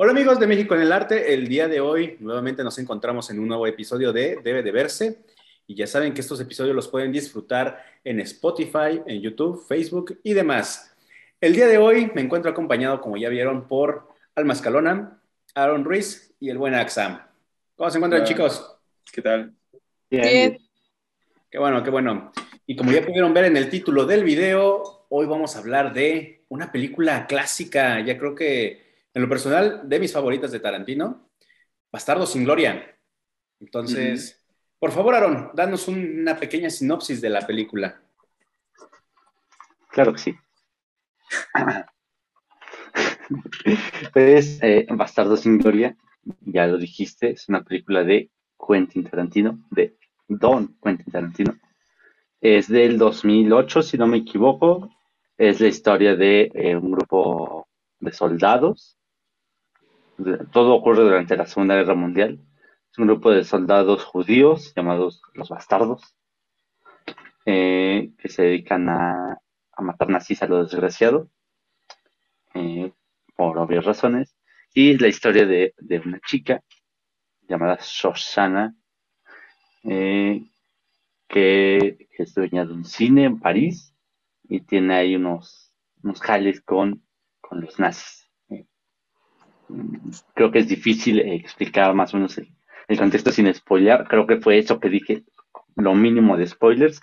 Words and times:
Hola 0.00 0.12
amigos 0.12 0.38
de 0.38 0.46
México 0.46 0.76
en 0.76 0.82
el 0.82 0.92
Arte, 0.92 1.34
el 1.34 1.48
día 1.48 1.66
de 1.66 1.80
hoy 1.80 2.16
nuevamente 2.20 2.62
nos 2.62 2.78
encontramos 2.78 3.30
en 3.30 3.40
un 3.40 3.48
nuevo 3.48 3.66
episodio 3.66 4.12
de 4.12 4.38
Debe 4.44 4.62
de 4.62 4.70
Verse 4.70 5.18
y 5.66 5.74
ya 5.74 5.88
saben 5.88 6.14
que 6.14 6.20
estos 6.20 6.40
episodios 6.40 6.76
los 6.76 6.86
pueden 6.86 7.10
disfrutar 7.10 7.84
en 8.04 8.20
Spotify, 8.20 9.02
en 9.06 9.20
YouTube, 9.20 9.66
Facebook 9.66 10.20
y 10.22 10.34
demás. 10.34 10.94
El 11.40 11.52
día 11.52 11.66
de 11.66 11.78
hoy 11.78 12.12
me 12.14 12.20
encuentro 12.20 12.48
acompañado, 12.48 13.00
como 13.00 13.16
ya 13.16 13.28
vieron, 13.28 13.66
por 13.66 14.06
Alma 14.36 14.52
Escalona, 14.52 15.20
Aaron 15.56 15.84
Ruiz 15.84 16.32
y 16.38 16.48
el 16.50 16.58
buen 16.58 16.74
Axam. 16.74 17.20
¿Cómo 17.74 17.90
se 17.90 17.98
encuentran 17.98 18.22
chicos? 18.22 18.76
¿Qué 19.12 19.20
tal? 19.20 19.52
Bien. 20.08 20.58
Qué 21.50 21.58
bueno, 21.58 21.82
qué 21.82 21.90
bueno. 21.90 22.30
Y 22.68 22.76
como 22.76 22.92
ya 22.92 23.04
pudieron 23.04 23.34
ver 23.34 23.46
en 23.46 23.56
el 23.56 23.68
título 23.68 24.06
del 24.06 24.22
video, 24.22 25.06
hoy 25.08 25.26
vamos 25.26 25.56
a 25.56 25.58
hablar 25.58 25.92
de 25.92 26.44
una 26.50 26.70
película 26.70 27.26
clásica, 27.26 27.98
ya 27.98 28.16
creo 28.16 28.36
que 28.36 28.87
en 29.18 29.22
lo 29.22 29.28
personal, 29.28 29.80
de 29.82 29.98
mis 29.98 30.12
favoritas 30.12 30.52
de 30.52 30.60
Tarantino, 30.60 31.28
Bastardo 31.90 32.24
sin 32.24 32.44
Gloria. 32.44 32.96
Entonces, 33.58 34.46
por 34.78 34.92
favor, 34.92 35.16
Aaron, 35.16 35.50
danos 35.54 35.88
una 35.88 36.38
pequeña 36.38 36.70
sinopsis 36.70 37.20
de 37.20 37.28
la 37.28 37.44
película. 37.44 38.00
Claro 39.90 40.12
que 40.12 40.20
sí. 40.20 40.36
pues, 44.12 44.60
eh, 44.62 44.86
Bastardo 44.88 45.36
sin 45.36 45.58
Gloria, 45.58 45.96
ya 46.42 46.68
lo 46.68 46.78
dijiste, 46.78 47.32
es 47.32 47.48
una 47.48 47.64
película 47.64 48.04
de 48.04 48.30
Quentin 48.56 49.02
Tarantino, 49.02 49.58
de 49.72 49.96
Don 50.28 50.78
Quentin 50.80 51.10
Tarantino. 51.10 51.58
Es 52.40 52.68
del 52.68 52.98
2008, 52.98 53.82
si 53.82 53.98
no 53.98 54.06
me 54.06 54.18
equivoco. 54.18 54.94
Es 55.36 55.60
la 55.60 55.66
historia 55.66 56.14
de 56.14 56.52
eh, 56.54 56.76
un 56.76 56.92
grupo 56.92 57.66
de 57.98 58.12
soldados 58.12 58.97
todo 60.52 60.74
ocurre 60.74 61.02
durante 61.02 61.36
la 61.36 61.46
Segunda 61.46 61.76
Guerra 61.76 61.94
Mundial. 61.94 62.40
Es 62.90 62.98
un 62.98 63.06
grupo 63.06 63.30
de 63.30 63.44
soldados 63.44 64.04
judíos 64.04 64.72
llamados 64.74 65.22
los 65.34 65.48
bastardos, 65.48 66.16
eh, 67.46 68.10
que 68.18 68.28
se 68.28 68.42
dedican 68.42 68.88
a, 68.88 69.38
matar 69.78 70.08
nazis 70.08 70.42
a 70.42 70.48
lo 70.48 70.64
desgraciado, 70.64 71.30
eh, 72.54 72.92
por 73.36 73.58
obvias 73.58 73.84
razones. 73.84 74.34
Y 74.74 74.98
la 74.98 75.08
historia 75.08 75.46
de, 75.46 75.74
una 76.04 76.20
chica 76.20 76.62
llamada 77.48 77.78
Shoshana, 77.80 78.74
eh, 79.84 80.42
que, 81.28 82.08
es 82.10 82.34
dueña 82.34 82.64
de 82.64 82.72
un 82.72 82.84
cine 82.84 83.24
en 83.24 83.38
París 83.38 83.94
y 84.42 84.60
tiene 84.60 84.96
ahí 84.96 85.14
unos, 85.14 85.72
unos 86.02 86.20
jales 86.20 86.60
con 86.62 87.02
los 87.52 87.78
nazis 87.78 88.27
creo 90.34 90.50
que 90.50 90.60
es 90.60 90.68
difícil 90.68 91.20
explicar 91.20 91.94
más 91.94 92.14
o 92.14 92.16
menos 92.16 92.38
el, 92.38 92.98
contexto 92.98 93.30
sin 93.30 93.52
spoiler. 93.54 94.04
Creo 94.08 94.26
que 94.26 94.38
fue 94.38 94.58
eso 94.58 94.80
que 94.80 94.88
dije, 94.88 95.24
lo 95.76 95.94
mínimo 95.94 96.36
de 96.36 96.46
spoilers. 96.46 97.00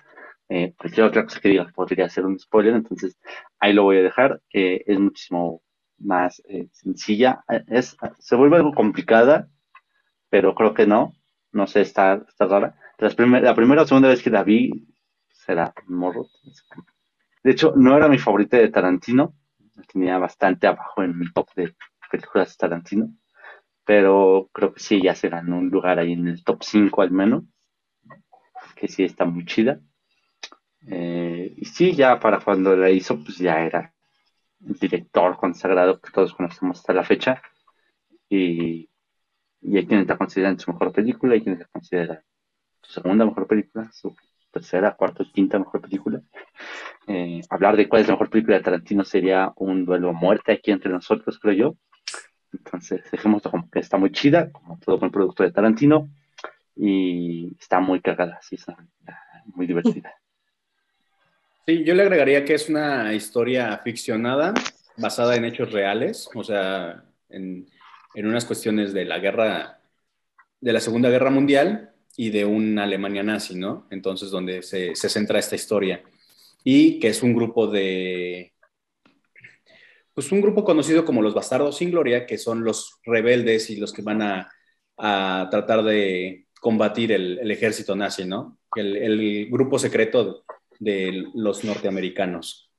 Eh, 0.50 0.74
cualquier 0.78 1.08
otra 1.08 1.24
cosa 1.24 1.40
que 1.40 1.50
diga 1.50 1.72
podría 1.74 2.08
ser 2.08 2.26
un 2.26 2.38
spoiler, 2.38 2.76
entonces 2.76 3.18
ahí 3.60 3.74
lo 3.74 3.84
voy 3.84 3.98
a 3.98 4.04
dejar. 4.04 4.42
es 4.52 5.00
muchísimo 5.00 5.62
más 6.00 6.42
eh, 6.48 6.68
sencilla. 6.72 7.44
Es, 7.68 7.98
se 8.20 8.36
vuelve 8.36 8.58
algo 8.58 8.74
complicada, 8.74 9.50
pero 10.30 10.56
creo 10.56 10.74
que 10.74 10.88
no. 10.88 11.14
No 11.52 11.68
sé, 11.68 11.82
está, 11.82 12.22
está 12.28 12.46
rara. 12.46 12.76
la 13.00 13.56
primera 13.56 13.82
o 13.84 13.88
segunda 13.88 14.10
vez 14.10 14.22
que 14.22 14.30
la 14.30 14.44
vi 14.44 14.88
será 15.30 15.74
morro. 15.88 16.28
De 17.44 17.52
hecho, 17.52 17.74
no 17.76 17.96
era 17.96 18.08
mi 18.08 18.18
favorita 18.18 18.58
de 18.58 18.70
Tarantino. 18.70 19.36
tenía 19.92 20.18
bastante 20.18 20.68
abajo 20.68 21.04
en 21.04 21.18
mi 21.18 21.32
top 21.32 21.48
de 21.56 21.76
películas 22.18 22.58
Tarantino, 22.58 23.10
pero 23.86 24.50
creo 24.54 24.74
que 24.74 24.80
sí, 24.80 25.02
ya 25.02 25.16
se 25.16 25.30
ganó 25.30 25.58
un 25.60 25.70
lugar 25.70 26.00
ahí 26.00 26.14
en 26.14 26.28
el 26.28 26.44
top 26.44 26.64
5 26.64 27.02
al 27.02 27.12
menos, 27.12 27.44
que 28.76 28.88
sí 28.88 29.04
está 29.04 29.26
muy 29.26 29.46
chida. 29.46 29.80
Eh, 30.88 31.54
y 31.58 31.66
sí, 31.66 31.94
ya 31.96 32.20
para 32.20 32.40
cuando 32.40 32.76
la 32.76 32.90
hizo, 32.90 33.24
pues 33.24 33.38
ya 33.38 33.62
era 33.66 33.94
el 34.66 34.74
director 34.76 35.38
consagrado 35.38 36.00
que 36.00 36.12
todos 36.12 36.34
conocemos 36.34 36.80
hasta 36.80 36.94
la 36.94 37.04
fecha. 37.04 37.42
Y, 38.30 38.90
y 39.62 39.78
hay 39.78 39.86
quienes 39.88 40.08
la 40.08 40.18
consideran 40.18 40.60
su 40.60 40.72
mejor 40.72 40.92
película, 40.92 41.34
hay 41.34 41.42
quienes 41.42 41.60
la 41.60 41.68
consideran 41.68 42.22
su 42.82 42.94
segunda 42.94 43.26
mejor 43.26 43.48
película, 43.48 43.92
su 43.92 44.16
tercera, 44.52 44.96
cuarta 44.96 45.26
quinta 45.34 45.60
mejor 45.60 45.82
película. 45.82 46.22
Eh, 47.08 47.42
hablar 47.50 47.76
de 47.76 47.88
cuál 47.90 48.02
es 48.02 48.08
la 48.08 48.14
mejor 48.14 48.30
película 48.30 48.58
de 48.58 48.64
Tarantino 48.64 49.04
sería 49.04 49.52
un 49.58 49.86
duelo 49.86 50.10
a 50.10 50.14
muerte 50.14 50.54
aquí 50.54 50.72
entre 50.72 50.92
nosotros, 50.92 51.40
creo 51.40 51.54
yo. 51.54 51.76
Entonces, 52.58 53.02
dejemos 53.12 53.42
como 53.44 53.70
que 53.70 53.80
está 53.80 53.98
muy 53.98 54.12
chida, 54.12 54.52
como 54.52 54.78
todo 54.80 54.98
buen 54.98 55.12
producto 55.12 55.44
de 55.44 55.52
Tarantino, 55.52 56.10
y 56.76 57.56
está 57.60 57.80
muy 57.80 58.02
cagada, 58.02 58.40
sí, 58.42 58.56
está 58.56 58.76
muy 59.46 59.66
divertida. 59.66 60.14
Sí, 61.66 61.84
yo 61.84 61.96
le 61.96 62.04
agregaría 62.04 62.46
que 62.46 62.54
es 62.54 62.70
una 62.70 63.14
historia 63.14 63.78
ficcionada, 63.84 64.54
basada 64.98 65.36
en 65.36 65.46
hechos 65.46 65.72
reales, 65.72 66.30
o 66.36 66.44
sea, 66.44 67.04
en, 67.30 67.68
en 68.14 68.28
unas 68.28 68.46
cuestiones 68.46 68.94
de 68.94 69.06
la 69.06 69.20
guerra, 69.20 69.80
de 70.62 70.74
la 70.74 70.80
Segunda 70.80 71.10
Guerra 71.10 71.32
Mundial 71.32 71.92
y 72.18 72.30
de 72.30 72.46
una 72.46 72.84
Alemania 72.84 73.24
nazi, 73.24 73.56
¿no? 73.56 73.88
Entonces, 73.90 74.30
donde 74.32 74.62
se, 74.62 74.96
se 74.96 75.10
centra 75.10 75.40
esta 75.40 75.56
historia. 75.56 76.04
Y 76.64 77.00
que 77.00 77.10
es 77.10 77.22
un 77.22 77.36
grupo 77.36 77.68
de, 77.68 78.55
pues 80.16 80.32
un 80.32 80.42
grupo 80.42 80.64
conocido 80.64 81.04
como 81.04 81.22
los 81.22 81.34
Bastardos 81.34 81.78
sin 81.78 81.92
Gloria, 81.92 82.26
que 82.26 82.38
son 82.38 82.64
los 82.64 83.00
rebeldes 83.04 83.70
y 83.70 83.76
los 83.76 83.92
que 83.94 84.02
van 84.02 84.22
a, 84.22 84.50
tratar 84.98 85.84
de 85.84 86.48
combatir 86.62 87.12
el, 87.12 87.52
ejército 87.52 87.98
nazi, 87.98 88.24
¿no? 88.24 88.58
El, 88.78 89.50
grupo 89.52 89.78
secreto 89.78 90.46
de 90.80 91.26
los 91.36 91.66
norteamericanos. 91.66 92.72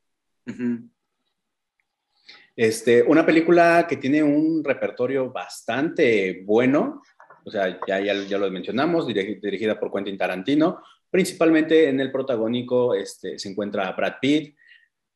este, 2.57 3.03
una 3.03 3.27
película 3.27 3.87
que 3.87 3.99
tiene 3.99 4.23
un 4.23 4.65
repertorio 4.65 5.31
bastante 5.31 6.43
bueno, 6.43 7.03
o 7.45 7.51
sea, 7.51 7.79
ya, 7.87 8.01
ya, 8.01 8.39
lo 8.39 8.51
mencionamos, 8.51 9.07
dirigida 9.07 9.79
por 9.79 9.93
Quentin 9.93 10.17
Tarantino, 10.17 10.83
principalmente 11.11 11.91
en 11.91 12.01
el 12.01 12.11
protagónico 12.11 12.95
este, 12.95 13.39
se 13.39 13.51
encuentra 13.51 13.93
Brad 13.93 14.15
Pitt, 14.23 14.57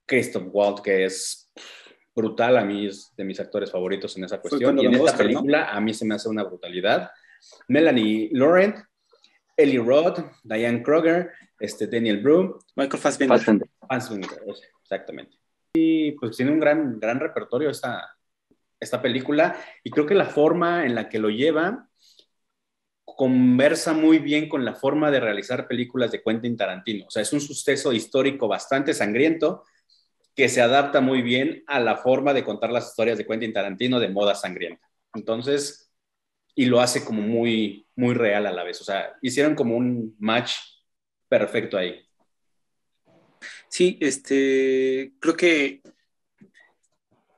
Christoph 0.05 0.49
Waltz, 0.53 0.83
que 0.83 1.07
es 1.07 1.51
brutal, 2.21 2.57
a 2.57 2.65
mí 2.65 2.87
es 2.87 3.13
de 3.17 3.25
mis 3.25 3.41
actores 3.41 3.71
favoritos 3.71 4.17
en 4.17 4.25
esa 4.25 4.41
cuestión. 4.41 4.79
Y 4.79 4.87
en 4.87 4.95
esta 4.95 5.17
película 5.17 5.71
a 5.71 5.81
mí 5.81 5.95
se 5.95 6.05
me 6.05 6.15
hace 6.15 6.29
una 6.29 6.45
brutalidad. 6.45 7.11
Melanie 7.69 8.29
Laurent, 8.33 8.77
Ellie 9.57 9.79
Roth, 9.79 10.21
Diane 10.43 10.83
Kroger, 10.83 11.31
este, 11.59 11.87
Daniel 11.87 12.19
Broom, 12.19 12.59
Michael 12.77 13.01
Fassbender. 13.01 13.41
exactamente. 14.83 15.37
Y 15.75 16.13
pues 16.13 16.37
tiene 16.37 16.53
un 16.53 16.61
gran, 16.61 16.99
gran 16.99 17.21
repertorio 17.21 17.71
esta, 17.71 18.17
esta 18.79 19.01
película 19.01 19.57
y 19.85 19.91
creo 19.91 20.07
que 20.07 20.15
la 20.15 20.27
forma 20.27 20.85
en 20.85 20.95
la 20.95 21.09
que 21.09 21.19
lo 21.19 21.31
lleva 21.31 21.87
conversa 23.05 23.93
muy 23.93 24.19
bien 24.19 24.49
con 24.49 24.65
la 24.65 24.75
forma 24.75 25.11
de 25.11 25.21
realizar 25.21 25.69
películas 25.69 26.11
de 26.11 26.23
Quentin 26.23 26.57
Tarantino. 26.57 27.07
O 27.07 27.11
sea, 27.11 27.23
es 27.23 27.33
un 27.33 27.41
suceso 27.41 27.93
histórico 27.93 28.49
bastante 28.49 28.95
sangriento, 28.95 29.65
que 30.35 30.49
se 30.49 30.63
adapta 30.63 31.01
muy 31.01 31.23
bien 31.23 31.65
a 31.67 31.81
la 31.81 31.97
forma 31.97 32.33
de 32.33 32.45
contar 32.45 32.71
las 32.71 32.89
historias 32.89 33.19
de 33.19 33.27
Quentin 33.27 33.53
Tarantino 33.53 33.99
de 34.01 34.09
moda 34.09 34.35
sangrienta. 34.35 34.89
Entonces, 35.15 35.93
y 36.55 36.67
lo 36.67 36.81
hace 36.81 37.05
como 37.05 37.23
muy, 37.23 37.87
muy 37.97 38.15
real 38.15 38.47
a 38.47 38.53
la 38.53 38.65
vez. 38.65 38.81
O 38.81 38.85
sea, 38.85 39.15
hicieron 39.23 39.55
como 39.55 39.77
un 39.77 40.17
match 40.19 40.53
perfecto 41.29 41.77
ahí. 41.79 42.05
Sí, 43.69 43.97
este, 44.01 45.13
creo 45.21 45.37
que 45.37 45.81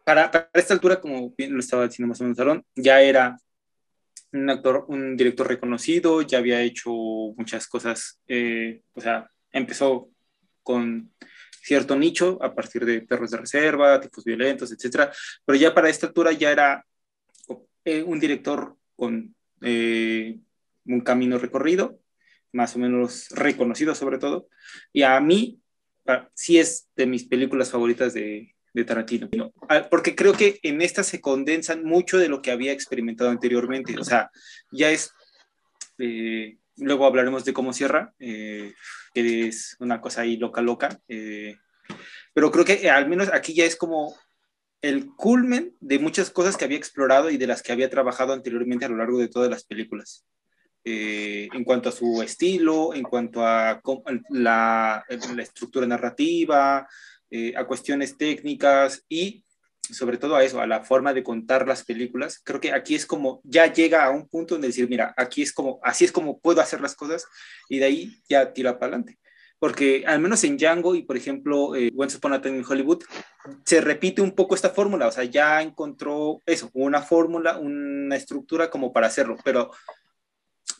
para, 0.05 0.51
esta 0.53 0.75
altura, 0.75 1.01
como 1.01 1.33
bien 1.37 1.55
lo 1.55 1.61
estaba 1.61 1.87
diciendo 1.87 2.09
más 2.09 2.21
o 2.21 2.25
menos 2.25 2.37
Salón, 2.37 2.65
ya 2.75 3.01
era 3.01 3.37
un 4.33 4.51
actor, 4.51 4.87
un 4.89 5.17
director 5.17 5.47
reconocido, 5.47 6.23
ya 6.23 6.39
había 6.39 6.63
hecho 6.63 6.91
muchas 6.91 7.69
cosas, 7.69 8.21
eh, 8.27 8.83
o 8.95 9.01
sea, 9.01 9.31
empezó 9.53 10.11
con 10.63 11.13
cierto 11.63 11.97
nicho 11.97 12.39
a 12.43 12.55
partir 12.55 12.85
de 12.85 13.03
perros 13.03 13.31
de 13.31 13.39
reserva, 13.39 14.01
tipos 14.01 14.25
violentos, 14.25 14.73
etcétera, 14.73 15.13
pero 15.45 15.57
ya 15.57 15.73
para 15.73 15.89
esta 15.89 16.09
altura 16.09 16.33
ya 16.33 16.51
era 16.51 16.85
eh, 17.85 18.03
un 18.03 18.19
director 18.19 18.77
con 18.97 19.35
eh, 19.61 20.39
un 20.85 21.01
camino 21.01 21.39
recorrido, 21.39 21.99
más 22.53 22.75
o 22.77 22.79
menos 22.79 23.29
reconocido 23.31 23.95
sobre 23.95 24.19
todo, 24.19 24.49
y 24.93 25.03
a 25.03 25.19
mí 25.21 25.61
sí 26.35 26.59
es 26.59 26.89
de 26.97 27.07
mis 27.07 27.25
películas 27.25 27.71
favoritas 27.71 28.13
de, 28.13 28.55
de 28.75 28.85
Tarantino, 28.85 29.29
ah, 29.69 29.87
porque 29.89 30.17
creo 30.17 30.33
que 30.33 30.59
en 30.63 30.83
esta 30.83 31.05
se 31.05 31.21
condensan 31.21 31.85
mucho 31.85 32.19
de 32.19 32.29
lo 32.29 32.43
que 32.43 32.51
había 32.51 32.73
experimentado 32.73 33.31
anteriormente, 33.31 33.99
o 33.99 34.05
sea, 34.05 34.31
ya 34.71 34.91
es... 34.91 35.13
Eh, 35.99 36.57
luego 36.77 37.07
hablaremos 37.07 37.45
de 37.45 37.53
cómo 37.53 37.73
cierra, 37.73 38.15
que 38.19 38.75
es 39.15 39.77
una 39.81 40.01
cosa 40.01 40.23
ahí 40.23 40.37
loca, 40.37 40.61
loca. 40.63 41.01
Eh, 41.09 41.57
pero 42.35 42.51
creo 42.51 42.65
que 42.65 42.91
al 42.91 43.09
menos 43.09 43.29
aquí 43.33 43.55
ya 43.55 43.65
es 43.65 43.77
como 43.77 44.15
el 44.81 45.15
culmen 45.15 45.77
de 45.81 45.99
muchas 45.99 46.31
cosas 46.31 46.57
que 46.57 46.65
había 46.65 46.79
explorado 46.79 47.31
y 47.31 47.37
de 47.37 47.47
las 47.47 47.63
que 47.63 47.73
había 47.73 47.91
trabajado 47.91 48.33
anteriormente 48.33 48.85
a 48.85 48.89
lo 48.89 48.97
largo 48.97 49.19
de 49.19 49.29
todas 49.29 49.51
las 49.51 49.65
películas. 49.65 50.25
Eh, 50.85 51.49
en 51.53 51.63
cuanto 51.63 51.89
a 51.89 51.93
su 51.93 52.21
estilo, 52.23 52.93
en 52.93 53.05
cuanto 53.05 53.47
a 53.47 53.81
la, 54.31 55.05
estructura 55.09 55.87
narrativa, 55.87 56.89
eh, 57.31 57.55
a 57.57 57.65
cuestiones 57.65 58.17
técnicas 58.17 59.05
y 59.09 59.45
sobre 59.91 60.17
todo 60.17 60.37
a 60.37 60.45
eso, 60.45 60.61
a 60.61 60.67
la 60.67 60.83
forma 60.83 61.13
de 61.13 61.23
contar 61.23 61.67
las 61.67 61.85
películas. 61.85 62.41
Creo 62.45 62.61
que 62.61 62.73
aquí 62.73 62.95
es 62.95 63.07
como, 63.07 63.41
ya 63.45 63.73
llega 63.73 64.05
a 64.05 64.11
un 64.11 64.29
punto 64.29 64.55
en 64.55 64.61
decir, 64.61 64.89
mira, 64.89 65.15
aquí 65.17 65.43
es 65.43 65.53
como, 65.53 65.81
así 65.83 66.05
es 66.05 66.13
como 66.13 66.39
puedo 66.39 66.61
hacer 66.61 66.81
las 66.81 66.95
cosas 66.95 67.27
y 67.69 67.79
de 67.79 67.85
ahí 67.87 68.23
ya 68.29 68.53
tira 68.53 68.79
para 68.79 68.95
adelante. 68.95 69.19
Porque 69.59 70.05
al 70.07 70.21
menos 70.21 70.43
en 70.45 70.57
Django 70.57 70.95
y 70.95 71.03
por 71.03 71.17
ejemplo 71.17 71.77
eh, 71.77 71.93
Once 71.97 72.17
Upon 72.17 72.33
a 72.33 72.41
Time 72.41 72.59
in 72.59 72.65
Hollywood, 72.69 73.05
se 73.65 73.81
repite 73.81 74.21
un 74.21 74.33
poco 74.33 74.55
esta 74.55 74.71
fórmula, 74.71 75.07
o 75.07 75.13
sea, 75.13 75.25
ya 75.25 75.63
encontró 75.63 76.41
eso, 76.47 76.71
una 76.75 77.01
fórmula, 77.03 77.59
una 77.59 78.17
estructura 78.17 78.71
como 78.71 78.93
para 78.93 79.07
hacerlo, 79.07 79.37
pero 79.45 79.71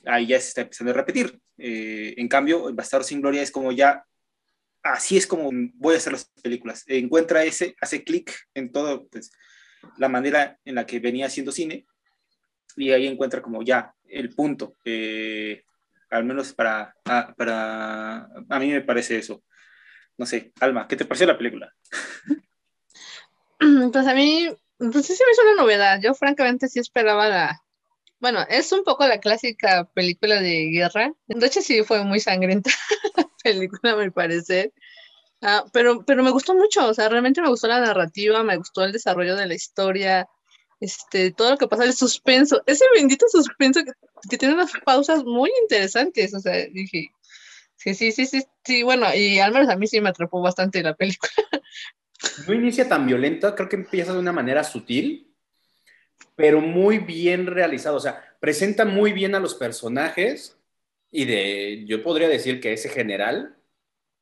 ahí 0.07 0.27
ya 0.27 0.41
se 0.41 0.49
está 0.49 0.61
empezando 0.63 0.91
a 0.91 0.95
repetir. 0.95 1.41
Eh, 1.59 2.15
en 2.17 2.29
cambio, 2.29 2.73
Bastardo 2.75 3.05
sin 3.05 3.21
Gloria 3.21 3.43
es 3.43 3.51
como 3.51 3.73
ya 3.73 4.05
así 4.83 5.17
es 5.17 5.27
como 5.27 5.51
voy 5.75 5.95
a 5.95 5.99
hacer 5.99 6.13
las 6.13 6.31
películas. 6.43 6.85
Encuentra 6.87 7.45
ese, 7.45 7.77
hace 7.81 8.05
clic 8.05 8.33
en 8.55 8.73
todo, 8.73 9.07
pues, 9.09 9.31
la 9.99 10.09
manera 10.09 10.59
en 10.65 10.77
la 10.77 10.87
que 10.87 11.01
venía 11.01 11.27
haciendo 11.27 11.53
cine 11.53 11.87
y 12.77 12.91
ahí 12.91 13.07
encuentra 13.07 13.43
como 13.43 13.63
ya 13.63 13.95
el 14.09 14.31
punto. 14.31 14.77
Eh, 14.85 15.65
al 16.11 16.25
menos 16.25 16.53
para, 16.53 16.95
para, 17.37 18.29
a 18.49 18.59
mí 18.59 18.71
me 18.71 18.83
parece 18.83 19.19
eso. 19.19 19.43
No 20.19 20.27
sé, 20.27 20.53
Alma, 20.61 20.87
¿qué 20.87 20.97
te 20.97 21.05
pareció 21.05 21.27
la 21.27 21.39
película? 21.39 21.73
Pues 23.93 24.07
a 24.09 24.15
mí, 24.15 24.49
pues 24.77 25.07
sí 25.07 25.13
me 25.13 25.33
hizo 25.33 25.43
una 25.43 25.63
novedad. 25.63 26.01
Yo 26.03 26.15
francamente 26.15 26.67
sí 26.67 26.81
esperaba 26.81 27.29
la... 27.29 27.63
Bueno, 28.19 28.45
es 28.49 28.73
un 28.73 28.83
poco 28.83 29.07
la 29.07 29.21
clásica 29.21 29.89
película 29.95 30.41
de 30.41 30.71
guerra. 30.73 31.13
De 31.29 31.47
hecho 31.47 31.61
sí 31.61 31.85
fue 31.85 32.03
muy 32.03 32.19
sangrienta. 32.19 32.73
película, 33.43 33.97
me 33.97 34.11
parece. 34.11 34.73
Ah, 35.41 35.65
pero, 35.73 36.05
pero 36.05 36.23
me 36.23 36.31
gustó 36.31 36.55
mucho, 36.55 36.87
o 36.87 36.95
sea, 36.95 37.09
realmente 37.09 37.43
me 37.43 37.49
gustó 37.49 37.67
la 37.67 37.81
narrativa, 37.81 38.45
me 38.45 38.57
gustó 38.57 38.85
el 38.85 38.93
desarrollo 38.93 39.35
de 39.35 39.47
la 39.47 39.55
historia, 39.55 40.29
este, 40.79 41.33
todo 41.33 41.51
lo 41.51 41.57
que 41.57 41.67
pasa, 41.67 41.85
el 41.85 41.95
suspenso, 41.95 42.63
ese 42.67 42.85
bendito 42.95 43.27
suspenso 43.29 43.81
que, 43.85 44.37
tiene 44.37 44.55
unas 44.55 44.71
pausas 44.85 45.25
muy 45.25 45.51
interesantes, 45.63 46.33
o 46.33 46.39
sea, 46.39 46.53
dije, 46.73 47.11
sí, 47.75 47.95
sí, 47.95 48.13
sí, 48.13 48.27
sí, 48.27 48.45
sí, 48.65 48.83
bueno, 48.85 49.13
y 49.13 49.41
al 49.41 49.53
menos 49.53 49.69
a 49.69 49.75
mí 49.75 49.89
sí 49.89 50.01
me 50.01 50.11
atrapó 50.11 50.41
bastante 50.41 50.83
la 50.83 50.95
película. 50.95 51.33
No 52.47 52.55
inicia 52.55 52.89
tan 52.89 53.05
violenta, 53.05 53.57
creo 53.57 53.69
que 53.69 53.75
empieza 53.75 54.13
de 54.13 54.21
una 54.21 54.31
manera 54.31 54.63
sutil, 54.63 55.35
pero 56.37 56.61
muy 56.61 56.99
bien 56.99 57.47
realizado, 57.47 57.97
o 57.97 58.01
sea, 58.01 58.23
presenta 58.39 58.85
muy 58.85 59.13
bien 59.13 59.35
a 59.35 59.41
los 59.41 59.57
personajes 59.57 60.57
y 61.13 61.27
de, 61.27 61.85
yo 61.87 62.03
podría 62.03 62.27
decir 62.27 62.59
que 62.59 62.73
ese 62.73 62.89
general 62.89 63.55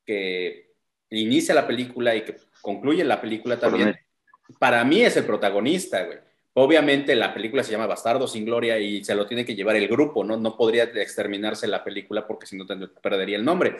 que 0.04 0.72
inicia 1.08 1.54
la 1.54 1.66
película 1.66 2.16
y 2.16 2.22
que 2.22 2.36
concluye 2.60 3.04
la 3.04 3.20
película 3.20 3.58
también, 3.58 3.96
para 4.58 4.84
mí 4.84 5.02
es 5.02 5.16
el 5.16 5.24
protagonista, 5.24 6.04
güey. 6.04 6.18
Obviamente 6.52 7.14
la 7.14 7.32
película 7.32 7.62
se 7.62 7.70
llama 7.70 7.86
Bastardo 7.86 8.26
sin 8.26 8.44
Gloria 8.44 8.76
y 8.78 9.04
se 9.04 9.14
lo 9.14 9.24
tiene 9.24 9.44
que 9.44 9.54
llevar 9.54 9.76
el 9.76 9.86
grupo, 9.86 10.24
¿no? 10.24 10.36
No 10.36 10.56
podría 10.56 10.82
exterminarse 10.82 11.68
la 11.68 11.84
película 11.84 12.26
porque 12.26 12.46
si 12.46 12.56
no 12.56 12.66
perdería 13.00 13.36
el 13.36 13.44
nombre. 13.44 13.76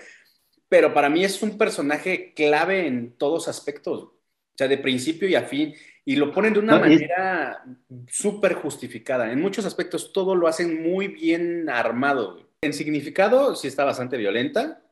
Pero 0.69 0.95
para 0.95 1.11
mí 1.11 1.25
es 1.25 1.43
un 1.43 1.59
personaje 1.59 2.33
clave 2.33 2.87
en 2.87 3.19
todos 3.19 3.49
aspectos, 3.49 4.05
o 4.05 4.15
sea, 4.55 4.69
de 4.69 4.79
principio 4.79 5.29
y 5.29 5.35
a 5.35 5.43
fin, 5.43 5.75
y 6.05 6.15
lo 6.15 6.33
ponen 6.33 6.53
de 6.53 6.61
una 6.61 6.79
manera 6.79 7.65
súper 8.07 8.55
justificada. 8.55 9.33
En 9.33 9.41
muchos 9.41 9.65
aspectos 9.65 10.13
todo 10.13 10.37
lo 10.37 10.47
hacen 10.47 10.81
muy 10.81 11.09
bien 11.09 11.69
armado, 11.69 12.35
güey. 12.35 12.50
En 12.63 12.75
significado 12.75 13.57
sí 13.57 13.69
está 13.69 13.85
bastante 13.85 14.19
violenta. 14.19 14.83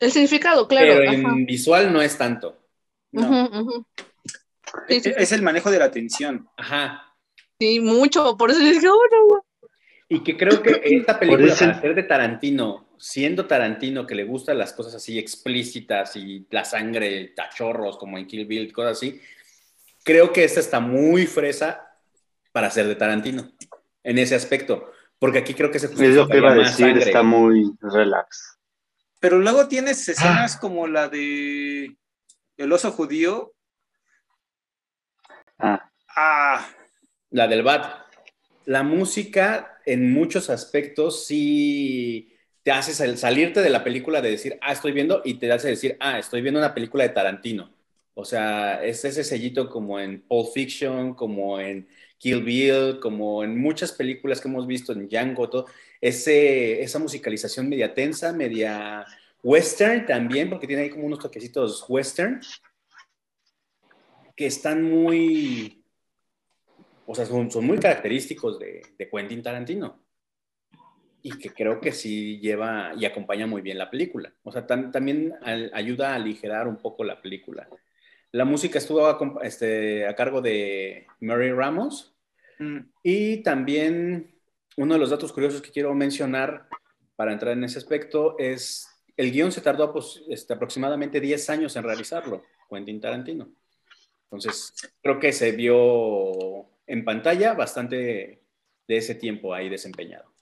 El 0.00 0.10
significado, 0.10 0.66
claro. 0.66 0.94
Pero 0.96 1.12
en 1.12 1.46
visual 1.46 1.92
no 1.92 2.02
es 2.02 2.18
tanto. 2.18 2.58
Es 4.88 5.32
el 5.32 5.42
manejo 5.42 5.70
de 5.70 5.78
la 5.78 5.84
atención. 5.84 6.48
Ajá. 6.56 7.14
Sí, 7.60 7.78
mucho. 7.78 8.36
Por 8.36 8.50
eso 8.50 8.58
dije, 8.58 8.88
oh, 8.88 9.30
no. 9.30 9.44
Y 10.08 10.24
que 10.24 10.36
creo 10.36 10.60
que 10.60 10.80
esta 10.82 11.20
película, 11.20 11.54
para 11.54 11.80
ser 11.80 11.94
de 11.94 12.02
Tarantino, 12.02 12.88
siendo 12.98 13.46
Tarantino, 13.46 14.06
que 14.06 14.14
le 14.16 14.24
gustan 14.24 14.58
las 14.58 14.72
cosas 14.72 14.94
así 14.96 15.18
explícitas 15.18 16.16
y 16.16 16.46
la 16.50 16.64
sangre, 16.64 17.32
tachorros, 17.36 17.96
como 17.96 18.18
en 18.18 18.26
Kill 18.26 18.46
Bill, 18.46 18.72
cosas 18.72 18.96
así, 18.96 19.20
creo 20.02 20.32
que 20.32 20.44
esta 20.44 20.60
está 20.60 20.80
muy 20.80 21.26
fresa 21.26 21.94
para 22.50 22.70
ser 22.70 22.88
de 22.88 22.96
Tarantino, 22.96 23.52
en 24.02 24.18
ese 24.18 24.34
aspecto. 24.34 24.90
Porque 25.18 25.38
aquí 25.38 25.54
creo 25.54 25.70
que 25.70 25.78
se 25.78 25.86
Es 25.86 26.14
lo 26.14 26.28
que 26.28 26.38
iba 26.38 26.52
a 26.52 26.54
decir, 26.54 26.96
está 26.98 27.22
muy 27.22 27.72
relax. 27.80 28.58
Pero 29.20 29.38
luego 29.38 29.66
tienes 29.66 30.08
escenas 30.08 30.56
ah. 30.56 30.60
como 30.60 30.86
la 30.86 31.08
de 31.08 31.96
El 32.56 32.72
oso 32.72 32.92
judío. 32.92 33.52
Ah. 35.58 35.90
ah. 36.16 36.68
La 37.30 37.48
del 37.48 37.62
Bat. 37.62 38.06
La 38.66 38.82
música, 38.82 39.80
en 39.86 40.12
muchos 40.12 40.50
aspectos, 40.50 41.26
sí 41.26 42.34
te 42.62 42.72
hace 42.72 43.16
salirte 43.16 43.62
de 43.62 43.70
la 43.70 43.82
película 43.82 44.20
de 44.20 44.32
decir, 44.32 44.58
ah, 44.60 44.72
estoy 44.72 44.92
viendo, 44.92 45.22
y 45.24 45.34
te 45.34 45.50
hace 45.50 45.68
decir, 45.68 45.96
ah, 46.00 46.18
estoy 46.18 46.42
viendo 46.42 46.60
una 46.60 46.74
película 46.74 47.02
de 47.02 47.08
Tarantino. 47.08 47.72
O 48.12 48.26
sea, 48.26 48.84
es 48.84 49.04
ese 49.06 49.24
sellito 49.24 49.70
como 49.70 49.98
en 49.98 50.20
Pulp 50.20 50.52
Fiction, 50.52 51.14
como 51.14 51.58
en 51.60 51.88
Kill 52.18 52.42
Bill, 52.42 53.00
como 53.00 53.44
en 53.44 53.58
muchas 53.58 53.92
películas 53.92 54.40
que 54.40 54.48
hemos 54.48 54.66
visto 54.66 54.92
en 54.92 55.08
Django, 55.08 55.48
todo, 55.48 55.66
ese, 56.00 56.82
esa 56.82 56.98
musicalización 56.98 57.68
media 57.68 57.94
tensa, 57.94 58.32
media 58.32 59.04
western 59.42 60.04
también, 60.04 60.50
porque 60.50 60.66
tiene 60.66 60.82
ahí 60.82 60.90
como 60.90 61.06
unos 61.06 61.20
toquecitos 61.20 61.84
western, 61.88 62.40
que 64.36 64.46
están 64.46 64.82
muy, 64.82 65.82
o 67.06 67.14
sea, 67.14 67.26
son, 67.26 67.48
muy 67.64 67.78
característicos 67.78 68.58
de, 68.58 68.82
Quentin 69.10 69.42
Tarantino. 69.42 70.00
Y 71.20 71.36
que 71.36 71.50
creo 71.50 71.80
que 71.80 71.90
sí 71.90 72.38
lleva 72.38 72.92
y 72.96 73.04
acompaña 73.04 73.46
muy 73.46 73.60
bien 73.60 73.78
la 73.78 73.90
película. 73.90 74.32
O 74.44 74.52
sea, 74.52 74.66
también 74.66 75.34
ayuda 75.72 76.12
a 76.12 76.14
aligerar 76.14 76.68
un 76.68 76.76
poco 76.76 77.02
la 77.02 77.20
película. 77.20 77.68
La 78.32 78.44
música 78.44 78.78
estuvo 78.78 79.06
a, 79.06 79.18
este, 79.42 80.06
a 80.06 80.14
cargo 80.14 80.40
de 80.40 81.06
Mary 81.20 81.52
Ramos. 81.52 82.14
Mm. 82.58 82.78
Y 83.02 83.42
también 83.42 84.34
uno 84.76 84.94
de 84.94 85.00
los 85.00 85.10
datos 85.10 85.32
curiosos 85.32 85.62
que 85.62 85.70
quiero 85.70 85.94
mencionar 85.94 86.68
para 87.16 87.32
entrar 87.32 87.52
en 87.52 87.64
ese 87.64 87.78
aspecto 87.78 88.36
es 88.38 88.88
el 89.16 89.32
guion 89.32 89.50
se 89.50 89.60
tardó 89.60 89.92
pues, 89.92 90.22
este, 90.28 90.54
aproximadamente 90.54 91.20
10 91.20 91.50
años 91.50 91.74
en 91.74 91.82
realizarlo, 91.82 92.44
Quentin 92.70 93.00
Tarantino. 93.00 93.50
Entonces, 94.24 94.72
creo 95.02 95.18
que 95.18 95.32
se 95.32 95.52
vio 95.52 96.68
en 96.86 97.04
pantalla 97.04 97.54
bastante 97.54 98.42
de 98.86 98.96
ese 98.96 99.16
tiempo 99.16 99.52
ahí 99.52 99.68
desempeñado. 99.68 100.32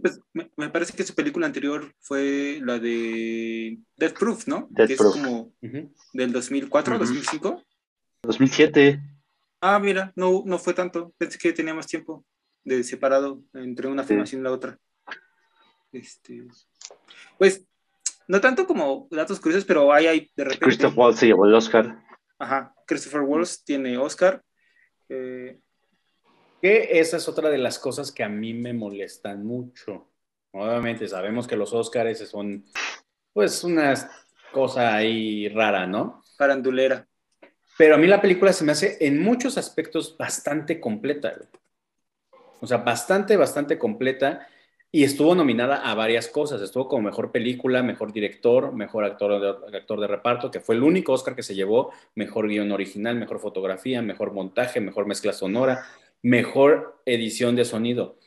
Pues, 0.00 0.20
me, 0.32 0.68
parece 0.70 0.92
que 0.92 1.04
su 1.04 1.14
película 1.14 1.46
anterior 1.46 1.94
fue 2.00 2.60
la 2.62 2.78
de 2.78 3.78
Death 3.96 4.18
Proof, 4.18 4.46
¿no? 4.46 4.66
Death 4.70 4.88
que 4.88 4.94
es 4.94 5.00
como 5.00 5.52
del 6.12 6.32
2004, 6.32 6.98
2005. 6.98 7.62
2007. 8.22 9.00
Ah, 9.60 9.78
mira, 9.78 10.12
no, 10.16 10.42
no 10.44 10.58
fue 10.58 10.74
tanto. 10.74 11.12
Pensé 11.16 11.38
que 11.38 11.52
tenía 11.52 11.74
más 11.74 11.86
tiempo 11.86 12.24
de 12.64 12.82
separado 12.82 13.42
entre 13.54 13.88
una 13.88 14.04
filmación 14.04 14.40
y 14.40 14.44
la 14.44 14.52
otra. 14.52 14.78
Este, 15.92 16.44
pues, 17.38 17.64
no 18.28 18.40
tanto 18.40 18.66
como 18.66 19.08
datos 19.10 19.40
curiosos, 19.40 19.64
pero 19.64 19.92
hay, 19.92 20.06
hay 20.06 20.30
de 20.36 20.44
repente. 20.44 20.64
Christopher 20.64 20.98
Waltz 20.98 21.20
se 21.20 21.26
llevó 21.26 21.46
el 21.46 21.54
Oscar. 21.54 22.02
Ajá, 22.38 22.74
Christopher 22.86 23.20
Waltz 23.20 23.64
tiene 23.64 23.96
Oscar. 23.96 24.42
Eh, 25.08 25.58
que 26.66 26.98
esa 26.98 27.18
es 27.18 27.28
otra 27.28 27.48
de 27.48 27.58
las 27.58 27.78
cosas 27.78 28.10
que 28.10 28.24
a 28.24 28.28
mí 28.28 28.52
me 28.52 28.72
molestan 28.72 29.46
mucho. 29.46 30.08
Obviamente 30.50 31.06
sabemos 31.06 31.46
que 31.46 31.54
los 31.54 31.72
Oscars 31.72 32.28
son 32.28 32.64
pues 33.32 33.62
una 33.62 33.94
cosa 34.50 34.96
ahí 34.96 35.48
rara, 35.48 35.86
¿no? 35.86 36.24
Parandulera. 36.36 37.06
Pero 37.78 37.94
a 37.94 37.98
mí 37.98 38.08
la 38.08 38.20
película 38.20 38.52
se 38.52 38.64
me 38.64 38.72
hace 38.72 38.96
en 38.98 39.22
muchos 39.22 39.56
aspectos 39.58 40.16
bastante 40.18 40.80
completa. 40.80 41.38
O 42.60 42.66
sea, 42.66 42.78
bastante, 42.78 43.36
bastante 43.36 43.78
completa. 43.78 44.48
Y 44.90 45.04
estuvo 45.04 45.36
nominada 45.36 45.88
a 45.88 45.94
varias 45.94 46.26
cosas. 46.26 46.60
Estuvo 46.62 46.88
como 46.88 47.02
mejor 47.02 47.30
película, 47.30 47.84
mejor 47.84 48.12
director, 48.12 48.72
mejor 48.72 49.04
actor 49.04 49.40
de, 49.70 49.78
actor 49.78 50.00
de 50.00 50.08
reparto, 50.08 50.50
que 50.50 50.58
fue 50.58 50.74
el 50.74 50.82
único 50.82 51.12
Oscar 51.12 51.36
que 51.36 51.44
se 51.44 51.54
llevó, 51.54 51.92
mejor 52.16 52.48
guion 52.48 52.72
original, 52.72 53.14
mejor 53.14 53.38
fotografía, 53.38 54.02
mejor 54.02 54.32
montaje, 54.32 54.80
mejor 54.80 55.06
mezcla 55.06 55.32
sonora, 55.32 55.84
mejor 56.28 57.00
edición 57.06 57.56
de 57.56 57.64
sonido. 57.64 58.18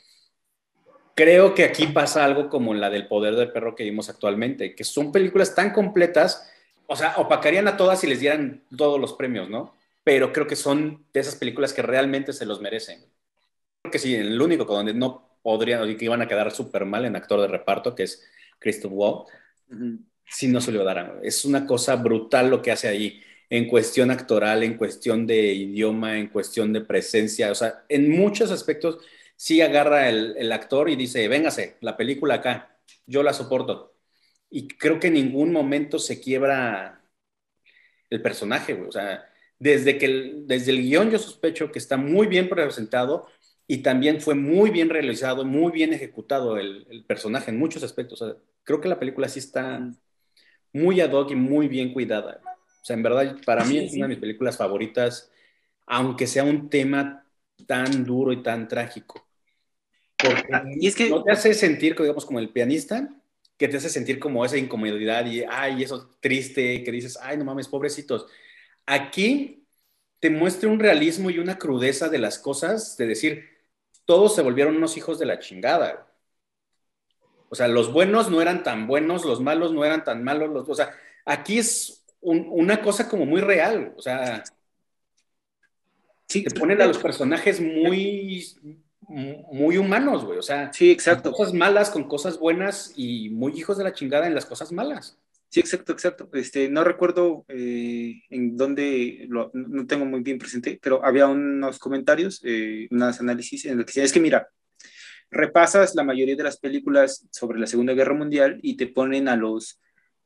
Creo 1.15 1.53
que 1.53 1.65
aquí 1.65 1.87
pasa 1.87 2.23
algo 2.23 2.49
como 2.49 2.73
la 2.73 2.89
del 2.89 3.07
poder 3.07 3.35
del 3.35 3.51
perro 3.51 3.75
que 3.75 3.83
vimos 3.83 4.09
actualmente, 4.09 4.75
que 4.75 4.83
son 4.83 5.11
películas 5.11 5.53
tan 5.53 5.71
completas, 5.71 6.49
o 6.87 6.95
sea, 6.95 7.15
opacarían 7.17 7.67
a 7.67 7.77
todas 7.77 7.99
si 7.99 8.07
les 8.07 8.19
dieran 8.19 8.63
todos 8.75 8.99
los 8.99 9.13
premios, 9.13 9.49
¿no? 9.49 9.73
pero 10.09 10.33
creo 10.33 10.47
que 10.47 10.55
son 10.55 11.05
de 11.13 11.19
esas 11.19 11.35
películas 11.35 11.71
que 11.71 11.83
realmente 11.83 12.33
se 12.33 12.47
los 12.47 12.61
merecen. 12.61 12.99
Creo 13.83 13.91
que 13.91 13.99
sí, 13.99 14.15
el 14.15 14.41
único 14.41 14.65
donde 14.65 14.91
no 14.91 15.37
podrían, 15.43 15.95
que 15.97 16.05
iban 16.05 16.23
a 16.23 16.27
quedar 16.27 16.49
súper 16.49 16.83
mal 16.85 17.05
en 17.05 17.15
actor 17.15 17.39
de 17.41 17.47
reparto, 17.47 17.93
que 17.93 18.03
es 18.03 18.25
Christoph 18.57 18.91
Wall, 18.91 19.25
si 20.25 20.47
no 20.47 20.61
se 20.61 20.71
lo 20.71 20.83
darán. 20.83 21.19
Es 21.21 21.45
una 21.45 21.67
cosa 21.67 21.95
brutal 21.95 22.49
lo 22.49 22.59
que 22.59 22.71
hace 22.71 22.87
ahí 22.87 23.21
en 23.49 23.67
cuestión 23.67 24.11
actoral, 24.11 24.63
en 24.63 24.77
cuestión 24.77 25.25
de 25.27 25.53
idioma, 25.53 26.19
en 26.19 26.27
cuestión 26.27 26.73
de 26.73 26.81
presencia, 26.81 27.51
o 27.51 27.55
sea, 27.55 27.85
en 27.89 28.09
muchos 28.09 28.51
aspectos 28.51 28.99
sí 29.35 29.61
agarra 29.61 30.09
el, 30.09 30.35
el 30.37 30.51
actor 30.51 30.89
y 30.89 30.95
dice, 30.95 31.27
véngase, 31.27 31.77
la 31.81 31.97
película 31.97 32.35
acá, 32.35 32.77
yo 33.07 33.23
la 33.23 33.33
soporto. 33.33 33.95
Y 34.49 34.67
creo 34.67 34.99
que 34.99 35.07
en 35.07 35.13
ningún 35.15 35.51
momento 35.51 35.99
se 35.99 36.19
quiebra 36.21 37.03
el 38.09 38.21
personaje, 38.21 38.73
güey. 38.73 38.89
O 38.89 38.91
sea, 38.91 39.25
desde, 39.59 39.97
que 39.97 40.05
el, 40.05 40.47
desde 40.47 40.71
el 40.71 40.81
guion 40.81 41.11
yo 41.11 41.19
sospecho 41.19 41.71
que 41.71 41.79
está 41.79 41.97
muy 41.97 42.27
bien 42.27 42.49
representado 42.49 43.27
y 43.67 43.79
también 43.79 44.21
fue 44.21 44.35
muy 44.35 44.71
bien 44.71 44.89
realizado, 44.89 45.45
muy 45.45 45.71
bien 45.71 45.93
ejecutado 45.93 46.57
el, 46.57 46.87
el 46.89 47.05
personaje 47.05 47.51
en 47.51 47.59
muchos 47.59 47.83
aspectos. 47.83 48.21
O 48.21 48.27
sea, 48.27 48.37
creo 48.63 48.81
que 48.81 48.89
la 48.89 48.99
película 48.99 49.29
sí 49.29 49.39
está 49.39 49.81
muy 50.73 51.01
ad 51.01 51.11
hoc 51.13 51.31
y 51.31 51.35
muy 51.35 51.67
bien 51.67 51.93
cuidada. 51.93 52.41
O 52.81 52.85
sea, 52.85 52.95
en 52.95 53.03
verdad, 53.03 53.35
para 53.45 53.65
mí 53.65 53.77
es 53.77 53.93
una 53.93 54.05
de 54.05 54.09
mis 54.09 54.19
películas 54.19 54.57
favoritas, 54.57 55.31
aunque 55.85 56.27
sea 56.27 56.43
un 56.43 56.69
tema 56.69 57.25
tan 57.65 58.05
duro 58.05 58.31
y 58.31 58.41
tan 58.41 58.67
trágico. 58.67 59.25
Porque 60.17 60.53
ah, 60.53 60.63
y 60.79 60.87
es 60.87 60.95
que 60.95 61.09
no 61.09 61.23
te 61.23 61.31
hace 61.31 61.53
sentir, 61.53 61.95
digamos, 61.97 62.25
como 62.25 62.39
el 62.39 62.49
pianista, 62.49 63.09
que 63.57 63.67
te 63.67 63.77
hace 63.77 63.89
sentir 63.89 64.19
como 64.19 64.45
esa 64.45 64.57
incomodidad 64.57 65.25
y, 65.25 65.43
ay, 65.43 65.83
eso 65.83 66.09
triste, 66.19 66.83
que 66.83 66.91
dices, 66.91 67.17
ay, 67.21 67.37
no 67.37 67.45
mames, 67.45 67.67
pobrecitos. 67.67 68.27
Aquí 68.85 69.67
te 70.19 70.29
muestra 70.29 70.69
un 70.69 70.79
realismo 70.79 71.29
y 71.29 71.39
una 71.39 71.57
crudeza 71.57 72.09
de 72.09 72.19
las 72.19 72.39
cosas, 72.39 72.97
de 72.97 73.07
decir, 73.07 73.49
todos 74.05 74.35
se 74.35 74.41
volvieron 74.41 74.75
unos 74.77 74.97
hijos 74.97 75.19
de 75.19 75.25
la 75.25 75.39
chingada. 75.39 76.07
O 77.49 77.55
sea, 77.55 77.67
los 77.67 77.91
buenos 77.91 78.29
no 78.29 78.41
eran 78.41 78.63
tan 78.63 78.87
buenos, 78.87 79.25
los 79.25 79.41
malos 79.41 79.73
no 79.73 79.83
eran 79.83 80.03
tan 80.03 80.23
malos, 80.23 80.49
los, 80.49 80.69
o 80.69 80.75
sea, 80.75 80.95
aquí 81.25 81.57
es 81.57 81.98
una 82.21 82.81
cosa 82.81 83.07
como 83.07 83.25
muy 83.25 83.41
real, 83.41 83.93
o 83.95 84.01
sea, 84.01 84.43
sí, 86.27 86.43
te 86.43 86.57
ponen 86.57 86.81
a 86.81 86.87
los 86.87 86.97
personajes 86.97 87.61
muy, 87.61 88.45
muy 89.01 89.77
humanos, 89.77 90.25
güey, 90.25 90.37
o 90.37 90.43
sea, 90.43 90.71
sí, 90.73 90.91
exacto. 90.91 91.31
cosas 91.31 91.53
malas 91.53 91.89
con 91.89 92.07
cosas 92.07 92.37
buenas 92.37 92.93
y 92.95 93.29
muy 93.29 93.53
hijos 93.53 93.77
de 93.77 93.83
la 93.83 93.93
chingada 93.93 94.27
en 94.27 94.35
las 94.35 94.45
cosas 94.45 94.71
malas. 94.71 95.17
Sí, 95.49 95.59
exacto, 95.59 95.93
exacto. 95.93 96.29
Este, 96.33 96.69
no 96.69 96.83
recuerdo 96.83 97.43
eh, 97.47 98.21
en 98.29 98.55
dónde, 98.55 99.25
lo, 99.29 99.49
no 99.53 99.87
tengo 99.87 100.05
muy 100.05 100.21
bien 100.21 100.37
presente, 100.37 100.79
pero 100.79 101.03
había 101.03 101.25
unos 101.25 101.79
comentarios, 101.79 102.39
eh, 102.43 102.87
unos 102.91 103.19
análisis 103.19 103.65
en 103.65 103.77
los 103.77 103.85
que 103.85 103.89
decía, 103.89 104.03
es 104.03 104.13
que 104.13 104.19
mira, 104.19 104.47
repasas 105.31 105.95
la 105.95 106.03
mayoría 106.03 106.35
de 106.35 106.43
las 106.43 106.59
películas 106.59 107.27
sobre 107.31 107.59
la 107.59 107.65
Segunda 107.65 107.93
Guerra 107.93 108.13
Mundial 108.13 108.59
y 108.61 108.77
te 108.77 108.85
ponen 108.87 109.27
a 109.27 109.35
los 109.35 109.79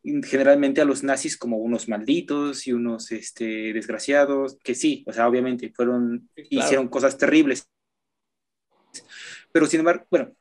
generalmente 0.03 0.81
a 0.81 0.86
los 0.86 1.03
nazis 1.03 1.38
como 1.38 1.57
unos 1.57 1.88
malditos 1.88 2.67
y 2.67 2.74
unos 2.74 3.12
este, 3.12 3.72
desgraciados, 3.74 4.57
que 4.62 4.75
sí, 4.75 5.03
o 5.07 5.13
sea, 5.13 5.27
obviamente 5.27 5.72
fueron, 5.74 6.29
hicieron 6.36 6.89
cosas 6.89 7.17
terribles. 7.17 7.69
Pero 9.51 9.65
sin 9.65 9.79
embargo, 9.79 10.05
bueno, 10.10 10.36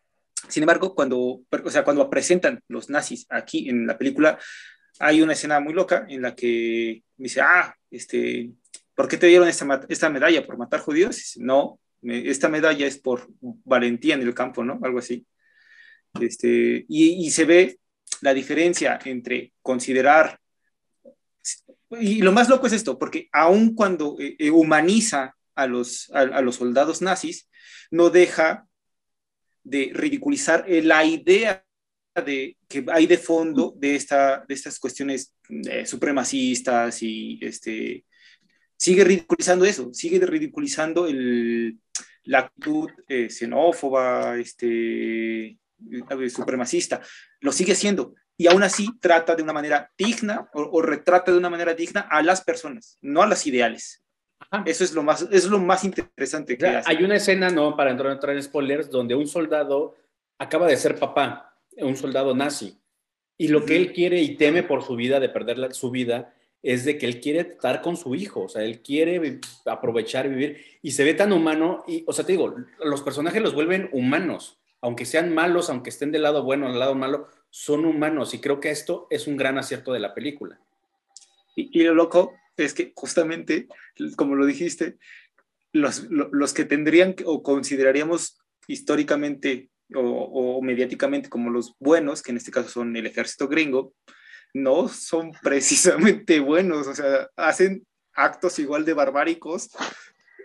sin 0.49 0.65
embargo, 0.65 0.95
cuando, 0.95 1.19
o 1.19 1.71
sea, 1.71 1.85
cuando 1.85 2.11
presentan 2.11 2.61
los 2.69 2.91
nazis 2.91 3.27
aquí 3.31 3.69
en 3.69 3.87
la 3.87 3.97
película, 3.97 4.39
hay 4.99 5.23
una 5.23 5.35
escena 5.35 5.61
muy 5.61 5.73
loca 5.73 6.07
en 6.09 6.23
la 6.23 6.35
que 6.35 7.03
dice, 7.17 7.41
ah, 7.41 7.75
este, 7.91 8.51
¿por 8.95 9.07
qué 9.07 9.17
te 9.17 9.29
dieron 9.29 9.49
esta, 9.49 9.87
esta 9.89 10.11
medalla? 10.11 10.45
¿Por 10.45 10.59
matar 10.59 10.81
judíos? 10.81 11.17
Dice, 11.17 11.41
no, 11.41 11.79
esta 12.03 12.49
medalla 12.49 12.87
es 12.87 12.99
por 12.99 13.29
valentía 13.41 14.15
en 14.15 14.23
el 14.23 14.35
campo, 14.35 14.65
¿no? 14.65 14.81
Algo 14.83 14.99
así. 14.99 15.25
Este, 16.21 16.85
y, 16.89 17.27
y 17.27 17.31
se 17.31 17.45
ve 17.45 17.79
la 18.23 18.33
diferencia 18.33 18.99
entre 19.05 19.53
considerar, 19.63 20.39
y 21.91 22.23
lo 22.23 22.33
más 22.33 22.49
loco 22.49 22.67
es 22.69 22.73
esto, 22.73 22.99
porque 22.99 23.29
aun 23.33 23.75
cuando 23.75 24.17
eh, 24.19 24.37
eh, 24.39 24.51
humaniza 24.51 25.37
a 25.55 25.67
los, 25.67 26.11
a, 26.15 26.41
los 26.41 26.57
soldados 26.57 27.03
nazis, 27.03 27.51
no 27.91 28.11
deja 28.11 28.67
de 29.65 29.91
ridiculizar 29.93 30.65
la 30.69 31.05
idea 31.05 31.65
de, 32.25 32.57
que 32.69 32.87
hay 32.91 33.07
de 33.07 33.19
fondo 33.19 33.75
de, 33.77 33.97
esta, 33.97 34.45
de 34.49 34.55
estas 34.55 34.79
cuestiones 34.79 35.35
eh, 35.69 35.85
supremacistas 35.85 37.03
y 37.03 37.39
este, 37.43 38.05
sigue 38.79 39.05
ridiculizando 39.05 39.65
eso, 39.65 39.93
sigue 39.93 40.25
ridiculizando 40.25 41.07
el, 41.09 41.77
la 42.25 42.39
actitud 42.39 42.89
xenófoba, 43.29 44.39
este, 44.39 45.59
supremacista 46.31 47.01
lo 47.41 47.53
sigue 47.53 47.75
siendo. 47.75 48.15
Y 48.37 48.47
aún 48.49 48.63
así 48.63 48.89
trata 49.01 49.35
de 49.35 49.43
una 49.43 49.53
manera 49.53 49.91
digna 49.97 50.49
o, 50.55 50.83
retrata 50.83 51.31
de 51.31 51.39
una 51.39 51.51
manera 51.51 51.75
digna 51.75 52.01
a 52.11 52.23
las 52.23 52.41
personas, 52.43 52.99
no 53.01 53.23
a 53.23 53.27
las 53.27 53.47
ideales. 53.47 54.03
Eso 54.67 54.85
es 54.85 54.93
lo 54.93 55.03
más, 55.03 55.29
es 55.31 55.45
lo 55.47 55.59
más 55.59 55.85
interesante 55.85 56.59
que 56.59 56.67
hace. 56.67 56.91
Hay 56.91 57.05
una 57.05 57.17
escena, 57.17 57.51
no 57.51 57.77
para 57.77 57.91
entrar, 57.91 58.13
entrar 58.13 58.35
en 58.35 58.43
spoilers, 58.43 58.91
donde 58.91 59.15
un 59.15 59.29
soldado 59.29 59.95
acaba 60.39 60.67
de 60.67 60.77
ser 60.77 60.99
papá, 60.99 61.57
un 61.77 61.97
soldado 61.97 62.35
nazi, 62.35 62.79
y 63.39 63.49
lo 63.49 63.65
que 63.65 63.77
él 63.77 63.93
quiere 63.93 64.21
y 64.21 64.37
teme 64.37 64.63
por 64.63 64.83
su 64.83 64.97
vida, 64.97 65.21
de 65.21 65.29
perder 65.29 65.75
su 65.75 65.91
vida, 65.91 66.35
es 66.63 66.85
de 66.85 66.97
que 66.97 67.07
él 67.07 67.21
quiere 67.21 67.41
estar 67.41 67.83
con 67.83 67.97
su 67.97 68.15
hijo, 68.15 68.43
o 68.43 68.49
sea, 68.49 68.63
él 68.63 68.83
quiere 68.83 69.41
aprovechar 69.67 70.27
y 70.27 70.31
vivir, 70.31 70.65
y 70.81 70.93
se 70.93 71.05
ve 71.05 71.15
tan 71.15 71.33
humano, 71.33 71.83
y, 71.87 72.05
o 72.07 72.13
sea, 72.13 72.25
te 72.25 72.33
digo, 72.33 72.55
los 72.85 73.03
personajes 73.03 73.43
los 73.43 73.55
vuelven 73.55 73.89
humanos, 73.93 74.62
aunque 74.83 75.07
sean 75.07 75.33
malos, 75.33 75.71
aunque 75.71 75.91
estén 75.91 76.13
del 76.13 76.23
lado 76.23 76.43
bueno 76.43 76.67
o 76.67 76.71
del 76.71 76.81
lado 76.81 76.95
malo, 76.95 77.29
son 77.51 77.87
humanos 77.87 78.35
y 78.35 78.41
creo 78.41 78.61
que 78.61 78.71
esto 78.71 79.07
es 79.11 79.27
un 79.27 79.37
gran 79.37 79.57
acierto 79.57 79.93
de 79.93 80.01
la 80.01 80.13
película. 80.13 80.61
Y, 81.55 81.83
lo 81.83 81.95
loco 81.95 82.35
es 82.57 82.75
que 82.75 82.93
justamente, 82.95 83.69
como 84.17 84.35
lo 84.35 84.45
dijiste, 84.45 84.97
los, 85.73 86.09
los 86.11 86.53
que 86.53 86.65
tendrían 86.65 87.15
o 87.25 87.43
consideraríamos 87.43 88.39
históricamente 88.67 89.71
o, 89.95 90.01
o, 90.01 90.63
mediáticamente 90.63 91.29
como 91.29 91.51
los 91.51 91.75
buenos, 91.79 92.23
que 92.23 92.31
en 92.31 92.39
este 92.39 92.51
caso 92.51 92.69
son 92.69 92.97
el 92.97 93.07
ejército 93.07 93.49
gringo, 93.49 93.95
no 94.55 94.89
son 94.89 95.33
precisamente 95.43 96.41
buenos, 96.41 96.87
o 96.87 96.95
sea, 96.95 97.29
hacen 97.37 97.87
actos 98.15 98.59
igual 98.59 98.85
de 98.85 98.95
barbáricos 98.95 99.71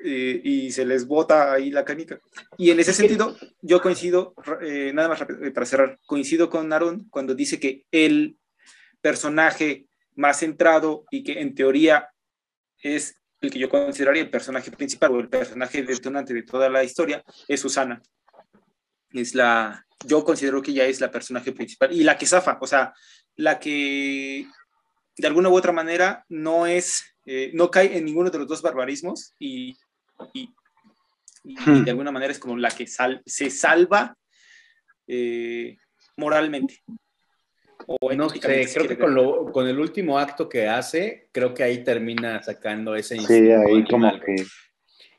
eh, 0.10 0.40
y 0.42 0.72
se 0.72 0.86
les 0.86 1.06
bota 1.06 1.52
ahí 1.52 1.70
la 1.70 1.84
canica. 1.84 2.18
Y 2.58 2.72
en 2.72 2.80
ese 2.80 2.94
sentido, 2.94 3.36
yo 3.62 3.82
coincido, 3.82 4.34
eh, 4.62 4.92
nada 4.94 5.10
más 5.10 5.20
rápido, 5.20 5.44
eh, 5.44 5.52
para 5.52 5.66
cerrar, 5.66 6.00
coincido 6.06 6.50
con 6.50 6.72
Aaron 6.72 7.10
cuando 7.10 7.36
dice 7.36 7.60
que 7.60 7.84
el 7.92 8.38
personaje 9.02 9.88
más 10.16 10.40
centrado 10.40 11.04
y 11.12 11.26
que 11.26 11.42
en 11.42 11.54
teoría 11.56 12.10
es 12.82 13.22
el 13.42 13.52
que 13.52 13.60
yo 13.60 13.68
consideraría 13.68 14.22
el 14.22 14.30
personaje 14.30 14.72
principal 14.72 15.12
o 15.12 15.20
el 15.20 15.28
personaje 15.28 15.84
detonante 15.84 16.34
de 16.34 16.44
toda 16.44 16.70
la 16.70 16.86
historia, 16.86 17.22
es 17.50 17.60
Susana. 17.60 18.02
Es 19.12 19.36
la, 19.36 19.86
yo 20.06 20.24
considero 20.24 20.62
que 20.62 20.72
ella 20.72 20.86
es 20.86 21.02
la 21.02 21.12
personaje 21.12 21.52
principal 21.52 21.92
y 21.92 22.06
la 22.06 22.18
que 22.18 22.28
zafa, 22.28 22.58
o 22.62 22.66
sea, 22.66 22.94
la 23.36 23.60
que 23.60 24.48
de 25.18 25.28
alguna 25.28 25.50
u 25.50 25.58
otra 25.58 25.74
manera 25.74 26.24
no 26.30 26.66
es, 26.66 27.04
no 27.52 27.70
cae 27.70 27.98
en 27.98 28.06
ninguno 28.06 28.30
de 28.30 28.40
los 28.40 28.48
dos 28.48 28.62
barbarismos 28.62 29.34
y, 29.38 29.76
y, 30.34 30.50
hmm. 31.44 31.84
de 31.84 31.92
alguna 31.92 32.12
manera 32.12 32.32
es 32.32 32.40
como 32.40 32.58
la 32.58 32.70
que 32.70 32.88
se 32.88 33.50
salva 33.50 34.16
eh, 35.08 35.78
moralmente. 36.16 36.82
O 37.86 38.12
no 38.14 38.28
sé, 38.28 38.40
creo 38.40 38.88
que 38.88 38.98
con, 38.98 39.52
con, 39.52 39.68
el 39.68 39.80
último 39.80 40.20
acto 40.20 40.50
que 40.50 40.68
hace, 40.68 41.30
creo 41.32 41.54
que 41.54 41.64
ahí 41.64 41.84
termina 41.84 42.42
sacando 42.44 42.96
ese 42.96 43.18
Sí, 43.20 43.52
ahí 43.52 43.86
como 43.86 44.12
que... 44.20 44.36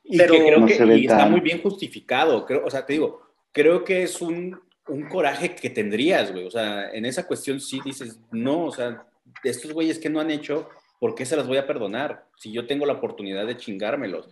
Y 0.05 0.19
Pero, 0.19 0.35
creo 0.35 0.67
que 0.67 1.05
está 1.05 1.26
muy 1.26 1.40
bien 1.40 1.62
justificado, 1.62 2.45
creo, 2.45 2.64
o 2.64 2.71
sea, 2.71 2.85
te 2.85 2.95
digo, 2.95 3.23
creo 3.52 3.85
que 3.85 4.02
es 4.02 4.21
un, 4.21 4.59
un 4.88 5.09
coraje 5.09 5.55
que 5.55 5.71
tendrías, 5.71 6.33
güey, 6.33 6.47
o 6.47 6.50
sea, 6.50 6.90
en 6.90 7.05
esa 7.05 7.26
cuestión 7.26 7.61
sí 7.61 7.81
dices, 7.85 8.19
no, 8.31 8.64
o 8.64 8.73
sea, 8.73 9.07
estos 9.45 9.73
güeyes 9.73 9.99
que 9.99 10.09
no 10.09 10.21
han 10.21 10.31
hecho, 10.31 10.69
¿por 10.99 11.14
qué 11.14 11.26
se 11.26 11.37
las 11.37 11.47
voy 11.47 11.59
a 11.59 11.67
perdonar? 11.67 12.26
Si 12.37 12.50
yo 12.52 12.67
tengo 12.67 12.87
la 12.87 12.95
oportunidad 12.95 13.47
de 13.47 13.59
chingármelos 13.59 14.28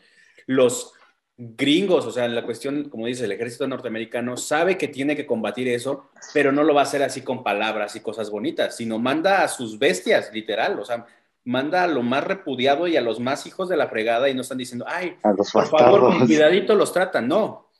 los 0.47 0.93
gringos, 1.39 2.07
o 2.07 2.11
sea, 2.11 2.27
la 2.29 2.45
cuestión, 2.45 2.89
como 2.89 3.07
dice, 3.07 3.25
el 3.25 3.33
ejército 3.33 3.67
norteamericano 3.67 4.37
sabe 4.37 4.79
que 4.79 4.89
tiene 4.89 5.15
que 5.15 5.27
combatir 5.27 5.69
eso, 5.69 6.09
pero 6.33 6.51
no 6.51 6.63
lo 6.63 6.75
va 6.75 6.81
a 6.81 6.85
hacer 6.85 7.03
así 7.03 7.21
con 7.21 7.45
palabras 7.45 7.95
y 7.95 8.01
cosas 8.01 8.31
bonitas, 8.31 8.77
sino 8.77 8.99
manda 8.99 9.43
a 9.43 9.49
sus 9.49 9.79
bestias, 9.79 10.33
literal, 10.33 10.79
o 10.81 10.85
sea, 10.85 11.07
manda 11.45 11.85
a 11.85 11.87
lo 11.87 12.03
más 12.03 12.25
repudiado 12.25 12.89
y 12.89 12.97
a 12.97 13.03
los 13.03 13.21
más 13.21 13.47
hijos 13.47 13.69
de 13.69 13.77
la 13.77 13.89
fregada 13.89 14.29
y 14.29 14.35
no 14.35 14.41
están 14.41 14.59
diciendo, 14.59 14.87
ay, 14.89 15.17
por 15.53 15.67
favor, 15.69 16.01
con 16.01 16.27
cuidadito 16.27 16.75
los 16.75 16.93
tratan, 16.93 17.29
no. 17.29 17.71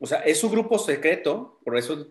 O 0.00 0.06
sea, 0.06 0.20
es 0.20 0.42
un 0.42 0.50
grupo 0.50 0.78
secreto, 0.78 1.60
por 1.64 1.76
eso 1.76 2.08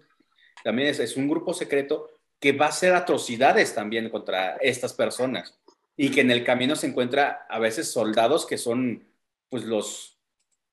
también 0.64 0.90
es, 0.90 1.00
es 1.00 1.18
un 1.18 1.28
grupo 1.28 1.54
secreto 1.54 2.10
que 2.40 2.54
va 2.54 2.68
a 2.68 2.70
hacer 2.70 2.94
atrocidades 2.94 3.74
también 3.74 4.10
contra 4.10 4.56
estas 4.58 4.94
personas. 4.94 5.58
y 5.98 6.10
que 6.10 6.22
en 6.22 6.32
el 6.32 6.44
camino 6.44 6.76
se 6.76 6.88
encuentra 6.88 7.46
a 7.50 7.60
veces 7.60 7.92
soldados 7.92 8.46
que 8.48 8.58
son 8.58 9.11
pues 9.52 9.66
los 9.66 10.18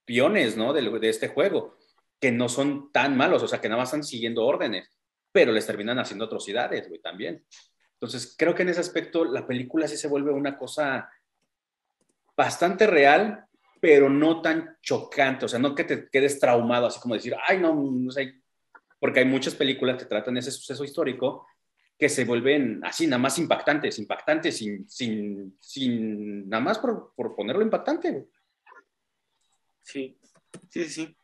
piones, 0.04 0.56
¿no? 0.56 0.72
De, 0.72 0.80
de 1.00 1.08
este 1.08 1.28
juego, 1.28 1.76
que 2.20 2.30
no 2.30 2.48
son 2.48 2.92
tan 2.92 3.16
malos, 3.16 3.42
o 3.42 3.48
sea, 3.48 3.60
que 3.60 3.68
nada 3.68 3.80
más 3.80 3.88
están 3.88 4.04
siguiendo 4.04 4.46
órdenes, 4.46 4.88
pero 5.32 5.52
les 5.52 5.66
terminan 5.66 5.98
haciendo 5.98 6.26
atrocidades, 6.26 6.88
güey, 6.88 7.00
también. 7.00 7.44
Entonces, 7.94 8.36
creo 8.38 8.54
que 8.54 8.62
en 8.62 8.68
ese 8.68 8.80
aspecto 8.80 9.24
la 9.24 9.46
película 9.46 9.88
sí 9.88 9.96
se 9.96 10.06
vuelve 10.06 10.30
una 10.30 10.56
cosa 10.56 11.10
bastante 12.36 12.86
real, 12.86 13.44
pero 13.80 14.08
no 14.08 14.40
tan 14.40 14.78
chocante, 14.80 15.44
o 15.44 15.48
sea, 15.48 15.58
no 15.58 15.74
que 15.74 15.84
te 15.84 16.08
quedes 16.08 16.38
traumado, 16.38 16.86
así 16.86 17.00
como 17.00 17.14
decir, 17.14 17.34
ay, 17.46 17.58
no, 17.58 17.74
no 17.74 18.10
sé, 18.12 18.42
porque 19.00 19.20
hay 19.20 19.26
muchas 19.26 19.56
películas 19.56 19.98
que 19.98 20.04
tratan 20.08 20.36
ese 20.36 20.52
suceso 20.52 20.84
histórico 20.84 21.46
que 21.98 22.08
se 22.08 22.24
vuelven 22.24 22.80
así, 22.84 23.08
nada 23.08 23.18
más 23.18 23.38
impactantes, 23.38 23.98
impactantes, 23.98 24.56
sin, 24.56 24.88
sin, 24.88 25.58
sin 25.60 26.48
nada 26.48 26.62
más 26.62 26.78
por, 26.78 27.12
por 27.16 27.34
ponerlo 27.34 27.62
impactante. 27.62 28.28
Sí, 29.88 30.18
sí, 30.68 30.84
sí. 30.84 30.88
sí. 30.88 31.16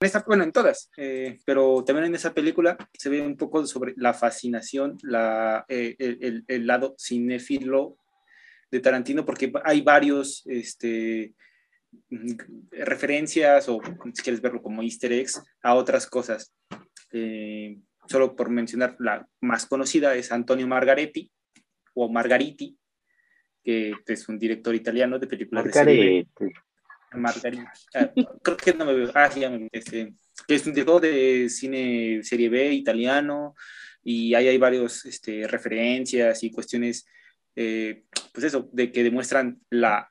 Esta, 0.00 0.22
bueno, 0.26 0.44
en 0.44 0.52
todas, 0.52 0.90
eh, 0.98 1.38
pero 1.46 1.82
también 1.82 2.06
en 2.08 2.16
esa 2.16 2.34
película 2.34 2.76
se 2.92 3.08
ve 3.08 3.22
un 3.22 3.36
poco 3.36 3.64
sobre 3.64 3.94
la 3.96 4.12
fascinación, 4.12 4.98
la, 5.02 5.64
eh, 5.68 5.96
el, 5.98 6.18
el, 6.20 6.44
el, 6.48 6.66
lado 6.66 6.96
cinéfilo 6.98 7.96
de 8.70 8.80
Tarantino, 8.80 9.24
porque 9.24 9.50
hay 9.64 9.80
varios 9.80 10.42
este, 10.46 11.32
referencias, 12.70 13.70
o 13.70 13.80
si 14.12 14.22
quieres 14.22 14.42
verlo 14.42 14.60
como 14.60 14.82
easter 14.82 15.12
eggs, 15.12 15.42
a 15.62 15.74
otras 15.74 16.06
cosas. 16.06 16.52
Eh, 17.12 17.78
solo 18.06 18.36
por 18.36 18.50
mencionar 18.50 18.96
la 18.98 19.26
más 19.40 19.64
conocida 19.64 20.14
es 20.14 20.30
Antonio 20.30 20.66
Margaretti, 20.66 21.32
o 21.94 22.10
Margariti, 22.12 22.76
que 23.64 23.94
es 24.06 24.28
un 24.28 24.38
director 24.38 24.74
italiano 24.74 25.18
de 25.18 25.26
películas 25.26 25.64
Margaretti. 25.64 26.02
de 26.02 26.28
serie 26.36 26.65
Margarita. 27.16 27.72
Ah, 27.94 28.10
creo 28.42 28.56
que 28.56 28.74
no 28.74 28.84
me 28.84 28.94
veo. 28.94 29.10
Ah, 29.14 29.30
sí, 29.30 29.40
ya 29.40 29.50
me 29.50 29.68
este, 29.72 30.14
es 30.48 30.66
un 30.66 30.72
director 30.72 31.00
de 31.00 31.48
cine 31.48 32.22
serie 32.22 32.48
B 32.48 32.72
italiano 32.72 33.54
y 34.02 34.34
ahí 34.34 34.48
hay 34.48 34.58
varios 34.58 35.04
este, 35.04 35.46
referencias 35.48 36.42
y 36.42 36.50
cuestiones, 36.50 37.06
eh, 37.54 38.04
pues 38.32 38.44
eso, 38.44 38.68
de 38.72 38.92
que 38.92 39.02
demuestran 39.02 39.60
la 39.70 40.10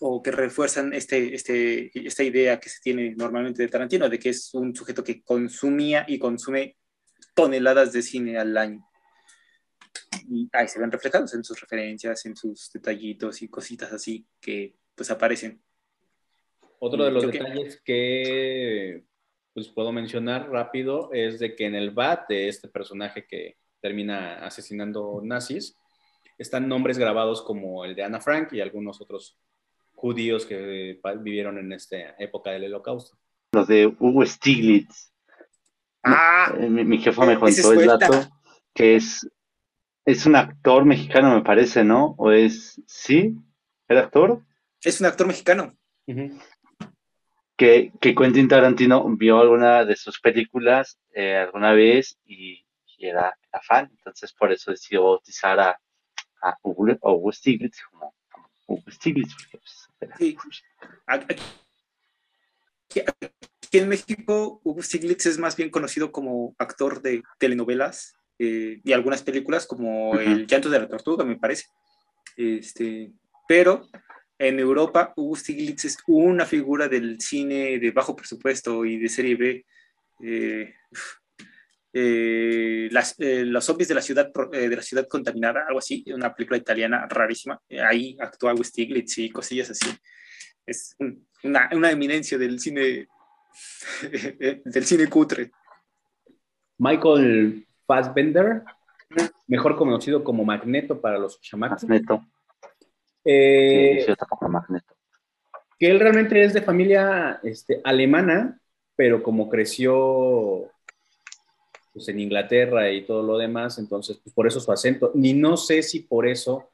o 0.00 0.22
que 0.22 0.30
refuerzan 0.30 0.92
este, 0.92 1.34
este, 1.34 1.90
esta 2.06 2.22
idea 2.22 2.60
que 2.60 2.68
se 2.68 2.80
tiene 2.80 3.14
normalmente 3.16 3.62
de 3.62 3.68
Tarantino, 3.68 4.08
de 4.08 4.18
que 4.18 4.30
es 4.30 4.54
un 4.54 4.74
sujeto 4.74 5.02
que 5.02 5.22
consumía 5.22 6.04
y 6.06 6.18
consume 6.18 6.76
toneladas 7.34 7.92
de 7.92 8.02
cine 8.02 8.38
al 8.38 8.56
año. 8.56 8.88
Y 10.30 10.48
ahí 10.52 10.68
se 10.68 10.78
ven 10.78 10.92
reflejados 10.92 11.34
en 11.34 11.42
sus 11.42 11.60
referencias, 11.60 12.24
en 12.26 12.36
sus 12.36 12.70
detallitos 12.72 13.42
y 13.42 13.48
cositas 13.48 13.92
así 13.92 14.26
que 14.40 14.76
pues 14.94 15.10
aparecen. 15.10 15.62
Otro 16.80 17.04
de 17.04 17.10
los 17.10 17.24
Creo 17.24 17.44
detalles 17.44 17.76
que... 17.76 17.82
que, 17.84 19.04
pues 19.54 19.68
puedo 19.68 19.90
mencionar 19.90 20.48
rápido 20.50 21.10
es 21.12 21.40
de 21.40 21.56
que 21.56 21.66
en 21.66 21.74
el 21.74 21.90
BAT 21.90 22.28
de 22.28 22.48
este 22.48 22.68
personaje 22.68 23.26
que 23.26 23.56
termina 23.80 24.44
asesinando 24.44 25.20
nazis, 25.22 25.76
están 26.36 26.68
nombres 26.68 26.98
grabados 26.98 27.42
como 27.42 27.84
el 27.84 27.94
de 27.94 28.04
Ana 28.04 28.20
Frank 28.20 28.52
y 28.52 28.60
algunos 28.60 29.00
otros 29.00 29.36
judíos 29.94 30.46
que 30.46 31.00
vivieron 31.20 31.58
en 31.58 31.72
esta 31.72 32.14
época 32.18 32.50
del 32.50 32.66
holocausto. 32.66 33.18
Los 33.52 33.66
de 33.66 33.86
Hugo 33.86 34.24
Stiglitz. 34.24 35.12
Ah, 36.04 36.54
mi, 36.56 36.84
mi 36.84 36.98
jefa 36.98 37.26
me 37.26 37.38
contó 37.38 37.72
el 37.72 37.86
dato 37.86 38.28
que 38.72 38.94
es, 38.94 39.28
es 40.04 40.24
un 40.26 40.36
actor 40.36 40.84
mexicano, 40.84 41.34
me 41.34 41.42
parece, 41.42 41.82
¿no? 41.82 42.14
¿O 42.18 42.30
es, 42.30 42.80
sí? 42.86 43.34
¿El 43.88 43.98
actor? 43.98 44.44
Es 44.82 45.00
un 45.00 45.06
actor 45.06 45.26
mexicano. 45.26 45.76
Uh 46.06 46.12
-huh 46.12 46.40
que, 47.58 47.92
que, 48.00 48.14
Quentin 48.14 48.48
Tarantino 48.48 49.04
vio 49.16 49.40
alguna 49.40 49.84
de 49.84 49.96
sus 49.96 50.20
películas 50.20 50.96
eh, 51.12 51.36
alguna 51.36 51.72
vez 51.72 52.16
y, 52.24 52.64
y 52.96 53.06
era, 53.06 53.36
era, 53.52 53.62
fan, 53.62 53.90
entonces 53.90 54.32
por 54.32 54.52
eso 54.52 54.70
decidió 54.70 55.02
bautizar 55.02 55.58
a, 55.58 55.78
a 56.40 56.56
Hugo, 56.62 56.96
Hugo 57.02 57.32
Stiglitz 57.32 57.82
como, 57.90 58.14
Hugo 58.66 58.90
Stiglitz. 58.90 59.34
Pues, 59.50 59.88
sí. 60.18 60.36
aquí, 61.06 61.34
aquí, 63.00 63.78
en 63.78 63.88
México, 63.88 64.60
Hugo 64.62 64.80
Stiglitz 64.80 65.26
es 65.26 65.38
más 65.38 65.56
bien 65.56 65.70
conocido 65.70 66.12
como 66.12 66.54
actor 66.58 67.02
de 67.02 67.24
telenovelas 67.38 68.14
eh, 68.38 68.80
y 68.84 68.92
algunas 68.92 69.22
películas 69.24 69.66
como 69.66 70.12
uh 70.12 70.14
-huh. 70.14 70.20
El 70.20 70.46
llanto 70.46 70.70
de 70.70 70.78
la 70.78 70.88
tortuga, 70.88 71.24
me 71.24 71.36
parece. 71.36 71.66
Este, 72.36 73.10
pero 73.48 73.88
en 74.38 74.60
Europa, 74.60 75.12
Hugo 75.16 75.34
Stiglitz 75.34 75.84
es 75.84 75.98
una 76.06 76.46
figura 76.46 76.88
del 76.88 77.20
cine 77.20 77.78
de 77.78 77.90
bajo 77.90 78.14
presupuesto 78.14 78.84
y 78.84 78.96
de 78.96 79.08
serie 79.08 79.34
B. 79.34 79.66
Eh, 80.22 80.74
eh, 81.92 82.88
las, 82.92 83.18
eh, 83.18 83.44
los 83.44 83.64
zombies 83.64 83.88
de 83.88 83.94
la 83.94 84.02
ciudad 84.02 84.30
de 84.52 84.76
la 84.76 84.82
ciudad 84.82 85.08
contaminada, 85.08 85.64
algo 85.66 85.80
así, 85.80 86.04
una 86.12 86.32
película 86.32 86.58
italiana 86.58 87.06
rarísima. 87.08 87.60
ahí 87.84 88.16
actúa 88.20 88.54
Hugo 88.54 88.62
Stiglitz 88.62 89.18
y 89.18 89.30
cosillas 89.30 89.70
así. 89.70 89.90
Es 90.64 90.94
un, 91.00 91.26
una, 91.42 91.68
una, 91.72 91.90
eminencia 91.90 92.38
del 92.38 92.60
cine 92.60 93.08
del 94.64 94.84
cine 94.84 95.08
cutre. 95.08 95.50
Michael 96.78 97.66
Fassbender, 97.86 98.62
mejor 99.48 99.76
conocido 99.76 100.22
como 100.22 100.44
Magneto 100.44 101.00
para 101.00 101.18
los 101.18 101.40
chamacos. 101.40 101.82
Magneto. 101.82 102.24
Eh, 103.30 104.06
sí, 104.06 104.14
que 105.78 105.90
él 105.90 106.00
realmente 106.00 106.42
es 106.42 106.54
de 106.54 106.62
familia 106.62 107.40
este, 107.42 107.82
alemana, 107.84 108.58
pero 108.96 109.22
como 109.22 109.50
creció 109.50 110.70
pues, 111.92 112.08
en 112.08 112.20
Inglaterra 112.20 112.90
y 112.90 113.04
todo 113.04 113.22
lo 113.22 113.36
demás, 113.36 113.78
entonces 113.78 114.18
pues, 114.22 114.34
por 114.34 114.46
eso 114.46 114.60
su 114.60 114.72
acento. 114.72 115.12
Ni 115.14 115.34
no 115.34 115.58
sé 115.58 115.82
si 115.82 116.00
por 116.00 116.26
eso 116.26 116.70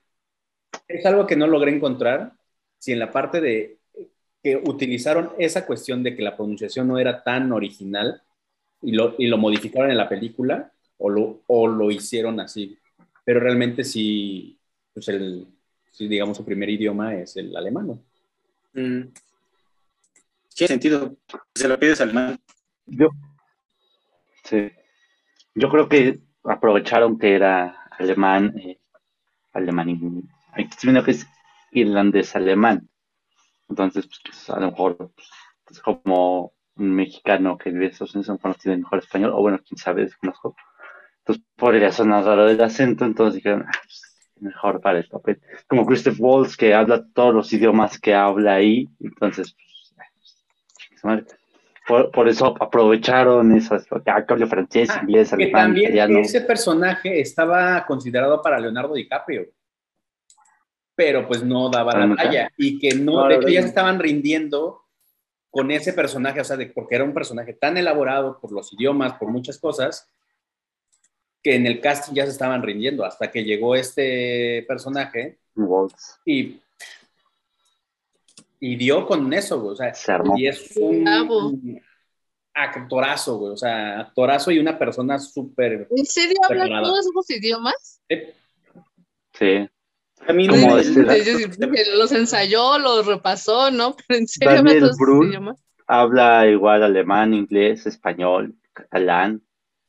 es 0.87 1.05
algo 1.05 1.27
que 1.27 1.35
no 1.35 1.49
logré 1.49 1.75
encontrar, 1.75 2.33
si 2.79 2.93
en 2.93 3.01
la 3.01 3.11
parte 3.11 3.41
de 3.41 3.79
que 4.41 4.57
utilizaron 4.57 5.33
esa 5.39 5.67
cuestión 5.67 6.05
de 6.05 6.15
que 6.15 6.23
la 6.23 6.37
pronunciación 6.37 6.87
no 6.87 6.99
era 6.99 7.25
tan 7.25 7.51
original 7.51 8.23
y 8.81 8.93
lo, 8.93 9.17
y 9.19 9.27
lo 9.27 9.39
modificaron 9.39 9.91
en 9.91 9.97
la 9.97 10.09
película 10.09 10.71
o 10.99 11.11
lo, 11.11 11.41
o 11.49 11.67
lo 11.67 11.91
hicieron 11.91 12.39
así. 12.39 12.79
Pero 13.25 13.41
realmente 13.41 13.83
sí, 13.83 14.57
pues 14.93 15.09
el, 15.09 15.47
digamos 15.99 16.37
su 16.37 16.45
primer 16.45 16.69
idioma 16.71 17.15
es 17.15 17.37
el 17.37 17.57
alemán. 17.57 17.87
¿no? 17.87 18.83
Mm. 18.83 19.13
¿Qué 20.57 20.67
sentido? 20.67 21.17
Se 21.55 21.69
lo 21.69 21.79
pides 21.79 22.01
alemán. 22.01 22.39
Yo, 22.87 23.09
sí. 24.45 24.71
Yo 25.55 25.69
creo 25.71 25.89
que 25.89 26.21
aprovecharon 26.45 27.19
que 27.19 27.35
era 27.35 27.89
alemán, 27.99 28.57
eh, 28.59 28.79
alemán, 29.53 29.89
que 31.05 31.11
es 31.13 31.27
irlandés-alemán. 31.73 32.89
Entonces, 33.69 34.09
pues, 34.25 34.51
a 34.51 34.61
lo 34.61 34.71
mejor 34.71 34.97
pues, 34.97 35.29
es 35.71 35.81
como 35.81 36.53
un 36.77 36.95
mexicano 36.95 37.57
que 37.57 37.71
vive 37.71 37.87
en 37.87 37.91
Estados 37.93 38.15
Unidos, 38.15 38.39
a 38.43 38.55
tiene 38.55 38.79
mejor 38.79 38.99
español, 38.99 39.33
o 39.35 39.41
bueno, 39.41 39.61
quién 39.67 39.79
sabe, 39.79 40.03
desconozco. 40.03 40.57
Entonces, 41.19 41.45
podría 41.57 41.91
sonar 41.91 42.25
raro 42.25 42.49
el 42.49 42.61
acento, 42.61 43.05
entonces 43.05 43.37
dijeron, 43.37 43.65
ah, 43.67 43.73
pues, 43.83 44.14
mejor 44.45 44.81
para 44.81 44.99
el 44.99 45.09
papel. 45.09 45.41
Como 45.67 45.85
Christoph 45.87 46.21
Waltz, 46.21 46.57
que 46.57 46.75
habla 46.75 47.05
todos 47.15 47.35
los 47.35 47.53
idiomas 47.53 47.99
que 47.99 48.15
habla 48.15 48.55
ahí, 48.55 48.89
entonces, 49.01 49.57
pues, 51.03 51.25
por, 51.87 52.11
por, 52.11 52.29
eso 52.29 52.55
aprovecharon 52.61 53.57
eso, 53.57 53.77
que 54.05 54.11
habla 54.11 54.47
francés, 54.47 54.89
ah, 54.91 55.01
inglés, 55.03 55.31
que 55.31 55.35
alemán, 55.35 55.63
también 55.63 55.85
italiano. 55.87 56.19
ese 56.21 56.41
personaje 56.43 57.21
estaba 57.21 57.85
considerado 57.87 58.41
para 58.41 58.59
Leonardo 58.59 58.95
DiCaprio, 58.95 59.49
pero 60.95 61.27
pues 61.27 61.43
no 61.43 61.69
daba 61.69 61.93
Pero 61.93 62.07
la 62.07 62.17
talla, 62.17 62.51
y 62.57 62.79
que 62.79 62.95
no, 62.95 63.23
No, 63.23 63.29
de 63.29 63.37
hecho 63.37 63.49
ya 63.49 63.63
se 63.63 63.69
estaban 63.69 63.99
rindiendo 63.99 64.85
con 65.51 65.71
ese 65.71 65.93
personaje, 65.93 66.41
o 66.41 66.45
sea, 66.45 66.57
de, 66.57 66.67
porque 66.67 66.97
era 66.97 67.05
un 67.05 67.15
personaje 67.15 67.53
tan 67.53 67.77
elaborado 67.77 68.41
por 68.41 68.51
los 68.51 68.73
idiomas, 68.73 69.15
por 69.15 69.31
muchas 69.31 69.59
cosas, 69.59 70.11
que 71.45 71.55
en 71.55 71.67
el 71.67 71.81
casting 71.81 72.15
ya 72.15 72.25
se 72.25 72.33
estaban 72.33 72.63
rindiendo 72.63 73.05
hasta 73.05 73.31
que 73.31 73.45
llegó 73.45 73.75
este 73.77 74.65
personaje 74.67 75.39
Waltz. 75.55 76.19
y, 76.25 76.59
y 78.61 78.77
dio 78.77 79.07
con 79.07 79.31
eso, 79.33 79.61
güey. 79.61 79.75
O 79.75 79.77
sea, 79.77 79.93
Se 79.95 80.11
armó. 80.11 80.37
y 80.39 80.49
es 80.49 80.75
un, 80.79 81.81
actorazo, 82.55 83.37
güey. 83.39 83.53
O 83.53 83.57
sea, 83.57 84.01
actorazo 84.01 84.51
y 84.51 84.59
una 84.59 84.79
persona 84.79 85.19
súper. 85.19 85.87
¿En 85.95 86.07
serio 86.07 86.37
hablan 86.45 86.69
Preparada. 86.69 86.89
todos 86.89 87.07
esos 87.07 87.31
idiomas? 87.31 88.01
eh, 88.09 88.35
Sí. 89.39 89.69
A 90.27 90.33
mí 90.33 90.47
no, 90.47 90.79
este- 90.79 91.97
los 91.97 92.13
ensayó, 92.13 92.79
los 92.79 93.05
repasó, 93.05 93.71
¿no? 93.71 93.95
Pero 94.07 94.21
en 94.21 94.27
serio 94.29 94.55
Daniel 94.55 94.79
todos 94.79 94.91
esos 94.93 94.99
Brühl. 94.99 95.29
idiomas. 95.29 95.61
Habla 95.87 96.47
igual 96.47 96.83
alemán, 96.83 97.35
inglés, 97.35 97.85
español, 97.85 98.55
catalán. 98.73 99.43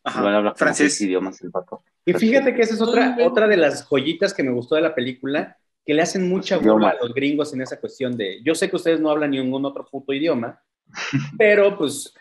Ajá, 0.06 0.20
igual 0.20 0.36
habla 0.36 0.52
como 0.52 0.58
francés. 0.58 1.02
idiomas 1.02 1.42
el 1.42 1.50
vato. 1.50 1.84
Y 2.06 2.14
fíjate 2.14 2.54
que 2.54 2.62
esa 2.62 2.76
es 2.76 2.82
otra, 2.82 3.18
otra 3.24 3.48
de 3.48 3.58
las 3.58 3.84
joyitas 3.84 4.34
que 4.34 4.44
me 4.44 4.52
gustó 4.52 4.76
de 4.76 4.82
la 4.82 4.94
película, 4.94 5.58
que 5.84 5.96
le 5.96 6.04
hacen 6.04 6.30
mucha 6.30 6.58
burla 6.58 6.90
a 6.90 6.98
los 7.02 7.14
gringos 7.14 7.54
en 7.54 7.62
esa 7.62 7.80
cuestión 7.80 8.16
de, 8.16 8.42
yo 8.44 8.54
sé 8.54 8.70
que 8.70 8.76
ustedes 8.76 9.00
no 9.00 9.10
hablan 9.10 9.32
ningún 9.32 9.66
otro 9.66 9.86
puto 9.86 10.14
idioma, 10.14 10.62
pero 11.38 11.78
pues 11.78 12.14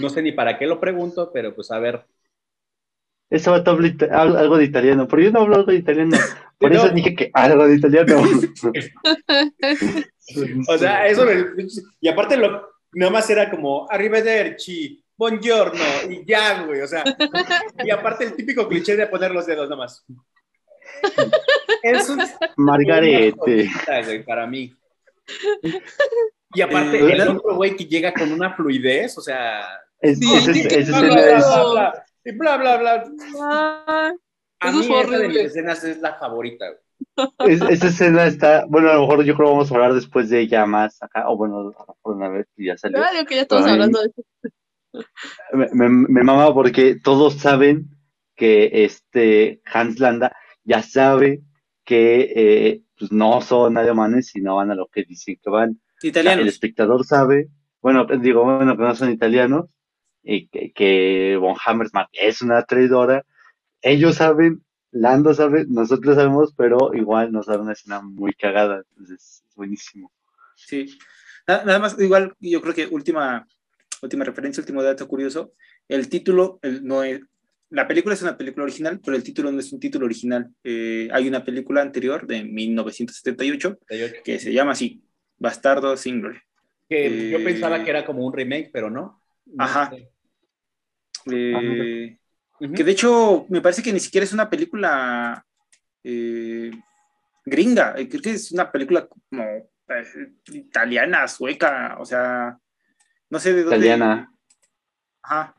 no 0.00 0.08
sé 0.08 0.22
ni 0.22 0.32
para 0.32 0.56
qué 0.56 0.66
lo 0.66 0.80
pregunto, 0.80 1.30
pero 1.32 1.54
pues 1.54 1.70
a 1.72 1.80
ver. 1.80 2.06
Eso 3.28 3.50
va 3.50 3.56
a 3.56 4.22
algo 4.22 4.56
de 4.56 4.64
italiano, 4.64 5.08
pero 5.08 5.22
yo 5.22 5.32
no 5.32 5.40
hablo 5.40 5.56
algo 5.56 5.72
de 5.72 5.78
italiano. 5.78 6.16
Por 6.58 6.72
eso 6.72 6.88
dije 6.90 7.14
que 7.14 7.30
algo 7.34 7.66
de 7.66 7.74
italiano. 7.74 8.16
o 10.68 10.78
sea, 10.78 11.06
eso 11.06 11.26
me... 11.26 11.44
Y 12.00 12.08
aparte 12.08 12.36
lo, 12.36 12.68
nada 12.92 13.10
más 13.10 13.28
era 13.28 13.50
como, 13.50 13.90
arrivederci, 13.90 15.04
buongiorno, 15.16 15.84
y 16.08 16.24
ya, 16.26 16.62
güey, 16.64 16.80
o 16.82 16.86
sea, 16.86 17.04
y 17.84 17.90
aparte 17.90 18.24
el 18.24 18.36
típico 18.36 18.68
cliché 18.68 18.96
de 18.96 19.06
poner 19.06 19.30
los 19.30 19.46
dedos 19.46 19.68
nada 19.68 19.82
más. 19.82 20.04
Es 21.82 22.08
un... 22.08 22.20
Margarete. 22.56 23.70
Güey, 24.04 24.24
para 24.24 24.46
mí. 24.46 24.74
Y 26.54 26.60
aparte, 26.60 26.98
eh, 26.98 27.12
el 27.12 27.28
otro 27.28 27.56
güey 27.56 27.76
que 27.76 27.86
llega 27.86 28.12
con 28.12 28.32
una 28.32 28.54
fluidez, 28.54 29.18
o 29.18 29.20
sea. 29.20 29.66
Es, 30.00 30.18
sí, 30.18 30.26
es, 30.70 30.88
bla, 30.88 32.56
bla, 32.56 32.56
bla, 32.56 32.78
bla, 32.78 33.04
bla, 33.32 34.14
A 34.60 34.72
mí 34.72 34.80
esa 34.80 35.18
de 35.18 35.28
mis 35.28 35.36
escenas 35.38 35.84
es 35.84 35.98
la 36.00 36.14
favorita, 36.14 36.66
güey. 36.68 37.54
esa 37.54 37.88
escena 37.88 38.26
está, 38.26 38.64
bueno, 38.68 38.90
a 38.90 38.94
lo 38.94 39.02
mejor 39.02 39.24
yo 39.24 39.34
creo 39.34 39.48
que 39.48 39.52
vamos 39.52 39.70
a 39.70 39.74
hablar 39.74 39.94
después 39.94 40.30
de 40.30 40.40
ella 40.40 40.66
más 40.66 41.02
acá, 41.02 41.28
o 41.28 41.36
bueno, 41.36 41.72
por 42.02 42.16
una 42.16 42.28
vez 42.28 42.46
ya 42.56 42.76
salió. 42.76 42.98
Claro, 42.98 43.26
que 43.26 43.34
ya 43.36 43.42
estamos 43.42 43.66
hablando 43.66 44.00
de 44.00 44.06
eso. 44.06 44.22
Me, 45.52 45.68
me, 45.72 45.88
me 45.88 46.22
mama 46.22 46.52
porque 46.52 46.96
todos 47.02 47.34
saben 47.34 47.90
que 48.34 48.84
este 48.84 49.60
Hans 49.64 49.98
Landa 49.98 50.36
ya 50.64 50.82
sabe 50.82 51.42
que 51.84 52.32
eh, 52.34 52.82
pues 52.98 53.12
no 53.12 53.40
son 53.40 53.78
alemanes, 53.78 54.28
sino 54.28 54.56
van 54.56 54.70
a 54.70 54.74
lo 54.74 54.88
que 54.88 55.04
dicen 55.04 55.38
que 55.42 55.50
van. 55.50 55.80
Italianos. 56.02 56.42
El 56.42 56.48
espectador 56.48 57.04
sabe, 57.04 57.48
bueno, 57.80 58.06
digo, 58.20 58.44
bueno, 58.44 58.76
que 58.76 58.82
no 58.82 58.94
son 58.94 59.10
italianos, 59.10 59.66
y 60.26 60.48
que, 60.48 61.38
Von 61.40 61.56
Hammersmark 61.64 62.10
es 62.12 62.42
una 62.42 62.62
traidora. 62.64 63.24
Ellos 63.80 64.16
saben, 64.16 64.64
Lando 64.90 65.32
sabe, 65.32 65.64
nosotros 65.68 66.16
sabemos, 66.16 66.52
pero 66.56 66.94
igual 66.94 67.30
nos 67.30 67.46
da 67.46 67.58
una 67.58 67.72
escena 67.72 68.00
muy 68.02 68.34
cagada, 68.34 68.82
entonces 68.90 69.44
es 69.46 69.54
buenísimo. 69.54 70.10
Sí, 70.56 70.98
nada, 71.46 71.78
más, 71.78 71.98
igual 72.00 72.34
yo 72.40 72.60
creo 72.60 72.74
que 72.74 72.86
última, 72.86 73.46
última 74.06 74.24
referencia, 74.24 74.60
último 74.60 74.82
dato 74.82 75.06
curioso, 75.06 75.52
el 75.88 76.08
título 76.08 76.58
el, 76.62 76.84
no 76.84 77.02
es, 77.02 77.20
la 77.70 77.88
película 77.88 78.14
es 78.14 78.22
una 78.22 78.36
película 78.36 78.64
original, 78.64 79.00
pero 79.04 79.16
el 79.16 79.22
título 79.22 79.50
no 79.50 79.58
es 79.58 79.72
un 79.72 79.80
título 79.80 80.06
original. 80.06 80.48
Eh, 80.62 81.08
hay 81.12 81.26
una 81.26 81.44
película 81.44 81.82
anterior 81.82 82.26
de 82.26 82.44
1978 82.44 83.78
que 84.24 84.38
se 84.38 84.52
llama 84.52 84.72
así, 84.72 85.02
Bastardo 85.38 85.96
sin 85.96 86.22
Que 86.88 87.30
yo 87.30 87.42
pensaba 87.42 87.82
que 87.82 87.90
era 87.90 88.04
como 88.04 88.24
un 88.24 88.32
remake, 88.32 88.70
pero 88.72 88.90
no. 88.90 89.20
Ajá. 89.58 89.90
Eh, 91.30 92.18
que 92.74 92.84
de 92.84 92.92
hecho 92.92 93.46
me 93.48 93.60
parece 93.60 93.82
que 93.82 93.92
ni 93.92 94.00
siquiera 94.00 94.24
es 94.24 94.32
una 94.32 94.48
película 94.48 95.44
eh, 96.04 96.70
gringa, 97.44 97.94
creo 97.94 98.22
que 98.22 98.30
es 98.30 98.52
una 98.52 98.70
película 98.70 99.08
como 99.08 99.68
italiana, 100.52 101.26
sueca, 101.28 101.96
o 101.98 102.04
sea, 102.04 102.58
no 103.30 103.40
sé 103.40 103.52
de 103.52 103.62
dónde. 103.62 103.76
Italiana. 103.76 104.32
Ajá. 105.22 105.56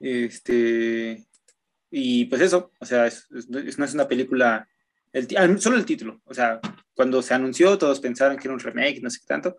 Este, 0.00 1.24
y 1.90 2.24
pues 2.24 2.40
eso, 2.40 2.72
o 2.80 2.86
sea, 2.86 3.08
no 3.48 3.84
es 3.84 3.94
una 3.94 4.08
película, 4.08 4.66
el, 5.12 5.60
solo 5.60 5.76
el 5.76 5.84
título, 5.84 6.20
o 6.24 6.34
sea, 6.34 6.58
cuando 6.94 7.22
se 7.22 7.34
anunció 7.34 7.78
todos 7.78 8.00
pensaron 8.00 8.36
que 8.36 8.48
era 8.48 8.54
un 8.54 8.60
remake, 8.60 9.00
no 9.00 9.10
sé 9.10 9.20
qué 9.20 9.26
tanto, 9.26 9.56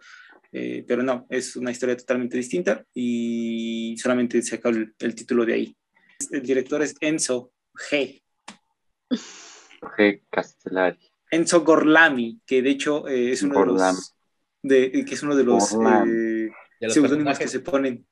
eh, 0.52 0.84
pero 0.88 1.02
no, 1.02 1.26
es 1.30 1.56
una 1.56 1.72
historia 1.72 1.96
totalmente 1.96 2.38
distinta 2.38 2.84
y 2.94 3.96
solamente 3.98 4.42
se 4.42 4.56
acabó 4.56 4.76
el, 5.00 5.16
título 5.16 5.46
de 5.46 5.54
ahí. 5.54 5.78
El 6.32 6.44
director 6.44 6.82
es 6.82 6.96
Enzo 7.00 7.52
G. 7.74 8.22
G. 9.98 10.22
Castellari. 10.30 11.00
Enzo 11.32 11.62
Gorlami, 11.62 12.42
que 12.46 12.62
de 12.62 12.70
hecho 12.70 13.08
eh, 13.08 13.32
es 13.32 13.42
uno 13.44 13.60
de 13.60 13.66
los, 13.66 14.16
de, 14.62 14.92
que 14.92 15.14
es 15.14 15.24
uno 15.24 15.36
de 15.36 15.44
los, 15.44 15.74
eh, 15.74 15.78
seudónimos 16.90 17.38
que 17.40 17.48
se 17.48 17.60
ponen 17.60 18.06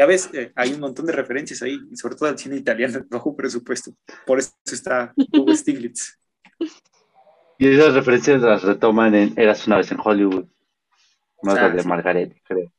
ya 0.00 0.06
ves, 0.06 0.30
eh, 0.32 0.50
hay 0.54 0.72
un 0.72 0.80
montón 0.80 1.04
de 1.04 1.12
referencias 1.12 1.60
ahí, 1.60 1.78
sobre 1.94 2.16
todo 2.16 2.30
al 2.30 2.38
cine 2.38 2.56
italiano, 2.56 3.04
bajo 3.10 3.36
presupuesto. 3.36 3.92
Por 4.24 4.38
eso 4.38 4.52
está 4.64 5.12
Hugo 5.14 5.54
Stiglitz. 5.54 6.18
Y 7.58 7.68
esas 7.68 7.92
referencias 7.92 8.40
las 8.40 8.62
retoman 8.62 9.14
en 9.14 9.38
Eras 9.38 9.66
una 9.66 9.76
vez 9.76 9.92
en 9.92 9.98
Hollywood. 10.02 10.46
Más 11.42 11.76
de 11.76 11.84
Margaret, 11.84 12.34
creo. 12.44 12.72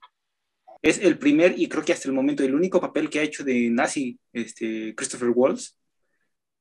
Es 0.82 0.98
el 0.98 1.20
primer 1.20 1.60
y 1.60 1.70
creo 1.70 1.86
que 1.86 1.94
hasta 1.94 2.08
el 2.08 2.16
momento 2.16 2.44
el 2.44 2.56
único 2.56 2.82
papel 2.82 3.08
que 3.08 3.20
ha 3.20 3.24
hecho 3.24 3.44
de 3.44 3.70
nazi 3.70 4.20
este, 4.34 4.96
Christopher 4.96 5.30
Waltz. 5.30 5.78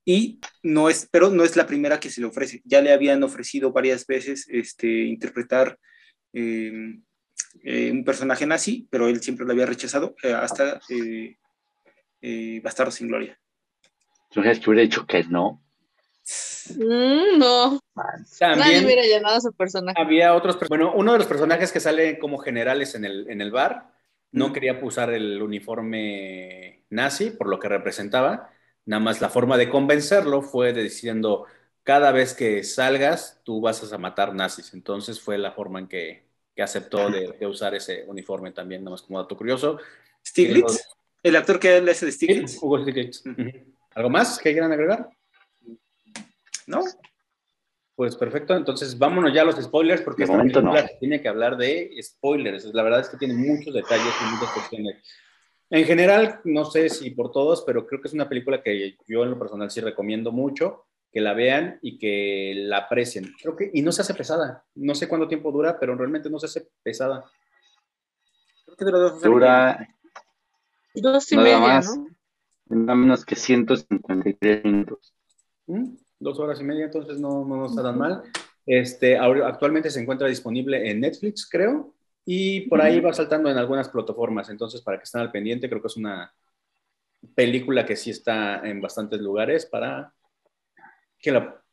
Y 0.05 0.41
no 0.63 0.91
es, 0.91 1.09
pero 1.11 1.31
no 1.31 1.43
es 1.43 1.57
la 1.57 1.67
primera 1.67 1.99
que 1.99 2.11
se 2.11 2.21
le 2.21 2.27
ofrece. 2.27 2.61
Ya 2.67 2.83
le 2.83 2.93
habían 2.93 3.23
ofrecido 3.23 3.73
varias 3.73 4.07
veces 4.07 4.47
este, 4.51 5.05
interpretar 5.05 5.79
eh, 6.35 7.01
eh, 7.63 7.91
un 7.91 8.05
personaje 8.05 8.47
nazi, 8.47 8.87
pero 8.91 9.09
él 9.09 9.21
siempre 9.23 9.47
lo 9.47 9.53
había 9.53 9.67
rechazado 9.67 10.15
eh, 10.23 10.33
hasta 10.33 10.81
eh, 10.89 11.37
eh, 12.21 12.61
Bastardo 12.63 12.91
sin 12.91 13.09
Gloria. 13.09 13.39
¿Tú 14.31 14.41
crees 14.41 14.61
que 14.61 14.71
hubiera 14.71 14.83
dicho 14.83 15.07
que 15.07 15.25
no? 15.25 15.63
Mm, 16.77 17.39
no. 17.39 17.81
También 18.39 18.85
hubiera 18.85 19.03
llenado 19.03 19.41
su 19.41 19.53
personaje. 19.53 20.01
Había 20.01 20.35
otros, 20.35 20.57
bueno, 20.69 20.93
uno 20.95 21.13
de 21.13 21.19
los 21.19 21.27
personajes 21.27 21.73
que 21.73 21.81
sale 21.81 22.19
como 22.19 22.39
generales 22.39 22.95
en 22.95 23.05
el, 23.05 23.29
en 23.29 23.41
el 23.41 23.51
bar 23.51 23.91
no 24.33 24.53
quería 24.53 24.79
usar 24.83 25.13
el 25.13 25.43
uniforme 25.43 26.85
nazi 26.91 27.31
por 27.31 27.49
lo 27.49 27.59
que 27.59 27.69
representaba. 27.69 28.51
Nada 28.85 29.01
más 29.01 29.21
la 29.21 29.29
forma 29.29 29.57
de 29.57 29.69
convencerlo 29.69 30.43
fue 30.43 30.73
diciendo, 30.73 31.47
cada 31.83 32.13
vez 32.13 32.35
que 32.35 32.63
salgas, 32.63 33.41
tú 33.45 33.61
vas 33.61 33.93
a 33.93 33.99
matar 33.99 34.35
nazis. 34.35 34.73
Entonces 34.75 35.21
fue 35.21 35.39
la 35.39 35.53
forma 35.53 35.81
en 35.81 35.89
que 35.89 36.30
que 36.61 36.65
aceptó 36.65 37.09
de, 37.09 37.47
usar 37.47 37.75
ese 37.75 38.05
uniforme 38.07 38.53
también, 38.53 38.85
nada 38.85 38.91
más 38.91 39.01
como 39.01 39.19
dato 39.19 39.35
curioso. 39.35 39.79
Stiglitz, 40.23 40.87
el 41.23 41.35
actor 41.35 41.59
que 41.59 41.81
le 41.81 41.93
hace 41.93 42.05
de 42.05 42.13
Stiglitz. 42.13 42.59
Hugo 42.61 42.83
Stiglitz. 42.83 43.23
¿Algo 43.95 44.11
más 44.11 44.39
que 44.39 44.53
quieran 44.53 44.71
agregar? 44.71 45.09
No. 46.67 46.83
Pues 47.95 48.15
perfecto, 48.15 48.55
entonces 48.55 48.99
vámonos 48.99 49.33
ya 49.33 49.41
a 49.41 49.47
los 49.47 49.57
spoilers 49.57 50.03
porque 50.03 50.25
esta 50.25 50.37
película 50.37 50.87
tiene 51.01 51.23
que 51.23 51.29
hablar 51.29 51.57
de 51.57 51.99
spoilers. 52.03 52.67
La 52.75 52.83
verdad 52.83 53.01
es 53.01 53.09
que 53.09 53.17
tiene 53.17 53.33
muchos 53.33 53.73
detalles 53.73 54.13
y 54.21 54.35
muchas 54.35 54.53
cuestiones. 54.53 55.03
En 55.71 55.87
general, 55.87 56.41
no 56.45 56.67
sé 56.67 56.91
si 56.91 57.09
por 57.09 57.33
todos, 57.33 57.65
pero 57.67 57.87
creo 57.87 58.03
que 58.03 58.09
es 58.09 58.15
una 58.15 58.29
película 58.29 58.63
que 58.63 58.99
yo 59.09 59.23
en 59.23 59.31
lo 59.31 59.39
personal 59.39 59.71
sí 59.71 59.81
recomiendo 59.81 60.31
mucho 60.31 60.85
que 61.13 61.21
la 61.21 61.35
vean 61.35 61.79
y 61.83 61.99
que 61.99 62.55
la 62.57 62.79
aprecien. 62.79 63.35
Creo 63.41 63.57
que, 63.57 63.71
y 63.73 63.83
no 63.83 63.93
se 63.93 64.03
hace 64.03 64.15
pesada. 64.15 64.65
No 64.75 64.95
sé 64.95 65.09
cuánto 65.09 65.29
tiempo 65.29 65.51
dura, 65.51 65.79
pero 65.79 65.95
realmente 65.97 66.31
no 66.31 66.39
se 66.39 66.47
hace 66.47 66.69
pesada. 66.83 67.25
Creo 68.65 68.77
que 68.77 68.85
dura 68.85 68.99
dos 68.99 69.23
Dura 69.23 69.89
dos 70.95 71.33
y 71.33 71.37
media, 71.37 71.59
más, 71.59 71.99
¿no? 72.69 72.97
menos 72.97 73.25
que 73.25 73.37
153 73.37 74.65
minutos. 74.65 75.15
¿Mm? 75.67 75.95
Dos 76.19 76.39
horas 76.39 76.61
y 76.61 76.65
media, 76.65 76.87
entonces 76.87 77.19
no, 77.19 77.45
no 77.45 77.67
está 77.67 77.83
tan 77.83 77.99
mal. 77.99 78.23
Este, 78.67 79.17
actualmente 79.17 79.91
se 79.91 80.01
encuentra 80.01 80.29
disponible 80.29 80.91
en 80.91 81.01
Netflix, 81.01 81.49
creo, 81.49 81.95
y 82.25 82.63
por 82.63 82.81
ahí 82.81 83.01
va 83.01 83.13
saltando 83.13 83.51
en 83.51 83.57
algunas 83.57 83.89
plataformas. 83.89 84.51
Entonces, 84.51 84.83
para 84.83 84.99
que 84.99 85.05
estén 85.05 85.23
al 85.23 85.33
pendiente, 85.33 85.69
creo 85.69 85.81
que 85.81 85.89
es 85.89 85.97
una 85.97 86.33
película 87.35 87.85
que 87.85 87.97
sí 87.97 88.11
está 88.11 88.61
en 88.69 88.81
bastantes 88.81 89.21
lugares 89.21 89.67
para 89.67 90.13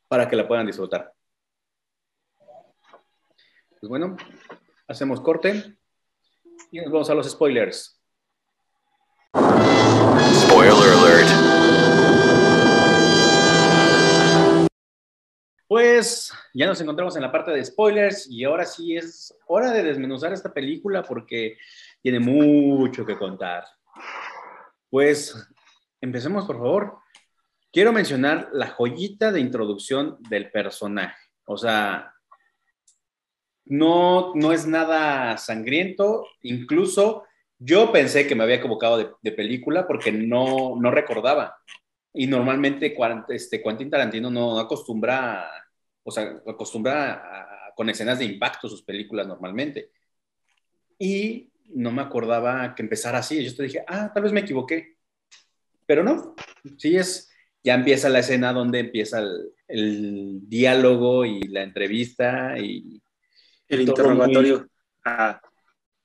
para 0.07 0.27
que 0.27 0.35
la 0.35 0.47
puedan 0.47 0.65
disfrutar. 0.65 1.13
Pues 3.79 3.89
bueno, 3.89 4.17
hacemos 4.87 5.21
corte 5.21 5.77
y 6.71 6.81
nos 6.81 6.91
vamos 6.91 7.09
a 7.09 7.13
los 7.13 7.29
spoilers. 7.29 8.01
Spoiler 9.33 10.73
alert. 10.73 11.57
Pues 15.67 16.33
ya 16.53 16.65
nos 16.65 16.79
encontramos 16.81 17.15
en 17.17 17.21
la 17.21 17.31
parte 17.31 17.51
de 17.51 17.63
spoilers 17.63 18.27
y 18.31 18.45
ahora 18.45 18.65
sí 18.65 18.95
es 18.95 19.37
hora 19.47 19.71
de 19.71 19.83
desmenuzar 19.83 20.33
esta 20.33 20.53
película 20.53 21.03
porque 21.03 21.57
tiene 22.01 22.19
mucho 22.19 23.05
que 23.05 23.17
contar. 23.17 23.65
Pues 24.89 25.35
empecemos 26.01 26.45
por 26.45 26.55
favor 26.55 26.99
quiero 27.77 27.93
mencionar 27.93 28.49
la 28.53 28.69
joyita 28.69 29.31
de 29.31 29.39
introducción 29.39 30.17
del 30.31 30.49
personaje. 30.49 31.21
O 31.45 31.57
sea, 31.57 32.11
no, 33.65 34.33
no 34.33 34.51
es 34.51 34.65
nada 34.65 35.37
sangriento, 35.37 36.25
incluso 36.41 37.25
yo 37.59 37.91
pensé 37.91 38.25
que 38.25 38.33
me 38.33 38.45
había 38.45 38.55
equivocado 38.55 39.15
de, 39.21 39.31
película 39.31 39.85
porque 39.85 40.11
no, 40.11 40.75
no 40.81 40.89
recordaba. 40.89 41.55
Y 42.13 42.25
normalmente 42.25 42.97
este, 43.29 43.61
Quentin 43.61 43.91
Tarantino 43.91 44.31
no 44.31 44.57
acostumbra, 44.57 45.47
o 46.01 46.09
sea, 46.09 46.41
acostumbra 46.47 47.13
a- 47.13 47.75
con 47.75 47.91
escenas 47.91 48.17
de 48.17 48.25
impacto 48.25 48.67
sus 48.67 48.81
películas 48.81 49.27
normalmente. 49.27 49.91
Y 50.97 51.51
no 51.75 51.91
me 51.91 52.01
acordaba 52.01 52.73
que 52.73 52.81
empezara 52.81 53.19
así. 53.19 53.45
Yo 53.45 53.55
te 53.55 53.61
dije, 53.61 53.83
ah, 53.87 54.11
tal 54.11 54.23
vez 54.23 54.31
me 54.31 54.39
equivoqué. 54.39 54.97
Pero 55.85 56.03
no, 56.03 56.35
sí 56.79 56.97
es, 56.97 57.29
ya 57.63 57.75
empieza 57.75 58.09
la 58.09 58.19
escena 58.19 58.53
donde 58.53 58.79
empieza 58.79 59.19
el, 59.19 59.51
el 59.67 60.39
diálogo 60.47 61.25
y 61.25 61.41
la 61.47 61.63
entrevista 61.63 62.57
y 62.57 63.01
El 63.67 63.81
interrogatorio. 63.81 64.67
Ah, 65.03 65.41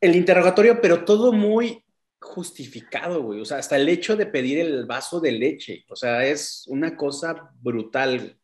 el 0.01 0.17
interrogatorio, 0.17 0.81
pero 0.81 1.05
todo 1.05 1.33
muy 1.33 1.85
justificado, 2.21 3.23
güey. 3.23 3.41
O 3.41 3.45
sea, 3.45 3.59
hasta 3.59 3.77
el 3.77 3.88
hecho 3.88 4.17
de 4.17 4.27
pedir 4.27 4.59
el 4.61 4.87
vaso 4.87 5.21
de 5.21 5.33
leche. 5.33 5.85
O 5.88 5.97
sea, 5.97 6.25
es 6.25 6.65
una 6.69 6.97
cosa 6.97 7.51
brutal. 7.61 8.37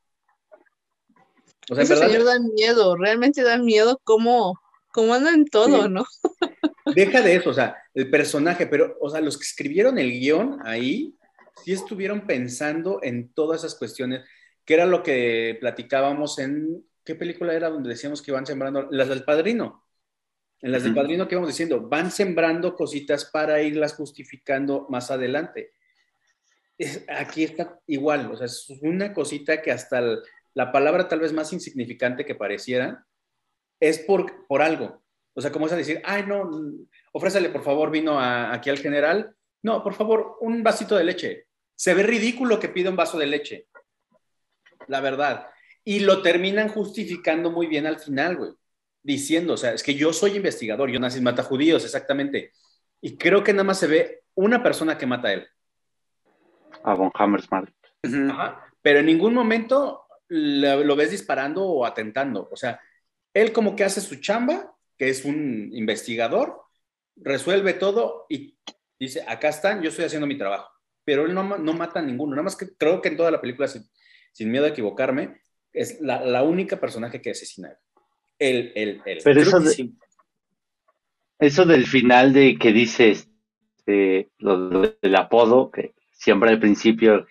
O 1.71 1.75
sea, 1.75 1.85
Ese 1.85 1.94
verdad, 1.94 2.09
señor 2.09 2.25
da 2.25 2.38
miedo, 2.40 2.97
realmente 2.97 3.42
da 3.42 3.59
miedo 3.59 4.01
cómo, 4.05 4.59
cómo 4.92 5.14
anda 5.14 5.33
en 5.33 5.47
todo, 5.47 5.85
Sí. 5.85 5.88
¿no? 5.90 6.05
deja 6.94 7.21
de 7.21 7.37
eso, 7.37 7.51
o 7.51 7.55
sea, 7.55 7.77
el 7.94 8.09
personaje, 8.11 8.66
pero, 8.66 8.97
o 9.01 9.11
sea, 9.11 9.21
los 9.21 9.37
que 9.37 9.44
escribieron 9.44 9.99
el 9.99 10.11
guion 10.11 10.59
ahí, 10.64 11.14
sí 11.64 11.73
estuvieron 11.73 12.27
pensando 12.27 13.01
en 13.03 13.33
todas 13.33 13.61
esas 13.64 13.79
cuestiones, 13.79 14.25
que 14.64 14.75
era 14.75 14.87
lo 14.87 15.03
que 15.03 15.57
platicábamos 15.61 16.38
en, 16.38 16.85
¿qué 17.05 17.14
película 17.14 17.55
era 17.55 17.71
donde 17.71 17.88
decíamos 17.90 18.23
que 18.23 18.31
iban 18.31 18.47
sembrando? 18.47 18.88
Las 18.90 19.09
del 19.09 19.25
Padrino. 19.25 19.85
En 20.61 20.73
las 20.73 20.83
del. 20.83 20.94
Padrino 20.94 21.29
que 21.29 21.35
íbamos 21.37 21.51
diciendo, 21.51 21.81
van 21.88 22.11
sembrando 22.11 22.75
cositas 22.75 23.25
para 23.27 23.62
irlas 23.62 23.94
justificando 23.94 24.87
más 24.90 25.11
adelante. 25.11 25.71
Es- 26.77 27.05
aquí 27.09 27.44
está 27.44 27.81
igual, 27.87 28.31
o 28.33 28.37
sea, 28.37 28.47
es 28.47 28.68
una 28.83 29.12
cosita 29.12 29.62
que 29.62 29.71
hasta 29.73 29.99
el- 29.99 30.18
la 30.55 30.73
palabra 30.73 31.07
tal 31.09 31.21
vez 31.21 31.33
más 31.33 31.53
insignificante 31.53 32.25
que 32.25 32.35
pareciera, 32.35 33.07
es 33.81 33.99
por, 34.01 34.47
por 34.47 34.61
algo. 34.62 35.03
O 35.35 35.40
sea, 35.40 35.53
como 35.53 35.66
es 35.66 35.73
a 35.73 35.77
decir, 35.77 36.01
ay, 36.05 36.25
no, 36.27 36.51
ofrécele 37.12 37.49
por 37.51 37.62
favor 37.62 37.90
vino 37.92 38.18
a- 38.18 38.53
aquí 38.53 38.71
al 38.71 38.79
general. 38.79 39.35
No, 39.62 39.83
por 39.85 39.94
favor, 39.94 40.37
un 40.40 40.62
vasito 40.64 40.97
de 40.97 41.05
leche. 41.05 41.47
Se 41.79 41.95
ve 41.95 42.03
ridículo 42.03 42.59
que 42.59 42.69
pida 42.69 42.91
un 42.91 42.97
vaso 42.97 43.17
de 43.19 43.27
leche. 43.27 43.69
La 44.88 45.01
verdad. 45.01 45.47
Y 45.85 46.01
lo 46.01 46.23
terminan 46.23 46.69
justificando 46.69 47.53
muy 47.53 47.69
bien 47.69 47.87
al 47.87 48.01
final, 48.01 48.37
güey. 48.37 48.51
Diciendo, 49.01 49.55
o 49.55 49.57
sea, 49.57 49.75
es 49.75 49.85
que 49.85 49.95
yo 49.95 50.12
soy 50.12 50.35
investigador, 50.35 50.91
yo 50.91 50.99
nací 50.99 51.19
en 51.19 51.25
mata 51.25 51.45
judíos, 51.45 51.85
exactamente. 51.85 52.53
Y 53.01 53.17
creo 53.17 53.45
que 53.45 53.53
nada 53.53 53.62
más 53.62 53.79
se 53.79 53.87
ve 53.87 54.25
una 54.35 54.61
persona 54.61 54.99
que 54.99 55.07
mata 55.07 55.29
a 55.29 55.35
él. 55.35 55.47
A 56.83 56.95
Von 56.95 57.12
Hammersmark. 57.14 57.73
ujú. 58.03 58.29
Ajá. 58.29 58.64
Pero 58.83 58.99
en 58.99 59.07
ningún 59.07 59.33
momento 59.33 60.03
lo, 60.27 60.83
lo 60.83 60.97
ves 60.97 61.12
disparando 61.12 61.64
o 61.64 61.87
atentando. 61.87 62.49
O 62.51 62.57
sea, 62.57 62.81
él 63.33 63.53
como 63.53 63.77
que 63.77 63.85
hace 63.85 64.01
su 64.01 64.17
chamba, 64.17 64.75
que 64.97 65.11
es 65.11 65.25
un 65.25 65.71
investigador, 65.73 66.61
resuelve 67.14 67.75
todo 67.75 68.27
y 68.29 68.59
dice, 68.99 69.25
acá 69.29 69.51
están, 69.51 69.81
yo 69.81 69.91
estoy 69.91 70.07
haciendo 70.07 70.27
mi 70.27 70.37
trabajo. 70.37 70.78
Pero 71.09 71.25
él 71.25 71.33
no, 71.33 71.42
no 71.57 71.73
mata 71.73 72.01
a 72.01 72.03
ninguno. 72.03 72.33
Nada 72.33 72.42
más 72.42 72.55
que 72.55 72.66
creo 72.77 73.01
que 73.01 73.09
en 73.09 73.16
toda 73.16 73.31
la 73.31 73.40
película, 73.40 73.66
sin, 73.66 73.83
sin 74.31 74.51
miedo 74.51 74.66
a 74.66 74.68
equivocarme, 74.68 75.40
es 75.73 76.03
la, 76.03 76.23
la 76.23 76.42
única 76.42 76.79
personaje 76.79 77.23
que 77.23 77.31
asesina. 77.31 77.75
Él, 78.38 78.73
él, 78.75 79.01
él. 79.07 79.18
Pero 79.25 79.40
eso 79.40 79.59
que 79.59 79.64
de- 79.64 79.71
sí. 79.71 79.97
Eso 81.38 81.64
del 81.64 81.87
final 81.87 82.35
de 82.35 82.59
que 82.59 82.73
dices 82.73 83.31
este, 83.79 84.29
lo, 84.38 84.83
del 85.01 85.16
apodo, 85.16 85.71
que 85.71 85.94
siempre 86.12 86.51
al 86.51 86.61
principio, 86.61 87.27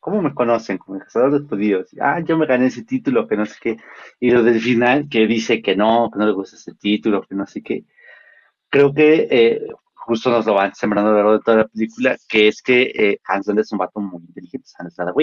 ¿cómo 0.00 0.22
me 0.22 0.32
conocen? 0.32 0.78
Como 0.78 0.96
el 0.96 1.04
cazador 1.04 1.42
de 1.42 1.46
judíos. 1.46 1.90
Ah, 2.00 2.20
yo 2.20 2.38
me 2.38 2.46
gané 2.46 2.68
ese 2.68 2.84
título, 2.84 3.28
que 3.28 3.36
no 3.36 3.44
sé 3.44 3.56
qué. 3.60 3.76
Y 4.20 4.30
lo 4.30 4.42
del 4.42 4.58
final, 4.60 5.10
que 5.10 5.26
dice 5.26 5.60
que 5.60 5.76
no, 5.76 6.10
que 6.10 6.18
no 6.18 6.26
le 6.26 6.32
gusta 6.32 6.56
ese 6.56 6.74
título, 6.76 7.20
que 7.28 7.34
no 7.34 7.46
sé 7.46 7.62
qué. 7.62 7.84
Creo 8.70 8.94
que 8.94 9.28
eh, 9.30 9.68
justo 10.08 10.30
nos 10.30 10.46
lo 10.46 10.54
van 10.54 10.74
sembrando 10.74 11.10
a 11.10 11.12
lo 11.12 11.18
largo 11.18 11.32
de 11.34 11.44
toda 11.44 11.56
la 11.58 11.68
película, 11.68 12.16
que 12.28 12.48
es 12.48 12.62
que 12.62 12.82
eh, 12.94 13.20
Hans 13.26 13.46
Zimmer 13.46 13.60
es 13.62 13.72
un 13.72 13.78
vato 13.78 14.00
muy 14.00 14.22
inteligente, 14.22 14.68
Hans 14.78 14.96
Zimmer. 14.96 15.14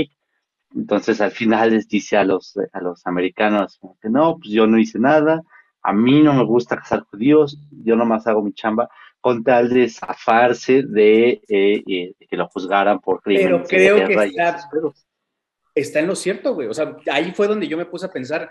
Entonces 0.76 1.20
al 1.22 1.32
final 1.32 1.72
les 1.72 1.88
dice 1.88 2.18
a 2.18 2.24
los, 2.24 2.54
a 2.72 2.82
los 2.82 3.06
americanos 3.08 3.78
como 3.80 3.98
que 4.00 4.10
no, 4.10 4.38
pues 4.38 4.52
yo 4.52 4.68
no 4.68 4.78
hice 4.78 5.00
nada, 5.00 5.42
a 5.82 5.94
mí 5.94 6.22
no 6.22 6.34
me 6.34 6.44
gusta 6.44 6.78
cazar 6.78 7.02
judíos, 7.10 7.58
yo 7.84 7.96
nomás 7.96 8.28
hago 8.28 8.42
mi 8.44 8.54
chamba, 8.54 8.90
con 9.22 9.44
tal 9.44 9.70
de 9.70 9.90
zafarse 9.90 10.84
de, 10.84 11.42
eh, 11.48 11.84
eh, 11.88 12.14
de 12.20 12.28
que 12.28 12.38
lo 12.38 12.48
juzgaran 12.48 13.00
por 13.00 13.22
Pero 13.24 13.64
crímenes 13.64 13.70
de 13.70 13.76
creo 13.76 14.08
que 14.08 14.14
está- 14.14 14.94
está 15.74 16.00
en 16.00 16.08
lo 16.08 16.16
cierto, 16.16 16.54
güey. 16.54 16.68
O 16.68 16.74
sea, 16.74 16.96
ahí 17.12 17.32
fue 17.34 17.48
donde 17.48 17.68
yo 17.68 17.78
me 17.78 17.86
puse 17.86 18.06
a 18.06 18.12
pensar, 18.12 18.50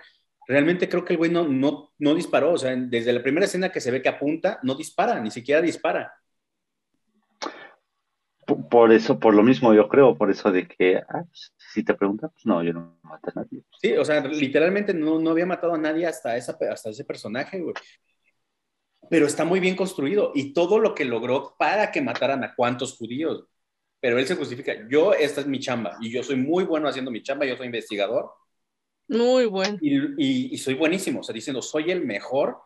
realmente 0.48 0.88
creo 0.88 1.04
que 1.04 1.12
el 1.14 1.18
güey 1.18 1.30
no, 1.30 1.46
no, 1.46 1.92
no 1.98 2.14
disparó. 2.14 2.52
O 2.52 2.58
sea, 2.58 2.74
desde 2.76 3.12
la 3.12 3.22
primera 3.22 3.46
escena 3.46 3.70
que 3.70 3.80
se 3.80 3.90
ve 3.90 4.02
que 4.02 4.08
apunta, 4.08 4.58
no 4.62 4.74
dispara, 4.74 5.20
ni 5.20 5.30
siquiera 5.30 5.60
dispara. 5.62 6.12
Por, 8.46 8.68
por 8.68 8.92
eso, 8.92 9.18
por 9.18 9.34
lo 9.34 9.42
mismo 9.42 9.74
yo 9.74 9.88
creo, 9.88 10.16
por 10.16 10.30
eso 10.30 10.50
de 10.52 10.66
que, 10.68 10.96
ah, 10.98 11.24
pues, 11.28 11.52
si 11.72 11.82
te 11.84 11.94
preguntan, 11.94 12.30
pues 12.30 12.46
no, 12.46 12.62
yo 12.62 12.72
no 12.72 12.98
maté 13.02 13.30
a 13.30 13.40
nadie. 13.40 13.62
Sí, 13.80 13.92
o 13.96 14.04
sea, 14.04 14.20
literalmente 14.26 14.94
no, 14.94 15.18
no 15.20 15.30
había 15.30 15.44
matado 15.46 15.74
a 15.74 15.78
nadie 15.78 16.06
hasta, 16.06 16.36
esa, 16.36 16.56
hasta 16.72 16.90
ese 16.90 17.04
personaje, 17.04 17.60
güey. 17.60 17.74
Pero 19.10 19.26
está 19.26 19.44
muy 19.44 19.60
bien 19.60 19.76
construido 19.76 20.32
y 20.34 20.52
todo 20.54 20.78
lo 20.78 20.94
que 20.94 21.04
logró 21.04 21.54
para 21.58 21.90
que 21.92 22.00
mataran 22.02 22.42
a 22.44 22.54
cuantos 22.54 22.96
judíos. 22.96 23.44
Pero 24.00 24.18
él 24.18 24.26
se 24.26 24.36
justifica, 24.36 24.74
yo, 24.90 25.14
esta 25.14 25.40
es 25.42 25.46
mi 25.46 25.60
chamba 25.60 25.96
y 26.00 26.10
yo 26.10 26.22
soy 26.22 26.36
muy 26.36 26.64
bueno 26.64 26.88
haciendo 26.88 27.10
mi 27.10 27.22
chamba, 27.22 27.46
yo 27.46 27.56
soy 27.56 27.66
investigador 27.66 28.30
Muy 29.08 29.46
bueno. 29.46 29.80
y, 29.80 29.96
y- 30.18 30.54
y 30.54 30.58
soy 30.58 30.74
buenísimo, 30.74 31.20
o 31.20 31.22
sea, 31.22 31.32
diciendo, 31.34 31.62
soy 31.62 31.90
el 31.90 32.04
mejor 32.04 32.58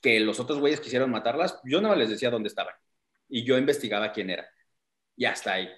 que 0.00 0.20
los 0.20 0.40
otros 0.40 0.58
güeyes 0.60 0.80
quisieron 0.80 1.10
matarlas, 1.10 1.60
yo 1.64 1.80
no 1.80 1.94
les 1.94 2.10
decía 2.10 2.30
dónde 2.30 2.48
estaban 2.48 2.74
y 3.28 3.44
yo 3.44 3.58
investigaba 3.58 4.12
quién 4.12 4.30
era. 4.30 4.46
Y 5.18 5.24
hasta 5.26 5.52
ahí. 5.54 5.68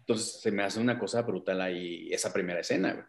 Entonces 0.00 0.40
se 0.40 0.50
me 0.50 0.62
hace 0.62 0.80
una 0.80 0.98
cosa 0.98 1.22
brutal 1.22 1.60
ahí 1.60 2.08
esa 2.12 2.32
primera 2.32 2.60
escena. 2.60 2.92
güey. 2.94 3.04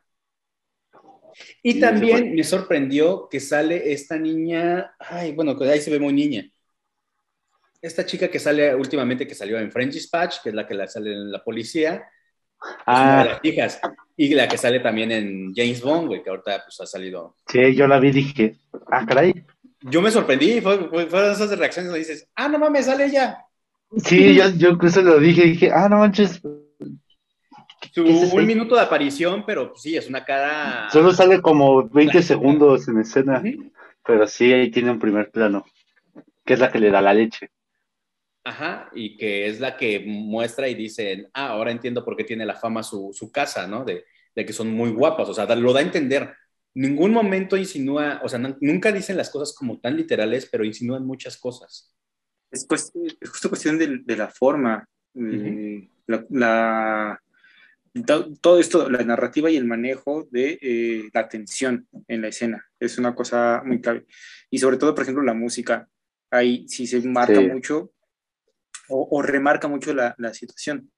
Y 1.64 1.74
Sí, 1.74 1.80
también 1.82 2.18
fue- 2.20 2.30
me 2.32 2.44
sorprendió 2.44 3.28
que 3.30 3.40
sale 3.40 3.92
esta 3.92 4.18
niña, 4.18 4.96
ay, 5.00 5.32
bueno, 5.34 5.58
que 5.58 5.66
ahí 5.70 5.82
se 5.82 5.92
ve 5.92 6.00
muy 6.00 6.14
niña. 6.14 6.50
Esta 7.82 8.06
chica 8.06 8.30
que 8.30 8.40
sale 8.40 8.74
últimamente, 8.76 9.28
que 9.28 9.36
salió 9.36 9.58
en 9.60 9.72
French 9.72 9.94
Dispatch, 9.94 10.42
que 10.44 10.50
es 10.50 10.56
la 10.56 10.66
que 10.68 10.74
la 10.74 10.88
sale 10.88 11.12
en 11.12 11.32
la 11.32 11.44
policía, 11.44 11.96
es 11.96 12.72
una 12.88 13.16
de 13.16 13.22
Ah, 13.22 13.26
las 13.26 13.40
hijas. 13.46 13.82
Y 14.18 14.34
la 14.34 14.48
que 14.48 14.58
sale 14.58 14.80
también 14.80 15.12
en 15.12 15.54
James 15.54 15.82
Bond, 15.82 16.08
güey, 16.08 16.24
que 16.24 16.30
ahorita 16.30 16.64
pues 16.66 16.80
ha 16.82 16.86
salido. 16.86 17.36
sí, 17.48 17.76
yo 17.76 17.88
la 17.88 18.00
vi 18.00 18.10
y 18.10 18.12
dije, 18.12 18.58
ah, 18.92 19.06
caray. 19.06 19.46
Yo 19.82 20.02
me 20.02 20.10
sorprendí, 20.10 20.62
fue, 20.62 20.90
fue- 20.90 21.06
fueron 21.08 21.34
esas 21.34 21.56
reacciones 21.60 21.92
donde 21.92 22.00
dices, 22.00 22.28
ah, 22.36 22.48
no 22.48 22.58
mames, 22.58 22.86
sale 22.86 23.06
ella. 23.06 23.45
Sí, 24.04 24.36
yo, 24.36 24.50
yo 24.58 24.70
incluso 24.70 25.02
lo 25.02 25.20
dije, 25.20 25.44
dije, 25.44 25.72
ah, 25.72 25.88
no 25.90 26.00
manches, 26.00 26.42
Su, 27.94 28.04
¿Qué 28.04 28.12
es 28.12 28.34
un 28.34 28.46
minuto 28.46 28.76
de 28.76 28.82
aparición, 28.82 29.46
pero 29.46 29.70
pues, 29.70 29.82
sí, 29.84 29.96
es 29.96 30.08
una 30.10 30.26
cara. 30.26 30.90
solo 30.92 31.12
sale 31.12 31.42
como 31.42 31.88
20 31.90 32.12
Claro. 32.14 32.28
segundos 32.28 32.88
en 32.88 33.00
escena, 33.00 33.42
pero 34.06 34.28
sí, 34.28 34.52
ahí 34.52 34.70
tiene 34.72 34.92
un 34.92 35.00
primer 35.00 35.32
plano, 35.32 35.66
que 36.46 36.54
es 36.56 36.60
la 36.60 36.72
que 36.72 36.80
le 36.80 36.92
da 36.92 37.02
la 37.02 37.14
leche. 37.14 37.50
Ajá, 38.44 38.90
y 38.94 39.18
que 39.18 39.48
es 39.48 39.60
la 39.60 39.76
que 39.76 40.02
muestra 40.06 40.68
y 40.70 40.76
dice, 40.76 41.30
ah, 41.34 41.48
ahora 41.50 41.72
entiendo 41.72 42.06
por 42.06 42.16
qué 42.16 42.24
tiene 42.24 42.46
la 42.46 42.56
fama 42.56 42.84
su, 42.84 43.12
su 43.12 43.32
casa, 43.32 43.66
¿no? 43.66 43.84
De, 43.84 44.06
de 44.36 44.46
que 44.46 44.54
son 44.54 44.70
muy 44.72 44.92
guapas, 44.92 45.30
o 45.30 45.34
sea, 45.34 45.48
da- 45.48 45.56
lo 45.56 45.74
da 45.74 45.80
a 45.80 45.84
entender. 45.84 46.32
Ningún 46.76 47.12
momento 47.12 47.58
insinúa, 47.58 48.22
o 48.24 48.30
sea, 48.30 48.38
no- 48.38 48.56
nunca 48.62 48.92
dicen 48.92 49.18
las 49.18 49.32
cosas 49.32 49.56
como 49.58 49.80
tan 49.80 49.98
literales, 49.98 50.48
pero 50.52 50.64
insinúan 50.64 51.06
muchas 51.08 51.38
cosas. 51.38 51.95
Es, 52.56 52.68
cuest- 52.68 52.96
es 53.20 53.30
justo 53.30 53.50
cuestión 53.50 53.78
de, 53.78 54.00
de 54.04 54.16
la 54.18 54.30
forma. 54.30 54.88
eh, 55.16 55.90
la, 56.08 56.26
la- 56.30 57.22
to- 58.06 58.30
todo 58.42 58.60
esto, 58.60 58.90
la 58.90 59.04
narrativa 59.04 59.50
y 59.50 59.58
el 59.58 59.66
manejo 59.66 60.28
de 60.32 60.58
eh, 60.62 61.10
la 61.14 61.22
atención 61.22 61.88
en 62.08 62.22
la 62.22 62.28
escena. 62.30 62.66
Es 62.80 62.98
una 62.98 63.14
cosa 63.14 63.62
muy 63.66 63.82
clave. 63.82 64.06
Y 64.50 64.58
sobre 64.60 64.78
todo, 64.78 64.94
por 64.96 65.04
ejemplo, 65.04 65.24
la 65.24 65.34
música. 65.34 65.88
Ahí 66.32 66.68
sí 66.68 66.88
se 66.88 67.02
marca 67.08 67.36
Sí. 67.42 67.48
mucho 67.48 67.92
o, 68.90 69.08
o 69.12 69.22
remarca 69.22 69.68
mucho 69.68 69.94
la, 69.94 70.16
la 70.18 70.34
situación. 70.34 70.90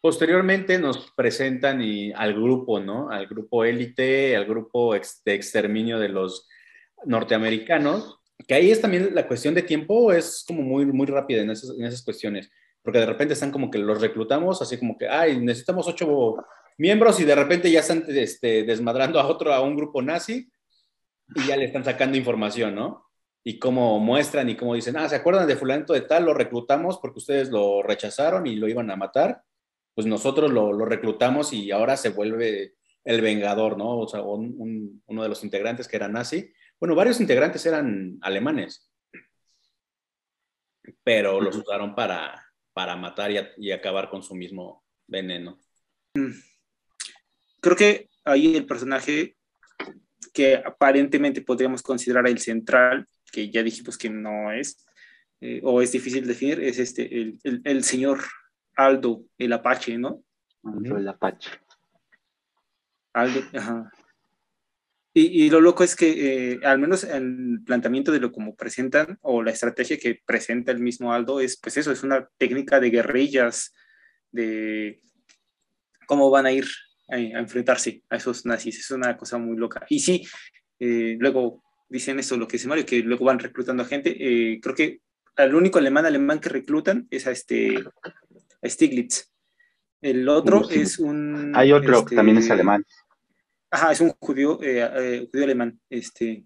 Posteriormente 0.00 0.78
nos 0.78 1.12
presentan 1.16 1.80
y, 1.82 2.12
al 2.12 2.32
grupo, 2.34 2.80
¿no? 2.80 3.10
Al 3.10 3.26
grupo 3.26 3.64
élite, 3.64 4.36
al 4.36 4.44
grupo 4.46 4.94
ex- 4.94 5.22
de 5.24 5.34
exterminio 5.34 5.98
de 5.98 6.08
los 6.10 6.48
norteamericanos, 7.04 8.18
que 8.46 8.54
ahí 8.54 8.70
es 8.70 8.80
también 8.80 9.14
la 9.14 9.26
cuestión 9.26 9.54
de 9.54 9.62
tiempo, 9.62 10.12
es 10.12 10.44
como 10.46 10.62
muy, 10.62 10.86
muy 10.86 11.06
rápida 11.06 11.42
en 11.42 11.50
esas, 11.50 11.70
en 11.78 11.84
esas 11.84 12.02
cuestiones, 12.02 12.50
porque 12.82 12.98
de 13.00 13.06
repente 13.06 13.34
están 13.34 13.50
como 13.52 13.70
que 13.70 13.78
los 13.78 14.00
reclutamos, 14.00 14.60
así 14.62 14.78
como 14.78 14.96
que, 14.98 15.08
ay, 15.08 15.40
necesitamos 15.40 15.86
ocho 15.88 16.36
miembros 16.78 17.18
y 17.20 17.24
de 17.24 17.34
repente 17.34 17.70
ya 17.70 17.80
están 17.80 18.04
este, 18.08 18.64
desmadrando 18.64 19.18
a 19.18 19.26
otro, 19.26 19.52
a 19.52 19.60
un 19.62 19.76
grupo 19.76 20.02
nazi 20.02 20.50
y 21.34 21.46
ya 21.46 21.56
le 21.56 21.64
están 21.64 21.84
sacando 21.84 22.16
información, 22.18 22.74
¿no? 22.74 23.06
y 23.48 23.60
cómo 23.60 24.00
muestran 24.00 24.48
y 24.50 24.56
cómo 24.56 24.74
dicen, 24.74 24.96
ah, 24.96 25.08
¿se 25.08 25.14
acuerdan 25.14 25.46
de 25.46 25.54
fulanito 25.54 25.92
de 25.92 26.00
tal? 26.00 26.24
Lo 26.24 26.34
reclutamos 26.34 26.98
porque 26.98 27.20
ustedes 27.20 27.48
lo 27.48 27.80
rechazaron 27.80 28.44
y 28.48 28.56
lo 28.56 28.66
iban 28.68 28.90
a 28.90 28.96
matar. 28.96 29.40
Pues 29.94 30.04
nosotros 30.04 30.50
lo, 30.50 30.72
lo 30.72 30.84
reclutamos 30.84 31.52
y 31.52 31.70
ahora 31.70 31.96
se 31.96 32.08
vuelve 32.08 32.74
el 33.04 33.20
vengador, 33.20 33.78
¿no? 33.78 33.98
O 34.00 34.08
sea, 34.08 34.20
un- 34.22 35.00
uno 35.06 35.22
de 35.22 35.28
los 35.28 35.44
integrantes 35.44 35.86
que 35.86 35.94
era 35.94 36.08
nazi. 36.08 36.52
Bueno, 36.80 36.94
varios 36.94 37.20
integrantes 37.20 37.64
eran 37.66 38.18
alemanes, 38.20 38.90
pero 41.02 41.40
los 41.40 41.56
usaron 41.56 41.94
para, 41.94 42.44
para 42.72 42.96
matar 42.96 43.30
y, 43.30 43.38
a- 43.38 43.50
y 43.56 43.70
acabar 43.72 44.10
con 44.10 44.22
su 44.22 44.34
mismo 44.34 44.84
veneno. 45.06 45.58
Creo 47.60 47.76
que 47.76 48.08
ahí 48.24 48.56
el 48.56 48.66
personaje 48.66 49.36
que 50.32 50.56
aparentemente 50.56 51.40
podríamos 51.42 51.82
considerar 51.82 52.26
el 52.28 52.38
central, 52.38 53.06
que 53.32 53.50
ya 53.50 53.62
dijimos 53.62 53.96
que 53.96 54.10
no 54.10 54.52
es, 54.52 54.84
eh, 55.40 55.60
o 55.64 55.80
es 55.80 55.92
difícil 55.92 56.22
de 56.22 56.28
definir, 56.28 56.60
es 56.62 56.78
este, 56.78 57.02
el, 57.20 57.38
el- 57.42 57.62
el 57.64 57.84
señor 57.84 58.20
Aldo, 58.76 59.24
el 59.38 59.52
Apache, 59.54 59.96
¿no? 59.98 60.22
Aldo 60.62 60.98
el 60.98 61.08
Apache. 61.08 61.50
Aldo, 63.14 63.40
ajá. 63.54 63.90
Y, 65.18 65.44
y 65.46 65.48
lo 65.48 65.62
loco 65.62 65.82
es 65.82 65.96
que, 65.96 66.52
eh, 66.52 66.60
al 66.62 66.78
menos 66.78 67.02
el 67.02 67.62
planteamiento 67.64 68.12
de 68.12 68.20
lo 68.20 68.30
como 68.30 68.54
presentan, 68.54 69.18
o 69.22 69.42
la 69.42 69.50
estrategia 69.50 69.96
que 69.96 70.20
presenta 70.26 70.72
el 70.72 70.78
mismo 70.78 71.10
Aldo, 71.10 71.40
es 71.40 71.56
pues 71.56 71.78
eso, 71.78 71.90
es 71.90 72.02
una 72.02 72.28
técnica 72.36 72.80
de 72.80 72.90
guerrillas, 72.90 73.72
de 74.30 75.00
cómo 76.06 76.28
van 76.28 76.44
a 76.44 76.52
ir 76.52 76.66
a, 77.08 77.14
a 77.14 77.40
enfrentarse 77.40 78.02
a 78.10 78.16
esos 78.16 78.44
nazis. 78.44 78.78
Es 78.78 78.90
una 78.90 79.16
cosa 79.16 79.38
muy 79.38 79.56
loca. 79.56 79.86
Y 79.88 80.00
sí, 80.00 80.22
eh, 80.78 81.16
luego 81.18 81.62
dicen 81.88 82.18
eso, 82.18 82.36
lo 82.36 82.46
que 82.46 82.58
dice 82.58 82.68
Mario, 82.68 82.84
que 82.84 82.98
luego 83.00 83.24
van 83.24 83.38
reclutando 83.38 83.84
a 83.84 83.86
gente. 83.86 84.14
Eh, 84.18 84.60
creo 84.60 84.74
que 84.74 85.00
el 85.38 85.54
único 85.54 85.78
alemán 85.78 86.04
alemán 86.04 86.40
que 86.40 86.50
reclutan 86.50 87.06
es 87.10 87.26
a 87.26 87.30
este 87.30 87.82
a 88.62 88.68
Stiglitz. 88.68 89.32
El 90.02 90.28
otro 90.28 90.62
Sí. 90.64 90.80
es 90.80 90.98
un... 90.98 91.52
Hay 91.56 91.72
otro 91.72 92.00
este, 92.00 92.10
que 92.10 92.16
también 92.16 92.36
es 92.36 92.50
alemán. 92.50 92.84
Ajá, 93.70 93.92
es 93.92 94.00
un 94.00 94.10
judío, 94.20 94.60
eh, 94.62 94.80
eh, 94.96 95.28
judío 95.30 95.44
alemán. 95.44 95.80
Este, 95.90 96.44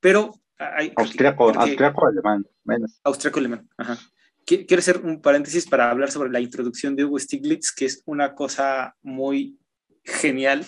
pero 0.00 0.32
hay, 0.58 0.92
Austriaco, 0.96 1.50
austriaco 1.50 2.06
alemán. 2.06 2.46
Menos. 2.64 3.00
Austriaco 3.04 3.38
alemán, 3.40 3.68
ajá. 3.76 3.98
Qui- 4.46 4.64
Quiero 4.66 4.78
hacer 4.80 4.98
un 4.98 5.20
paréntesis 5.20 5.66
para 5.68 5.90
hablar 5.90 6.10
sobre 6.10 6.30
la 6.30 6.40
introducción 6.40 6.94
de 6.96 7.04
Hugo 7.04 7.18
Stiglitz, 7.18 7.72
que 7.72 7.86
es 7.86 8.02
una 8.06 8.34
cosa 8.34 8.94
muy 9.02 9.58
genial, 10.04 10.64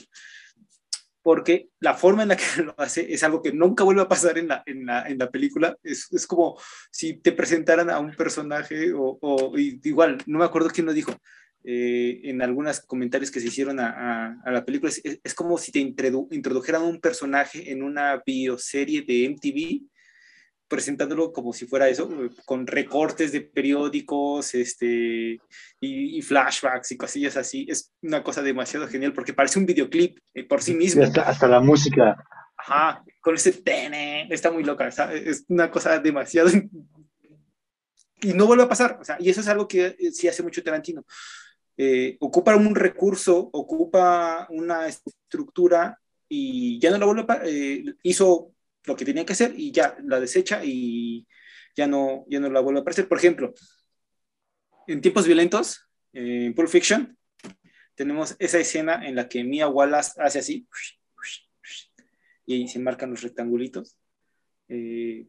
porque 1.22 1.68
la 1.78 1.94
forma 1.94 2.22
en 2.22 2.30
la 2.30 2.36
que 2.36 2.44
lo 2.64 2.74
hace 2.78 3.12
es 3.12 3.22
algo 3.22 3.42
que 3.42 3.52
nunca 3.52 3.84
vuelve 3.84 4.02
a 4.02 4.08
pasar 4.08 4.38
en 4.38 4.48
la, 4.48 4.62
en 4.66 4.84
la, 4.86 5.06
en 5.06 5.18
la 5.18 5.30
película. 5.30 5.76
Es, 5.82 6.12
es 6.12 6.26
como 6.26 6.58
si 6.90 7.14
te 7.20 7.32
presentaran 7.32 7.90
a 7.90 7.98
un 8.00 8.14
personaje, 8.14 8.92
o, 8.92 9.18
o- 9.20 9.56
igual, 9.58 10.18
no 10.26 10.38
me 10.40 10.44
acuerdo 10.44 10.68
quién 10.70 10.86
lo 10.86 10.92
dijo, 10.92 11.12
eh, 11.64 12.20
en 12.24 12.42
algunos 12.42 12.80
comentarios 12.80 13.30
que 13.30 13.40
se 13.40 13.46
hicieron 13.48 13.78
a, 13.80 13.88
a- 13.90 14.36
a 14.44 14.50
la 14.50 14.64
película, 14.64 14.90
es, 14.90 15.00
es- 15.22 15.34
como 15.34 15.58
si 15.58 15.70
te 15.72 15.80
introdu- 15.80 16.28
introdujeran 16.32 16.82
un 16.82 17.00
personaje 17.00 17.70
en 17.70 17.82
una 17.82 18.22
bioserie 18.24 19.02
de 19.02 19.24
MTV 19.26 19.82
presentándolo 20.68 21.32
como 21.32 21.52
si 21.52 21.66
fuera 21.66 21.86
eso, 21.88 22.08
eh, 22.24 22.30
con 22.46 22.66
recortes 22.66 23.30
de 23.30 23.42
periódicos 23.42 24.54
este, 24.54 25.38
y, 25.80 26.18
y 26.18 26.22
flashbacks 26.22 26.92
y 26.92 26.96
cosillas 26.96 27.36
así. 27.36 27.66
Es 27.68 27.92
una 28.00 28.22
cosa 28.22 28.40
demasiado 28.40 28.88
genial 28.88 29.12
porque 29.12 29.34
parece 29.34 29.58
un 29.58 29.66
videoclip 29.66 30.18
eh, 30.32 30.44
por 30.44 30.62
sí 30.62 30.74
mismo. 30.74 31.02
hasta, 31.04 31.22
hasta 31.28 31.46
la 31.46 31.60
música. 31.60 32.16
Ajá, 32.56 33.04
con 33.20 33.34
ese 33.34 33.52
tene, 33.52 34.26
está 34.30 34.50
muy 34.50 34.64
loca, 34.64 34.88
está- 34.88 35.12
es 35.12 35.44
una 35.48 35.70
cosa 35.70 35.98
demasiado... 35.98 36.48
Y 38.24 38.34
no 38.34 38.46
vuelve 38.46 38.62
a 38.62 38.68
pasar, 38.68 38.98
o 39.00 39.04
sea, 39.04 39.16
y 39.18 39.28
eso 39.30 39.40
es 39.40 39.48
algo 39.48 39.66
que 39.66 39.96
eh, 39.98 40.12
sí 40.12 40.28
hace 40.28 40.44
mucho 40.44 40.62
Tarantino. 40.62 41.04
Eh, 41.76 42.16
ocupa 42.20 42.54
un 42.54 42.74
recurso, 42.74 43.50
ocupa 43.52 44.46
una 44.50 44.86
estructura 44.86 45.98
y 46.28 46.78
ya 46.78 46.90
no 46.90 46.98
la 46.98 47.06
vuelve 47.06 47.24
a... 47.28 47.40
eh, 47.44 47.84
hizo 48.02 48.54
lo 48.84 48.96
que 48.96 49.04
tenía 49.04 49.24
que 49.24 49.32
hacer 49.32 49.54
y 49.56 49.72
ya 49.72 49.96
la 50.04 50.20
desecha 50.20 50.62
y 50.64 51.26
ya 51.74 51.86
no, 51.86 52.26
ya 52.28 52.40
no 52.40 52.50
la 52.50 52.60
vuelve 52.60 52.80
a 52.80 52.82
aparecer. 52.82 53.08
Por 53.08 53.18
ejemplo, 53.18 53.54
en 54.86 55.00
tiempos 55.00 55.26
violentos, 55.26 55.88
eh, 56.12 56.46
en 56.46 56.54
Pulp 56.54 56.68
Fiction, 56.68 57.16
tenemos 57.94 58.36
esa 58.38 58.58
escena 58.58 59.06
en 59.06 59.14
la 59.14 59.28
que 59.28 59.44
Mia 59.44 59.68
Wallace 59.68 60.20
hace 60.20 60.38
así 60.40 60.66
y 62.44 62.68
se 62.68 62.78
marcan 62.80 63.10
los 63.10 63.22
rectangulitos, 63.22 63.96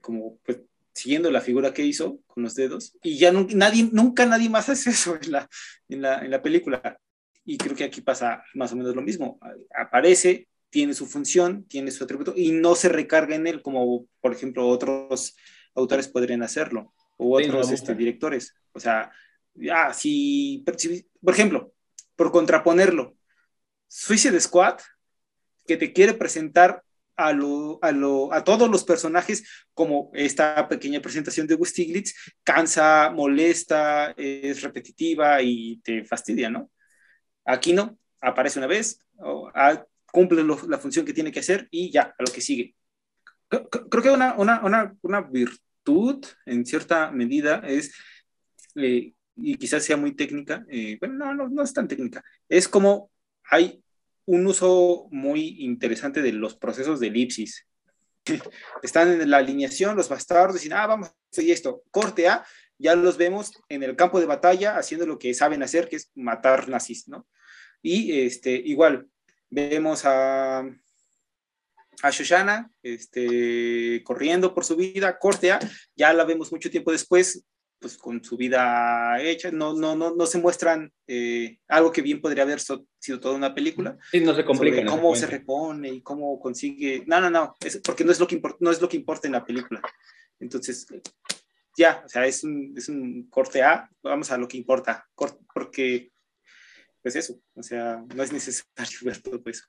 como 0.02 0.38
pues 0.40 0.62
siguiendo 1.04 1.30
la 1.30 1.42
figura 1.42 1.74
que 1.74 1.86
hizo 1.86 2.20
con 2.28 2.44
los 2.44 2.56
dedos, 2.56 2.98
y 3.04 3.18
ya 3.18 3.32
nu- 3.32 3.48
nadie, 3.54 3.90
nunca 3.92 4.26
nadie 4.26 4.50
más 4.50 4.70
hace 4.70 4.92
eso 4.92 5.18
en 5.22 5.32
la, 5.34 5.50
en, 5.90 6.02
la, 6.02 6.20
en 6.24 6.32
la 6.32 6.42
película. 6.42 6.98
Y 7.46 7.58
creo 7.58 7.76
que 7.76 7.84
aquí 7.84 8.00
pasa 8.00 8.42
más 8.54 8.72
o 8.72 8.78
menos 8.78 8.96
lo 8.96 9.02
mismo. 9.02 9.38
Aparece, 9.76 10.48
tiene 10.70 10.94
su 10.94 11.06
función, 11.06 11.66
tiene 11.68 11.92
su 11.92 12.06
atributo, 12.06 12.34
y 12.38 12.52
no 12.54 12.74
se 12.76 12.88
recarga 12.88 13.36
en 13.36 13.48
él, 13.48 13.62
como 13.62 14.06
por 14.22 14.32
ejemplo 14.32 14.66
otros 14.68 15.36
autores 15.76 16.08
podrían 16.08 16.42
hacerlo, 16.42 16.94
o 17.18 17.38
otros 17.38 17.70
este, 17.72 17.96
directores. 17.96 18.56
O 18.72 18.80
sea, 18.80 19.12
ah, 19.72 19.94
si, 19.94 20.64
si- 20.78 21.06
por 21.22 21.34
ejemplo, 21.34 21.74
por 22.16 22.32
contraponerlo, 22.32 23.18
Suicide 23.90 24.40
Squad, 24.40 24.78
que 25.68 25.76
te 25.76 25.92
quiere 25.92 26.14
presentar 26.14 26.82
a, 27.16 27.34
lo, 27.34 27.80
a, 27.82 27.92
lo, 27.92 28.34
a 28.34 28.44
todos 28.44 28.70
los 28.70 28.84
personajes 28.84 29.44
como 29.74 30.12
esta 30.14 30.68
pequeña 30.68 31.02
presentación 31.02 31.48
de 31.48 31.58
Stiglitz, 31.64 32.14
cansa, 32.44 33.12
molesta, 33.12 34.14
es 34.18 34.62
repetitiva 34.62 35.42
y 35.42 35.78
te 35.78 36.04
fastidia, 36.06 36.50
¿no? 36.50 36.72
Aquí 37.46 37.74
no, 37.74 37.98
aparece 38.22 38.60
una 38.60 38.68
vez, 38.68 39.00
ah, 39.56 39.84
cumple 40.12 40.44
la 40.68 40.78
función 40.78 41.06
que 41.06 41.14
tiene 41.14 41.32
que 41.32 41.40
hacer 41.40 41.68
y 41.72 41.92
ya, 41.92 42.14
a 42.18 42.24
lo 42.24 42.32
que 42.32 42.42
sigue. 42.42 42.76
Creo 43.50 44.04
que 44.04 44.10
una, 44.10 44.34
una, 44.36 44.62
una, 44.64 44.96
una 45.02 45.22
virtud, 45.22 46.26
en 46.46 46.66
cierta 46.66 47.12
medida, 47.12 47.62
es, 47.66 47.94
eh, 48.76 49.14
y 49.36 49.56
quizás 49.58 49.84
sea 49.84 49.98
muy 49.98 50.16
técnica, 50.16 50.66
eh, 50.70 50.98
bueno, 51.00 51.16
no, 51.16 51.34
no, 51.34 51.50
no 51.50 51.64
es 51.64 51.74
tan 51.74 51.88
técnica, 51.88 52.24
es 52.48 52.68
como 52.68 53.12
hay 53.50 53.83
un 54.26 54.48
uso 54.48 55.08
muy 55.12 55.64
interesante 55.64 56.22
de 56.22 56.34
los 56.34 56.56
procesos 56.56 57.00
de 57.00 57.08
elipsis. 57.08 57.68
Están 58.84 59.22
en 59.22 59.30
la 59.30 59.38
alineación, 59.38 59.96
los 59.96 60.10
bastardos 60.10 60.56
dicen, 60.56 60.74
ah, 60.74 60.88
vamos 60.88 61.12
hacer 61.32 61.50
esto, 61.50 61.84
corte 61.92 62.28
A, 62.28 62.46
ya 62.78 62.96
los 62.96 63.18
vemos 63.18 63.52
en 63.70 63.84
el 63.84 63.96
campo 63.96 64.20
de 64.20 64.26
batalla 64.26 64.78
haciendo 64.78 65.06
lo 65.06 65.20
que 65.20 65.34
saben 65.34 65.64
hacer, 65.64 65.88
que 65.88 65.98
es 65.98 66.12
matar 66.16 66.70
nazis, 66.70 67.08
¿no? 67.08 67.28
Y 67.82 68.22
este, 68.22 68.52
igual, 68.52 69.08
vemos 69.50 70.06
a, 70.06 70.60
a 70.60 72.10
Shoshana 72.10 72.72
este, 72.82 74.02
corriendo 74.04 74.54
por 74.54 74.66
su 74.66 74.76
vida, 74.76 75.20
corte 75.20 75.52
A, 75.52 75.60
ya 75.96 76.14
la 76.14 76.24
vemos 76.24 76.52
mucho 76.52 76.72
tiempo 76.72 76.92
después, 76.92 77.46
pues 77.84 77.98
con 77.98 78.24
su 78.24 78.38
vida 78.38 79.22
hecha, 79.22 79.52
no, 79.52 79.74
no, 79.74 79.94
no, 79.94 80.16
no 80.16 80.26
se 80.26 80.38
muestran 80.38 80.90
eh, 81.06 81.60
algo 81.68 81.92
que 81.92 82.02
bien 82.02 82.22
podría 82.22 82.44
haber 82.44 82.62
so, 82.62 82.88
sido 82.98 83.20
toda 83.20 83.36
una 83.36 83.54
película. 83.54 83.98
Sí, 84.10 84.22
no 84.22 84.34
se 84.34 84.46
complica. 84.46 84.78
Sobre 84.78 84.90
cómo 84.90 85.14
se 85.18 85.28
repone 85.28 85.90
y 85.90 86.02
cómo 86.02 86.40
consigue. 86.40 87.04
No, 87.08 87.20
no, 87.20 87.30
no, 87.30 87.58
es 87.60 87.82
porque 87.84 88.06
no 88.06 88.14
es 88.14 88.22
lo 88.22 88.26
que, 88.26 88.42
no 88.62 88.72
es 88.72 88.82
lo 88.82 88.88
que 88.88 88.96
importa 88.96 89.28
en 89.28 89.34
la 89.34 89.44
película. 89.44 89.82
Entonces, 90.40 90.88
ya, 91.78 92.02
o 92.06 92.08
sea, 92.08 92.26
es 92.26 92.46
un, 92.46 92.74
es 92.78 92.88
un 92.88 93.28
corte 93.30 93.62
A, 93.62 93.90
vamos 94.02 94.32
a 94.32 94.38
lo 94.38 94.48
que 94.48 94.56
importa, 94.56 95.06
porque, 95.54 96.10
pues 97.02 97.18
eso, 97.18 97.38
o 97.54 97.64
sea, 97.64 98.02
no 98.16 98.24
es 98.24 98.32
necesario 98.32 99.00
ver 99.02 99.22
todo 99.22 99.42
eso. 99.46 99.66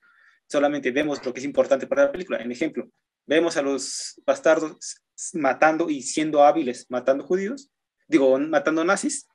Solamente 0.47 0.93
vemos 0.93 1.25
lo 1.27 1.35
que 1.35 1.41
es 1.41 1.45
importante 1.45 1.89
para 1.89 2.05
la 2.05 2.13
película. 2.13 2.39
En 2.39 2.53
ejemplo, 2.53 2.89
vemos 3.27 3.57
a 3.57 3.63
los 3.63 4.23
bastardos 4.25 5.03
matando 5.33 5.89
y 5.91 6.03
siendo 6.03 6.43
hábiles 6.43 6.87
matando 6.89 7.25
judíos, 7.25 7.71
digo, 8.07 8.39
matando 8.39 8.85
nazis, 8.85 9.29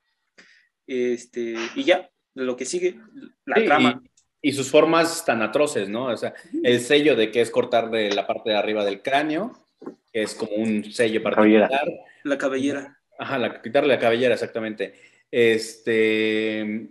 este, 0.86 1.54
y 1.74 1.84
ya, 1.84 2.10
lo 2.34 2.56
que 2.56 2.64
sigue, 2.64 2.98
la 3.44 3.56
sí, 3.56 3.64
trama. 3.64 4.02
Y, 4.42 4.50
y, 4.50 4.52
sus 4.52 4.70
formas 4.70 5.24
tan 5.24 5.42
atroces, 5.42 5.88
¿no? 5.88 6.06
O 6.06 6.16
sea, 6.16 6.34
el 6.62 6.80
sello 6.80 7.16
de 7.16 7.30
que 7.30 7.40
es 7.40 7.50
cortarle 7.50 8.10
la 8.12 8.26
parte 8.26 8.50
de 8.50 8.56
arriba 8.56 8.84
del 8.84 9.02
cráneo, 9.02 9.66
que 10.12 10.22
es 10.22 10.34
como 10.34 10.52
un 10.56 10.90
sello 10.92 11.22
particular. 11.22 11.68
Cabellera. 11.68 12.04
La 12.24 12.38
cabellera. 12.38 13.00
Ajá, 13.18 13.38
la, 13.38 13.62
quitarle 13.62 13.94
la 13.94 13.98
cabellera, 13.98 14.34
exactamente. 14.34 14.94
Este, 15.30 16.90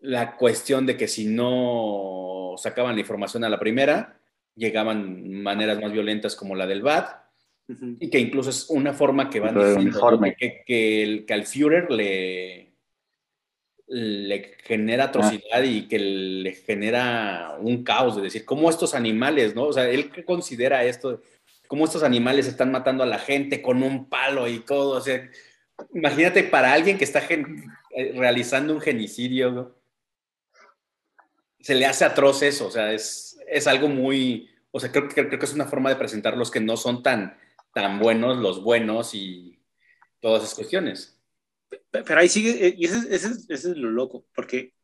la 0.00 0.36
cuestión 0.36 0.86
de 0.86 0.96
que 0.96 1.08
si 1.08 1.26
no 1.26 2.54
sacaban 2.56 2.94
la 2.94 3.00
información 3.00 3.44
a 3.44 3.48
la 3.48 3.58
primera, 3.58 4.18
llegaban 4.54 5.30
maneras 5.42 5.80
más 5.80 5.92
violentas 5.92 6.34
como 6.34 6.54
la 6.54 6.66
del 6.66 6.82
BAT, 6.82 7.27
Uh 7.68 7.72
-huh. 7.72 7.96
Y 8.00 8.10
que 8.10 8.18
incluso 8.18 8.50
es 8.50 8.70
una 8.70 8.92
forma 8.92 9.28
que 9.28 9.40
van 9.40 9.54
diciendo 9.54 10.20
que, 10.38 10.64
que, 10.66 11.02
el, 11.02 11.26
que, 11.26 11.34
al 11.34 11.46
Führer 11.46 11.90
le, 11.90 12.72
le 13.86 14.56
genera 14.64 15.04
atrocidad 15.04 15.60
ah. 15.60 15.64
y 15.64 15.86
que 15.86 15.98
le 15.98 16.52
genera 16.52 17.56
un 17.60 17.84
caos 17.84 18.16
de 18.16 18.22
decir, 18.22 18.44
¿cómo 18.44 18.70
estos 18.70 18.94
animales, 18.94 19.54
no? 19.54 19.64
O 19.64 19.72
sea, 19.72 19.88
él 19.88 20.10
que 20.10 20.24
considera 20.24 20.84
esto 20.84 21.20
cómo 21.68 21.84
estos 21.84 22.02
animales 22.02 22.48
están 22.48 22.72
matando 22.72 23.04
a 23.04 23.06
la 23.06 23.18
gente 23.18 23.62
con 23.62 23.82
un 23.84 24.08
palo 24.08 24.48
y 24.48 24.58
todo. 24.60 24.96
O 24.96 25.00
sea, 25.00 25.30
imagínate 25.94 26.42
para 26.42 26.72
alguien 26.72 26.98
que 26.98 27.04
está 27.04 27.22
eh, 27.30 28.12
realizando 28.16 28.72
un 28.74 28.80
genicidio, 28.80 29.76
se 31.60 31.74
le 31.74 31.86
hace 31.86 32.04
atroz 32.04 32.42
eso. 32.42 32.66
O 32.66 32.70
sea, 32.70 32.92
es, 32.92 33.38
es 33.46 33.66
algo 33.68 33.88
muy. 33.88 34.50
O 34.72 34.80
sea, 34.80 34.90
creo, 34.90 35.08
creo 35.08 35.38
que 35.38 35.44
es 35.44 35.54
una 35.54 35.66
forma 35.66 35.90
de 35.90 35.96
presentar 35.96 36.36
los 36.36 36.50
que 36.50 36.60
no 36.60 36.76
son 36.76 37.02
tan, 37.02 37.36
tan 37.78 38.00
buenos, 38.00 38.38
los 38.38 38.60
buenos 38.60 39.14
y 39.14 39.56
todas 40.20 40.42
esas 40.42 40.56
cuestiones. 40.56 41.16
Pero 41.92 42.18
ahí 42.18 42.28
sigue, 42.28 42.66
eh, 42.66 42.74
y 42.76 42.86
ese, 42.86 43.14
ese, 43.14 43.28
ese 43.28 43.70
es 43.70 43.76
lo 43.76 43.90
loco, 43.90 44.26
porque 44.34 44.74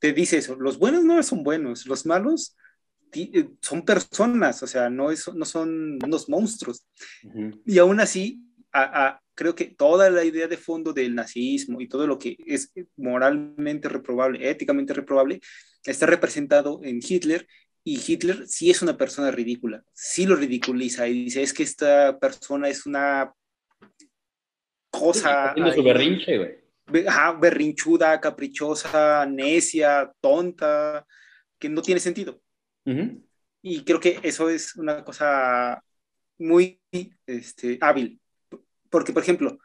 te 0.00 0.12
dice 0.12 0.38
eso, 0.38 0.56
los 0.56 0.76
buenos 0.76 1.04
no 1.04 1.22
son 1.22 1.44
buenos, 1.44 1.86
los 1.86 2.04
malos 2.04 2.56
eh, 3.12 3.48
son 3.60 3.84
personas, 3.84 4.60
o 4.60 4.66
sea, 4.66 4.90
no, 4.90 5.12
es, 5.12 5.32
no 5.32 5.44
son 5.44 6.02
unos 6.02 6.28
monstruos. 6.28 6.84
Y 7.64 7.78
aún 7.78 8.00
así, 8.00 8.42
a, 8.72 9.20
creo 9.36 9.54
que 9.54 9.66
toda 9.66 10.10
la 10.10 10.24
idea 10.24 10.48
de 10.48 10.56
fondo 10.56 10.92
del 10.92 11.14
nazismo 11.14 11.80
y 11.80 11.88
todo 11.88 12.08
lo 12.08 12.18
que 12.18 12.36
es 12.44 12.72
moralmente 12.96 13.88
reprobable, 13.88 14.50
éticamente 14.50 14.94
reprobable, 14.94 15.40
está 15.84 16.06
representado 16.06 16.80
en 16.82 16.98
Hitler. 17.00 17.46
Y 17.86 18.00
Hitler 18.04 18.48
sí 18.48 18.70
es 18.70 18.82
una 18.82 18.96
persona 18.96 19.30
ridícula, 19.30 19.84
sí 19.92 20.26
lo 20.26 20.34
ridiculiza 20.34 21.06
y 21.06 21.24
dice, 21.24 21.42
es 21.42 21.52
que 21.52 21.62
esta 21.62 22.18
persona 22.18 22.68
es 22.68 22.84
una 22.84 23.32
cosa... 24.90 25.54
su 25.74 25.82
berrinche, 25.82 26.36
güey 26.36 26.66
berrinchuda, 26.86 28.20
caprichosa, 28.20 29.26
necia, 29.26 30.12
tonta, 30.20 31.06
que 31.58 31.68
no 31.68 31.82
tiene 31.82 32.00
sentido. 32.00 32.40
Y 33.62 33.84
creo 33.84 33.98
que 33.98 34.20
eso 34.22 34.48
es 34.48 34.76
una 34.76 35.04
cosa 35.04 35.82
muy 36.38 36.80
este, 37.26 37.78
hábil. 37.80 38.20
Porque, 38.88 39.12
por 39.12 39.22
ejemplo, 39.22 39.58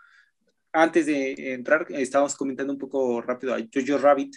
antes 0.74 1.06
de 1.06 1.54
entrar, 1.54 1.86
estábamos 1.90 2.36
comentando 2.36 2.74
un 2.74 2.80
poco 2.80 3.22
rápido 3.22 3.54
a 3.54 3.60
Jojo 3.60 4.00
Rabbit, 4.00 4.36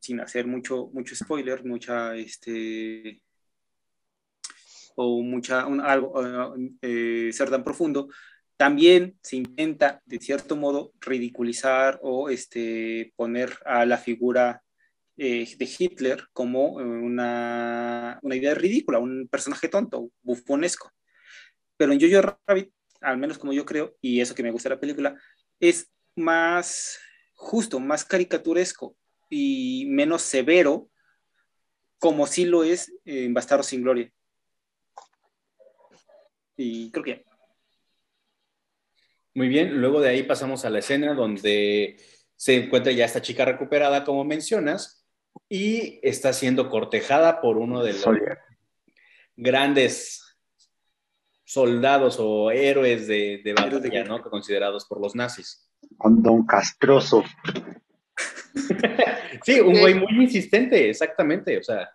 sin 0.00 0.20
hacer 0.20 0.46
mucho, 0.46 0.90
mucho 0.92 1.14
spoiler, 1.14 1.64
mucha, 1.64 2.16
este, 2.16 3.20
o 4.96 5.22
mucha, 5.22 5.62
algo, 5.62 6.54
eh, 6.82 7.30
ser 7.32 7.50
tan 7.50 7.64
profundo, 7.64 8.08
también 8.56 9.18
se 9.22 9.36
intenta, 9.36 10.02
de 10.06 10.18
cierto 10.18 10.56
modo, 10.56 10.92
ridiculizar 11.00 11.98
o 12.02 12.28
este, 12.28 13.12
poner 13.16 13.52
a 13.64 13.84
la 13.86 13.98
figura 13.98 14.62
eh, 15.16 15.48
de 15.56 15.68
Hitler 15.78 16.24
como 16.32 16.80
eh, 16.80 16.84
una, 16.84 18.18
una, 18.22 18.36
idea 18.36 18.54
ridícula, 18.54 18.98
un 18.98 19.28
personaje 19.28 19.68
tonto, 19.68 20.10
bufonesco. 20.22 20.90
Pero 21.76 21.92
en 21.92 22.00
Jojo 22.00 22.36
Rabbit, 22.46 22.72
al 23.00 23.18
menos 23.18 23.38
como 23.38 23.52
yo 23.52 23.64
creo, 23.64 23.96
y 24.00 24.20
eso 24.20 24.34
que 24.34 24.42
me 24.42 24.50
gusta 24.50 24.68
de 24.68 24.76
la 24.76 24.80
película, 24.80 25.16
es 25.58 25.90
más 26.16 26.98
justo, 27.34 27.80
más 27.80 28.04
caricaturesco 28.04 28.96
y 29.34 29.86
menos 29.88 30.20
severo, 30.20 30.90
como 31.98 32.26
sí 32.26 32.44
lo 32.44 32.64
es 32.64 32.92
en 33.06 33.32
Bastardo 33.32 33.62
sin 33.62 33.82
Gloria. 33.82 34.12
Y 36.56 36.90
creo 36.90 37.04
que 37.04 37.24
muy 39.34 39.48
bien, 39.48 39.80
luego 39.80 40.00
de 40.02 40.10
ahí 40.10 40.22
pasamos 40.24 40.64
a 40.64 40.70
la 40.70 40.80
escena 40.80 41.14
donde 41.14 41.96
se 42.36 42.64
encuentra 42.64 42.92
ya 42.92 43.06
esta 43.06 43.22
chica 43.22 43.46
recuperada, 43.46 44.04
como 44.04 44.24
mencionas, 44.24 45.06
y 45.48 46.00
está 46.02 46.34
siendo 46.34 46.68
cortejada 46.68 47.40
por 47.40 47.56
uno 47.56 47.82
de 47.82 47.94
los 47.94 48.04
grandes 49.36 50.36
soldados 51.44 52.18
o 52.18 52.50
héroes 52.50 53.06
de, 53.06 53.40
de 53.42 53.54
batalla, 53.54 54.04
¿no? 54.04 54.22
Considerados 54.22 54.84
por 54.84 55.00
los 55.00 55.14
nazis. 55.14 55.70
Con 55.96 56.22
Don 56.22 56.44
Castroso. 56.44 57.24
sí, 59.44 59.60
un 59.60 59.78
güey 59.78 59.94
muy 59.94 60.24
insistente, 60.24 60.90
exactamente. 60.90 61.58
O 61.58 61.62
sea, 61.62 61.90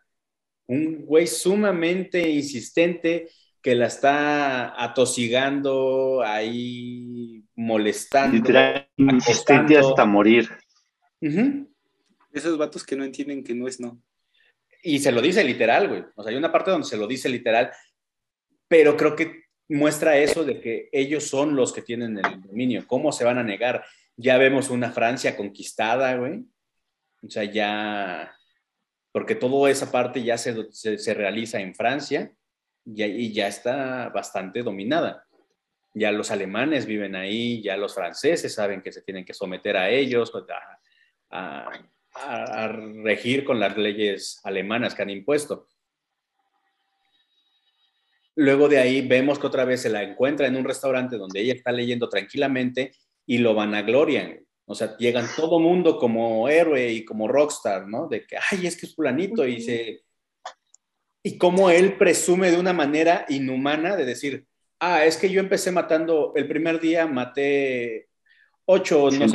un 0.68 1.05
güey 1.05 1.28
sumamente 1.28 2.30
insistente 2.30 3.30
que 3.62 3.76
la 3.76 3.88
está 3.88 4.82
atosigando, 4.82 6.22
ahí 6.24 7.43
molestando. 7.55 8.38
insistente 8.97 9.78
hasta 9.78 10.05
morir. 10.05 10.49
Esos 12.32 12.58
vatos 12.58 12.86
que 12.86 12.95
no 12.95 13.03
entienden 13.03 13.43
que 13.43 13.53
no 13.53 13.68
es 13.68 13.80
no. 13.80 14.01
Y 14.84 14.99
se 14.99 15.12
lo 15.12 15.22
dice 15.22 15.43
literal, 15.43 15.88
güey. 15.89 16.03
O 16.16 16.24
sea, 16.24 16.32
hay 16.32 16.38
una 16.38 16.51
parte 16.51 16.72
donde 16.72 16.88
se 16.88 16.97
lo 16.97 17.08
dice 17.08 17.28
literal, 17.30 17.72
pero 18.68 18.95
creo 18.95 19.16
que 19.16 19.47
muestra 19.70 20.18
eso 20.18 20.43
de 20.43 20.62
que 20.62 20.89
ellos 20.91 21.26
son 21.26 21.55
los 21.55 21.74
que 21.74 21.82
tienen 21.82 22.18
el 22.18 22.41
dominio. 22.41 22.86
¿Cómo 22.88 23.12
se 23.12 23.26
van 23.26 23.38
a 23.38 23.43
negar? 23.43 23.84
Ya 24.18 24.38
vemos 24.38 24.70
una 24.70 24.91
Francia 24.91 25.38
conquistada, 25.38 26.15
güey. 26.15 26.43
O 27.24 27.30
sea, 27.30 27.45
ya, 27.45 28.36
porque 29.11 29.36
toda 29.36 29.70
esa 29.72 29.91
parte 29.91 30.24
ya 30.24 30.38
se, 30.38 30.72
se 30.72 31.13
realiza 31.13 31.59
en 31.59 31.74
Francia 31.74 32.32
y, 32.95 33.34
ya 33.34 33.47
está 33.47 34.09
bastante 34.09 34.63
dominada. 34.63 35.26
Ya 35.93 36.11
los 36.11 36.32
alemanes 36.32 36.86
viven 36.86 37.15
ahí, 37.15 37.61
ya 37.61 37.76
los 37.76 37.95
franceses 37.95 38.53
saben 38.53 38.82
que 38.82 38.91
se 38.91 39.01
tienen 39.01 39.26
que 39.26 39.34
someter 39.34 39.78
a 39.78 39.89
ellos, 39.89 40.32
a, 41.32 41.70
regir 43.03 43.43
con 43.43 43.59
las 43.59 43.78
leyes 43.78 44.39
alemanas 44.43 44.95
que 44.95 45.01
han 45.01 45.09
impuesto. 45.09 45.68
Luego 48.36 48.70
de 48.70 48.80
ahí 48.80 49.07
vemos 49.07 49.39
que 49.39 49.47
otra 49.47 49.65
vez 49.65 49.82
se 49.82 49.89
la 49.89 50.03
encuentra 50.03 50.47
en 50.47 50.55
un 50.55 50.63
restaurante 50.63 51.18
donde 51.18 51.41
ella 51.41 51.53
está 51.53 51.72
leyendo 51.72 52.07
tranquilamente 52.07 52.93
y 53.28 53.38
lo 53.38 53.53
vanaglorian. 53.53 54.39
O 54.65 54.73
sea, 54.73 54.97
llegan 54.97 55.28
todo 55.36 55.59
mundo 55.59 55.97
como 55.97 56.49
héroe 56.49 56.91
y 56.91 57.05
como 57.05 57.28
rockstar, 57.28 57.88
¿no? 57.88 58.07
De 58.07 58.25
que, 58.25 58.38
ay, 58.51 58.65
es 58.65 58.75
que 58.75 58.88
es 58.88 58.95
fulanito 58.95 59.45
y 59.45 59.61
se, 59.61 60.01
y 61.23 61.38
cómo 61.38 61.69
él 61.69 61.97
presume 61.97 62.51
de 62.51 62.57
una 62.57 62.73
manera 62.73 63.25
inhumana 63.30 63.95
de 63.95 64.05
decir, 64.05 64.45
ah, 64.80 65.05
es 65.05 65.17
que 65.17 65.30
yo 65.30 65.39
empecé 65.39 65.71
matando, 65.71 66.34
el 66.36 66.47
primer 66.47 66.80
día 66.80 67.05
maté 67.05 68.07
ocho 68.65 69.09
no 69.11 69.28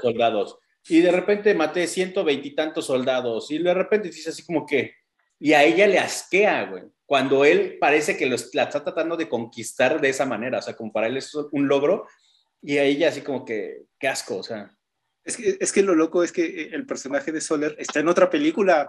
soldados 0.00 0.58
y 0.88 1.00
de 1.00 1.12
repente 1.12 1.54
maté 1.54 1.86
ciento 1.86 2.24
veintitantos 2.24 2.86
soldados 2.86 3.50
y 3.50 3.58
de 3.58 3.74
repente 3.74 4.08
dice 4.08 4.30
así 4.30 4.44
como 4.44 4.66
que, 4.66 4.94
y 5.38 5.52
a 5.52 5.62
ella 5.62 5.86
le 5.86 5.98
asquea, 5.98 6.64
güey, 6.64 6.84
cuando 7.06 7.44
él 7.44 7.78
parece 7.80 8.16
que 8.16 8.26
la 8.26 8.34
está 8.64 8.82
tratando 8.82 9.16
de 9.16 9.28
conquistar 9.28 10.00
de 10.00 10.08
esa 10.08 10.26
manera, 10.26 10.58
o 10.58 10.62
sea, 10.62 10.74
como 10.74 10.92
para 10.92 11.06
él 11.06 11.16
es 11.16 11.34
un 11.34 11.68
logro 11.68 12.06
y 12.62 12.78
a 12.78 12.84
ella 12.84 13.08
así 13.08 13.22
como 13.22 13.44
que, 13.44 13.84
qué 13.98 14.08
asco, 14.08 14.38
o 14.38 14.42
sea. 14.42 14.74
Es 15.24 15.36
que, 15.36 15.58
es 15.60 15.72
que 15.72 15.82
lo 15.82 15.94
loco 15.94 16.22
es 16.24 16.32
que 16.32 16.70
el 16.72 16.86
personaje 16.86 17.32
de 17.32 17.40
Soler 17.40 17.76
está 17.78 18.00
en 18.00 18.08
otra 18.08 18.30
película 18.30 18.88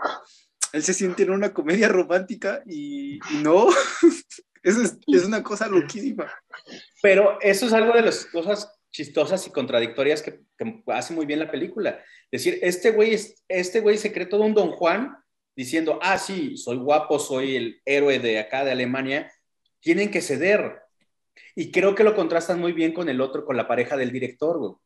él 0.74 0.84
se 0.84 0.94
siente 0.94 1.24
en 1.24 1.32
una 1.32 1.54
comedia 1.54 1.88
romántica 1.88 2.62
y, 2.66 3.20
no, 3.44 3.68
eso 4.64 4.82
es, 4.82 5.26
una 5.26 5.44
cosa 5.44 5.68
loquísima. 5.68 6.32
Pero 7.02 7.40
eso 7.42 7.66
es 7.66 7.74
algo 7.74 7.94
de 7.94 8.04
las 8.04 8.26
cosas 8.26 8.72
chistosas 8.92 9.46
y 9.48 9.52
contradictorias 9.52 10.22
que, 10.22 10.42
hace 10.88 11.14
muy 11.14 11.26
bien 11.26 11.40
la 11.40 11.52
película. 11.52 12.04
Es 12.32 12.44
decir, 12.44 12.60
este 12.62 12.92
güey, 12.92 13.18
este 13.48 13.80
güey 13.80 13.98
se 13.98 14.12
cree 14.12 14.26
todo 14.26 14.42
un 14.42 14.54
Don 14.54 14.72
Juan 14.72 15.16
diciendo, 15.56 16.00
ah, 16.02 16.18
sí, 16.18 16.58
soy 16.58 16.78
guapo, 16.78 17.20
soy 17.20 17.56
el 17.56 17.82
héroe 17.86 18.20
de 18.20 18.40
acá 18.40 18.64
de 18.64 18.72
Alemania, 18.72 19.32
tienen 19.80 20.12
que 20.12 20.22
ceder. 20.22 20.82
Y 21.60 21.72
creo 21.72 21.94
que 21.94 22.06
lo 22.06 22.16
contrastan 22.16 22.58
muy 22.58 22.72
bien 22.72 22.94
con 22.94 23.10
el 23.10 23.20
otro, 23.20 23.44
con 23.44 23.58
la 23.58 23.68
pareja 23.68 23.98
del 23.98 24.14
director, 24.14 24.78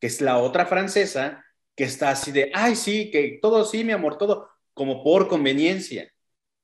que 0.00 0.06
es 0.06 0.22
la 0.22 0.38
otra 0.38 0.64
francesa, 0.64 1.44
que 1.76 1.84
está 1.84 2.08
así 2.08 2.32
de, 2.32 2.50
ay, 2.54 2.74
sí, 2.74 3.10
que 3.10 3.38
todo, 3.42 3.66
sí, 3.66 3.84
mi 3.84 3.92
amor, 3.92 4.16
todo 4.16 4.48
como 4.72 5.04
por 5.04 5.28
conveniencia. 5.28 6.10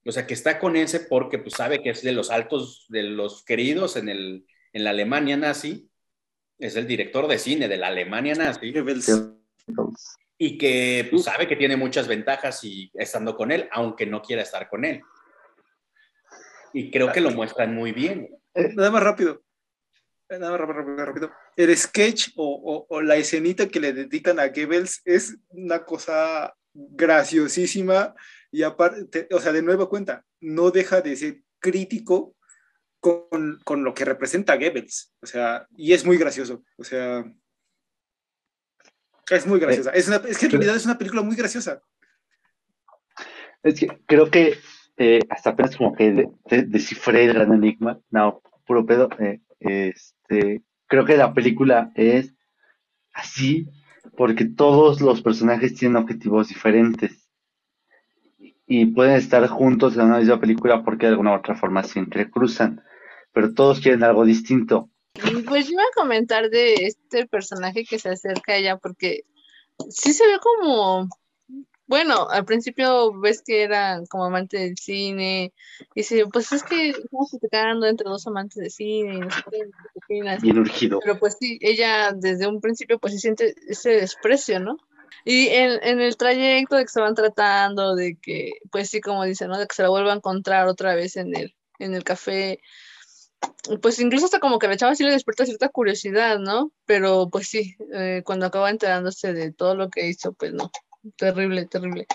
O 0.06 0.10
sea, 0.10 0.26
que 0.26 0.32
está 0.32 0.58
con 0.58 0.74
ese 0.74 1.00
porque 1.00 1.38
pues, 1.38 1.52
sabe 1.52 1.82
que 1.82 1.90
es 1.90 2.00
de 2.00 2.12
los 2.12 2.30
altos, 2.30 2.86
de 2.88 3.02
los 3.02 3.44
queridos 3.44 3.96
en, 3.96 4.08
el, 4.08 4.46
en 4.72 4.84
la 4.84 4.90
Alemania 4.90 5.36
nazi. 5.36 5.90
Es 6.58 6.74
el 6.76 6.86
director 6.86 7.28
de 7.28 7.38
cine 7.38 7.68
de 7.68 7.76
la 7.76 7.88
Alemania 7.88 8.36
nazi. 8.36 8.72
Y 10.38 10.56
que 10.56 11.08
pues, 11.10 11.24
sabe 11.24 11.46
que 11.46 11.56
tiene 11.56 11.76
muchas 11.76 12.08
ventajas 12.08 12.64
y 12.64 12.90
estando 12.94 13.36
con 13.36 13.52
él, 13.52 13.68
aunque 13.70 14.06
no 14.06 14.22
quiera 14.22 14.40
estar 14.40 14.66
con 14.70 14.86
él. 14.86 15.02
Y 16.72 16.90
creo 16.90 17.12
que 17.12 17.20
lo 17.20 17.32
muestran 17.32 17.74
muy 17.74 17.92
bien. 17.92 18.30
Eh, 18.54 18.72
nada 18.74 18.90
más 18.90 19.02
rápido. 19.02 19.42
Eh, 20.30 20.38
rápido, 20.38 21.06
rápido, 21.06 21.32
El 21.56 21.74
sketch 21.76 22.30
o, 22.36 22.86
o, 22.88 23.00
la 23.00 23.16
escenita 23.16 23.66
que 23.68 23.80
le 23.80 23.94
dedican 23.94 24.38
a 24.38 24.48
Goebbels 24.48 25.00
es 25.04 25.38
una 25.48 25.84
cosa 25.84 26.54
graciosísima 26.74 28.14
y 28.50 28.62
aparte, 28.62 29.26
o 29.32 29.40
sea, 29.40 29.52
de 29.52 29.62
nueva 29.62 29.88
cuenta, 29.88 30.24
no 30.40 30.70
deja 30.70 31.00
de 31.00 31.16
ser 31.16 31.42
crítico 31.58 32.36
con, 33.00 33.58
con, 33.64 33.84
lo 33.84 33.94
que 33.94 34.04
representa 34.04 34.56
Goebbels, 34.56 35.14
o 35.22 35.26
sea, 35.26 35.66
y 35.76 35.94
es 35.94 36.04
muy 36.04 36.18
gracioso, 36.18 36.62
o 36.76 36.84
sea, 36.84 37.24
es 39.30 39.46
muy 39.46 39.60
graciosa. 39.60 39.90
Es, 39.90 40.08
una, 40.08 40.16
es 40.16 40.38
que 40.38 40.46
en 40.46 40.52
realidad 40.52 40.76
es 40.76 40.84
una 40.84 40.98
película 40.98 41.22
muy 41.22 41.36
graciosa. 41.36 41.80
Es 43.62 43.80
que 43.80 43.88
creo 44.06 44.30
que 44.30 44.58
eh, 44.96 45.20
hasta 45.30 45.50
apenas 45.50 45.76
como 45.76 45.94
que 45.94 46.12
de- 46.12 46.28
de- 46.46 46.62
descifré 46.62 47.24
el 47.24 47.34
gran 47.34 47.52
enigma. 47.52 48.00
No, 48.10 48.42
puro 48.66 48.86
pedo. 48.86 49.08
eh, 49.20 49.40
este, 50.28 50.62
creo 50.86 51.04
que 51.04 51.16
la 51.16 51.32
película 51.32 51.90
es 51.94 52.34
así 53.12 53.68
porque 54.16 54.44
todos 54.44 55.00
los 55.00 55.22
personajes 55.22 55.74
tienen 55.74 55.96
objetivos 55.96 56.48
diferentes 56.48 57.28
y 58.66 58.86
pueden 58.86 59.16
estar 59.16 59.46
juntos 59.48 59.94
en 59.94 60.02
una 60.02 60.18
misma 60.18 60.40
película 60.40 60.84
porque 60.84 61.06
de 61.06 61.12
alguna 61.12 61.32
u 61.32 61.36
otra 61.36 61.54
forma 61.56 61.82
se 61.82 61.98
entrecruzan, 61.98 62.82
pero 63.32 63.54
todos 63.54 63.80
quieren 63.80 64.04
algo 64.04 64.24
distinto. 64.24 64.90
Pues 65.46 65.66
yo 65.66 65.72
iba 65.72 65.82
a 65.82 65.96
comentar 65.96 66.50
de 66.50 66.74
este 66.74 67.26
personaje 67.26 67.84
que 67.84 67.98
se 67.98 68.10
acerca 68.10 68.52
a 68.52 68.56
ella, 68.56 68.76
porque 68.76 69.22
sí 69.88 70.12
se 70.12 70.26
ve 70.26 70.38
como, 70.40 71.08
bueno, 71.89 72.28
al 72.28 72.45
principio 72.45 73.18
ves 73.18 73.43
que 73.43 73.62
era 73.62 74.03
como 74.09 74.26
amante 74.26 74.59
del 74.59 74.76
cine, 74.76 75.53
y 75.95 76.01
dice, 76.01 76.26
pues 76.32 76.53
es 76.53 76.62
que 76.62 76.91
estamos 76.91 77.30
platicando 77.30 77.86
entre 77.86 78.09
dos 78.09 78.26
amantes 78.26 78.62
de 78.62 78.70
cine, 78.70 79.14
y 79.14 79.20
no 79.20 79.30
sé 79.30 79.43
qué, 79.51 79.59
opinas. 79.95 80.43
Bien 80.43 80.59
urgido. 80.59 81.01
Pero 81.03 81.18
pues 81.18 81.36
sí, 81.41 81.59
ella 81.62 82.12
desde 82.12 82.47
un 82.47 82.61
principio 82.61 82.99
pues 82.99 83.14
sí 83.14 83.18
siente 83.18 83.55
ese 83.66 83.91
desprecio, 83.91 84.61
¿no? 84.61 84.76
Y 85.24 85.49
en, 85.49 85.82
en 85.82 86.01
el 86.01 86.16
trayecto 86.16 86.76
de 86.76 86.84
que 86.84 86.91
se 86.91 87.01
van 87.01 87.14
tratando, 87.14 87.95
de 87.95 88.16
que, 88.20 88.53
pues 88.70 88.91
sí, 88.91 89.01
como 89.01 89.24
dicen, 89.24 89.49
¿no? 89.49 89.59
De 89.59 89.66
que 89.66 89.74
se 89.74 89.82
la 89.82 89.89
vuelva 89.89 90.12
a 90.12 90.16
encontrar 90.16 90.68
otra 90.68 90.95
vez 90.95 91.16
en 91.16 91.34
el, 91.34 91.55
en 91.78 91.95
el 91.95 92.05
café. 92.05 92.61
Pues 93.82 93.99
incluso 93.99 94.26
hasta 94.26 94.41
como 94.41 94.59
que 94.59 94.68
la 94.68 94.76
chava 94.76 94.95
sí 94.95 95.05
le 95.05 95.12
despierta 95.12 95.47
cierta 95.47 95.68
curiosidad, 95.68 96.39
¿no? 96.39 96.72
Pero 96.86 97.28
pues 97.30 97.49
sí, 97.49 97.76
eh, 97.95 98.22
cuando 98.24 98.47
acaba 98.47 98.70
enterándose 98.70 99.32
de 99.32 99.53
todo 99.53 99.74
lo 99.74 99.91
que 99.91 100.09
hizo, 100.09 100.32
pues 100.32 100.53
no, 100.53 100.70
terrible, 101.16 101.66
terrible. 101.66 102.06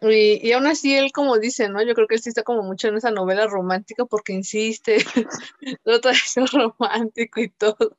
Y, 0.00 0.46
y 0.46 0.52
aún 0.52 0.66
así 0.66 0.96
él 0.96 1.12
como 1.12 1.38
dice, 1.38 1.68
¿no? 1.68 1.82
Yo 1.82 1.94
creo 1.94 2.06
que 2.06 2.16
él 2.16 2.22
sí 2.22 2.28
está 2.28 2.42
como 2.42 2.62
mucho 2.62 2.88
en 2.88 2.96
esa 2.96 3.10
novela 3.10 3.46
romántica 3.46 4.04
porque 4.04 4.32
insiste, 4.32 4.98
trata 5.84 6.10
de 6.10 6.14
ser 6.16 6.44
romántico 6.52 7.40
y 7.40 7.48
todo. 7.50 7.96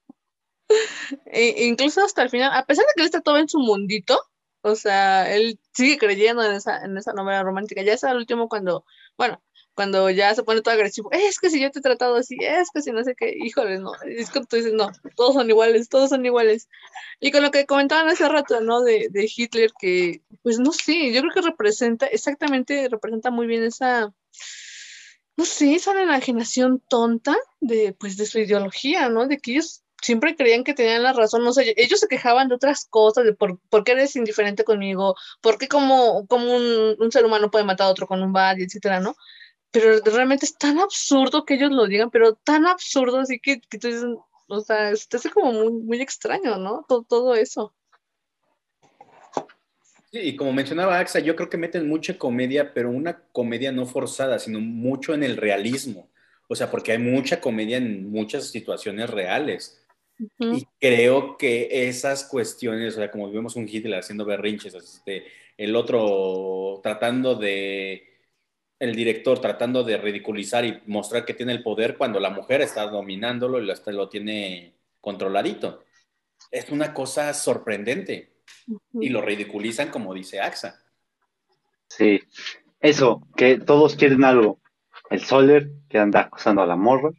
E- 1.26 1.66
incluso 1.68 2.01
hasta 2.03 2.24
el 2.24 2.30
final, 2.30 2.51
a 2.53 2.66
pesar 2.66 2.86
de 2.86 2.93
que 2.95 3.01
él 3.01 3.05
está 3.05 3.22
todo 3.22 3.38
en 3.38 3.49
su 3.49 3.59
mundito, 3.59 4.20
o 4.61 4.76
sea, 4.76 5.34
él 5.36 5.59
sigue 5.74 5.97
creyendo 5.97 6.43
en 6.43 6.53
esa, 6.53 6.84
en 6.86 6.97
esa 6.97 7.14
novela 7.14 7.43
romántica. 7.43 7.82
Ya 7.84 7.93
es 7.93 8.03
al 8.03 8.18
último 8.18 8.47
cuando, 8.49 8.86
bueno, 9.18 9.41
cuando 9.76 10.09
ya 10.09 10.34
se 10.36 10.43
pone 10.43 10.61
todo 10.61 10.74
agresivo, 10.74 11.09
es 11.11 11.39
que 11.39 11.49
si 11.49 11.59
yo 11.59 11.71
te 11.71 11.80
he 11.80 11.82
tratado 11.82 12.15
así, 12.15 12.38
es 12.39 12.69
que 12.71 12.82
si 12.82 12.91
no 12.91 13.03
sé 13.03 13.15
qué, 13.15 13.34
híjole, 13.36 13.80
no, 13.80 13.91
es 14.05 14.30
que 14.30 14.41
tú 14.41 14.55
dices, 14.55 14.74
no, 14.74 14.91
todos 15.15 15.34
son 15.34 15.49
iguales, 15.49 15.89
todos 15.89 16.09
son 16.09 16.26
iguales. 16.26 16.69
Y 17.19 17.32
con 17.32 17.41
lo 17.41 17.51
que 17.51 17.65
comentaban 17.65 18.07
hace 18.09 18.28
rato, 18.30 18.61
¿no? 18.61 18.82
De, 18.82 19.07
de 19.09 19.32
Hitler, 19.36 19.71
que, 19.80 20.21
pues 20.43 20.59
no 20.59 20.71
sé, 20.71 21.11
yo 21.11 21.21
creo 21.21 21.34
que 21.34 21.41
representa, 21.41 22.05
exactamente, 22.07 22.88
representa 22.89 23.32
muy 23.32 23.47
bien 23.47 23.63
esa, 23.63 24.13
no 25.36 25.45
sé, 25.45 25.74
esa 25.76 25.99
enajenación 26.01 26.82
tonta 26.88 27.36
de, 27.59 27.95
pues, 27.99 28.17
de 28.17 28.26
su 28.26 28.39
ideología, 28.39 29.09
¿no? 29.09 29.28
De 29.28 29.38
que 29.39 29.51
ellos 29.51 29.84
siempre 30.03 30.36
creían 30.36 30.63
que 30.63 30.74
tenían 30.74 31.01
la 31.01 31.13
razón, 31.13 31.43
no 31.43 31.53
sé, 31.53 31.74
ellos 31.78 31.99
se 31.99 32.07
quejaban 32.07 32.49
de 32.49 32.55
otras 32.55 32.86
cosas, 32.86 33.24
de 33.24 33.34
por, 33.34 33.57
por 33.69 33.84
qué 33.86 33.93
eres 33.93 34.15
indiferente 34.17 34.65
conmigo, 34.65 35.15
por 35.41 35.57
qué 35.57 35.69
como, 35.69 36.28
como 36.28 36.53
un, 36.53 37.11
ser 37.11 37.26
humano 37.26 37.49
puede 37.49 37.63
matar 37.63 37.88
a 37.88 37.89
otro 37.89 38.05
con 38.05 38.21
un 38.21 38.34
bat, 38.34 38.59
y 38.59 38.63
etcétera, 38.63 38.99
¿no? 38.99 39.15
Pero 39.74 39.99
realmente 40.05 40.45
es 40.45 40.55
tan 40.55 40.80
absurdo 40.80 41.45
que 41.45 41.55
ellos 41.55 41.71
lo 41.71 41.88
digan, 41.88 42.11
pero 42.11 42.36
tan 42.36 42.67
absurdo, 42.67 43.19
así 43.19 43.39
que, 43.39 43.59
que 43.59 43.80
tú 43.80 43.88
dices, 43.88 44.05
o 44.47 44.61
sea, 44.61 44.95
se 44.95 45.07
te 45.09 45.17
hace 45.17 45.32
como 45.32 45.51
muy, 45.51 45.71
muy 45.71 46.01
extraño, 46.01 46.57
¿no? 46.57 46.86
Todo, 46.88 47.03
todo 47.03 47.36
eso. 47.36 47.74
Sí, 50.11 50.19
y 50.19 50.36
como 50.36 50.53
mencionaba 50.53 50.99
Axa, 50.99 51.19
yo 51.19 51.36
creo 51.36 51.49
que 51.49 51.57
meten 51.57 51.89
mucha 51.89 52.19
comedia, 52.19 52.71
pero 52.71 52.91
una 52.91 53.24
comedia 53.32 53.71
no 53.71 53.88
forzada, 53.88 54.38
sino 54.38 54.59
mucho 54.59 55.15
en 55.15 55.24
el 55.24 55.38
realismo. 55.38 56.07
O 56.47 56.55
sea, 56.55 56.69
porque 56.69 56.91
hay 56.91 56.99
mucha 56.99 57.41
comedia 57.41 57.78
en 57.78 58.11
muchas 58.11 58.51
situaciones 58.51 59.09
reales. 59.09 59.84
Ujú. 60.19 60.57
Y 60.57 60.67
creo 60.80 61.36
que 61.36 61.88
esas 61.88 62.26
cuestiones, 62.26 62.93
o 62.93 62.97
sea, 62.97 63.09
como 63.09 63.32
vemos 63.32 63.55
un 63.55 63.67
Hitler 63.67 63.97
haciendo 63.97 64.24
berrinches, 64.24 64.76
este, 64.76 65.24
el 65.57 65.76
otro 65.76 66.80
tratando 66.84 67.34
de, 67.34 68.12
el 68.84 68.95
director 68.95 69.39
tratando 69.39 69.81
de 69.86 69.95
ridiculizar 69.97 70.65
y 70.65 70.81
mostrar 70.88 71.23
que 71.23 71.34
tiene 71.34 71.53
el 71.53 71.63
poder 71.63 71.95
cuando 71.97 72.19
la 72.19 72.29
mujer 72.29 72.59
está 72.59 72.86
dominándolo 72.88 73.61
y 73.61 73.65
lo, 73.65 73.71
hasta 73.71 73.93
lo 73.93 74.09
tiene 74.09 74.73
controladito. 74.99 75.86
Es 76.51 76.69
una 76.69 76.93
cosa 76.93 77.34
sorprendente 77.34 78.34
y 78.99 79.07
lo 79.07 79.21
ridiculizan 79.21 79.89
como 79.89 80.13
dice 80.13 80.41
AXA. 80.41 80.84
Sí, 81.88 82.19
eso, 82.81 83.25
que 83.38 83.57
todos 83.57 83.95
quieren 83.95 84.25
algo. 84.25 84.59
El 85.09 85.21
Soler, 85.21 85.69
que 85.88 85.99
anda 85.99 86.21
acosando 86.21 86.61
a 86.61 86.67
la 86.67 86.75
morra. 86.75 87.11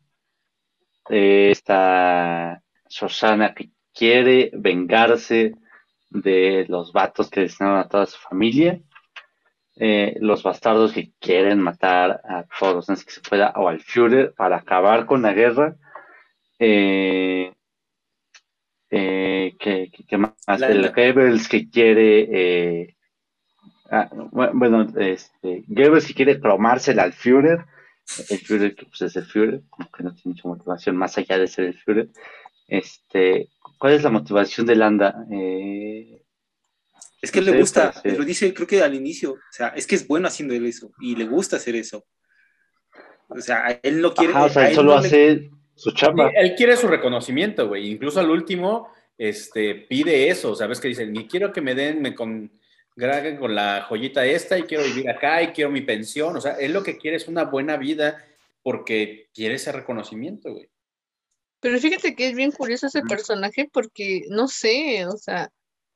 Eh, 1.09 1.49
esta 1.51 2.63
Shoshana 2.91 3.55
que 3.55 3.71
quiere 3.95 4.51
vengarse 4.53 5.55
de 6.11 6.67
los 6.69 6.93
vatos 6.93 7.31
que 7.31 7.41
destinaron 7.41 7.79
a 7.79 7.89
toda 7.89 8.05
su 8.05 8.19
familia. 8.19 8.83
Eh, 9.77 10.17
los 10.21 10.43
bastardos 10.43 10.93
que 10.93 11.13
quieren 11.21 11.61
matar 11.61 12.21
a 12.25 12.45
todos 12.61 12.89
los 12.89 13.05
que 13.05 13.11
se 13.11 13.21
pueda, 13.21 13.53
o 13.57 13.69
al 13.69 13.81
Führer 13.81 14.33
para 14.35 14.57
acabar 14.59 15.07
con 15.07 15.23
la 15.23 15.33
guerra. 15.33 15.77
Eh, 16.59 17.53
eh, 18.91 19.57
¿qué, 19.59 19.91
qué- 19.93 20.05
qué 20.07 20.19
más? 20.19 20.35
La- 20.61 20.69
el 20.69 20.91
Goebbels 20.93 21.49
que 21.49 21.69
quiere 21.71 22.29
eh, 22.83 22.97
Ah, 23.91 24.09
bu- 24.13 24.51
bueno, 24.55 24.87
este, 24.99 25.65
Goebbels 25.69 26.05
si 26.05 26.15
quiere 26.15 26.41
cromársela 26.41 27.03
al 27.05 27.13
Führer, 27.13 27.65
el 28.31 28.39
Führer 28.39 28.75
que 28.75 28.87
pues 28.87 29.03
es 29.03 29.17
el 29.17 29.25
Führer, 29.27 29.63
como 29.71 29.91
que 29.91 30.03
no 30.05 30.15
tiene 30.15 30.35
mucha 30.35 30.49
motivación 30.49 30.97
más 30.97 31.17
allá 31.19 31.39
de 31.39 31.47
ser 31.49 31.67
el 31.67 31.75
Führer. 31.79 32.09
Este, 32.69 33.51
¿cuál 33.79 33.95
es 33.95 34.05
la 34.05 34.11
motivación 34.11 34.67
de 34.67 34.77
Landa? 34.77 35.27
Eh, 35.31 36.24
Es 37.23 37.31
que 37.33 37.41
No 37.41 37.53
le 37.53 37.59
gusta, 37.61 37.93
parece- 37.93 38.19
lo 38.19 38.25
dice 38.25 38.53
creo 38.53 38.67
que 38.67 38.83
al 38.83 38.95
inicio, 38.95 39.33
o 39.33 39.39
sea, 39.53 39.69
es 39.69 39.87
que 39.87 39.95
es 39.95 40.07
bueno 40.07 40.29
haciendo 40.29 40.55
él 40.55 40.67
eso 40.67 40.93
y 41.01 41.17
le 41.17 41.25
gusta 41.27 41.57
hacer 41.57 41.75
eso. 41.77 42.05
O 43.29 43.41
sea, 43.41 43.81
él 43.83 44.01
no 44.01 44.13
quiere. 44.15 44.33
ajá, 44.33 44.45
o 44.45 44.49
sea, 44.49 44.63
él 44.65 44.69
él 44.71 44.75
solo 44.75 44.95
no 44.95 45.01
le- 45.01 45.07
hace 45.07 45.51
su 45.75 45.91
Sí, 45.91 45.97
chamba. 45.97 46.31
él 46.37 46.55
quiere 46.55 46.77
su 46.77 46.87
reconocimiento, 46.87 47.67
güey. 47.69 47.91
Incluso 47.91 48.21
al 48.21 48.31
último, 48.31 48.89
este, 49.17 49.75
pide 49.75 50.29
eso, 50.29 50.55
¿sabes? 50.55 50.81
Que 50.81 50.89
dicen, 50.89 51.13
ni 51.13 51.27
quiero 51.27 51.53
que 51.53 51.61
me 51.61 51.75
den, 51.75 52.03
me 52.03 52.15
con, 52.15 52.53
graguen 52.97 53.39
con 53.39 53.55
la 53.55 53.83
joyita 53.89 54.25
esta 54.25 54.57
y 54.59 54.63
quiero 54.65 54.85
vivir 54.85 55.09
acá 55.11 55.43
y 55.43 55.49
quiero 55.49 55.71
mi 55.71 55.81
pensión. 55.81 56.37
O 56.37 56.41
sea, 56.41 56.53
él 56.53 56.73
lo 56.73 56.83
que 56.83 56.97
quiere 56.99 57.17
es 57.17 57.27
una 57.27 57.45
buena 57.45 57.77
vida 57.77 58.25
porque 58.63 59.29
quiere 59.35 59.55
ese 59.57 59.73
reconocimiento, 59.73 60.53
güey. 60.53 60.69
Pero 61.61 61.79
fíjate 61.79 62.15
que 62.15 62.29
es 62.29 62.37
bien 62.37 62.53
curioso 62.53 62.87
ese 62.87 63.03
personaje 63.03 63.69
porque, 63.73 64.23
no 64.29 64.47
sé, 64.49 65.07
o 65.07 65.17
sea, 65.17 65.51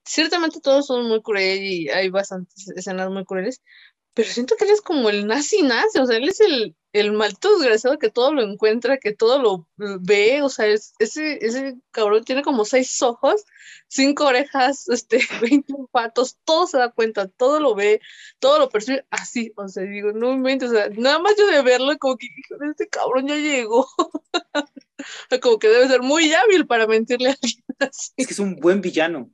ciertamente 0.09 0.61
todos 0.61 0.86
son 0.86 1.06
muy 1.09 1.22
crueles 1.22 1.61
y 1.62 1.88
hay 1.90 2.09
bastantes 2.11 2.68
escenas 2.76 3.11
muy 3.11 3.24
crueles, 3.24 3.62
pero 4.14 4.30
siento 4.30 4.56
que 4.56 4.64
él 4.64 4.70
es 4.72 4.80
como 4.82 5.11
el 5.11 5.26
nazi 5.28 5.62
nazi, 5.62 5.98
o 6.00 6.06
sea, 6.06 6.16
él 6.16 6.28
es 6.28 6.40
el, 6.40 6.76
el 6.92 7.12
maldito 7.12 7.56
desgraciado 7.59 7.98
que 7.98 8.11
todo 8.11 8.32
lo 8.34 8.42
encuentra, 8.42 8.98
que 8.98 9.14
todo 9.14 9.40
lo 9.40 9.68
ve, 9.76 10.42
o 10.42 10.48
sea, 10.48 10.66
es- 10.66 10.94
ese, 10.98 11.44
ese 11.46 11.76
cabrón 11.92 12.24
tiene 12.24 12.42
como 12.42 12.64
seis 12.64 13.00
ojos, 13.02 13.44
cinco 13.88 14.26
orejas, 14.26 14.88
este, 14.90 15.20
20 15.40 15.74
patos, 15.92 16.36
todo 16.44 16.66
se 16.66 16.78
da 16.78 16.90
cuenta, 16.90 17.28
todo 17.28 17.61
lo 17.61 17.74
ve, 17.76 18.00
todo 18.40 18.59
lo 18.59 18.68
percibe 18.70 19.06
así, 19.11 19.52
o 19.56 19.68
sea, 19.68 19.84
digo, 19.84 20.12
no 20.12 20.32
inventes, 20.32 20.70
o 20.70 20.74
sea, 20.74 20.88
nada 20.90 21.20
más 21.20 21.34
yo 21.38 21.46
de 21.46 21.62
verlo, 21.62 21.96
como 21.98 22.16
que, 22.16 22.26
"Híjole, 22.26 22.70
este 22.72 22.88
cabrón 22.88 23.28
ya 23.28 23.36
llegó. 23.36 23.86
Como 25.42 25.59
que 25.59 25.68
debe 25.68 25.88
ser 25.88 26.02
muy 26.02 26.32
hábil 26.34 26.66
para 26.66 26.86
mentirle 26.86 27.30
a 27.30 27.32
alguien 27.32 27.64
así. 27.78 28.12
Es 28.16 28.26
que 28.26 28.32
es 28.32 28.38
un 28.38 28.56
buen 28.56 28.80
villano. 28.80 29.30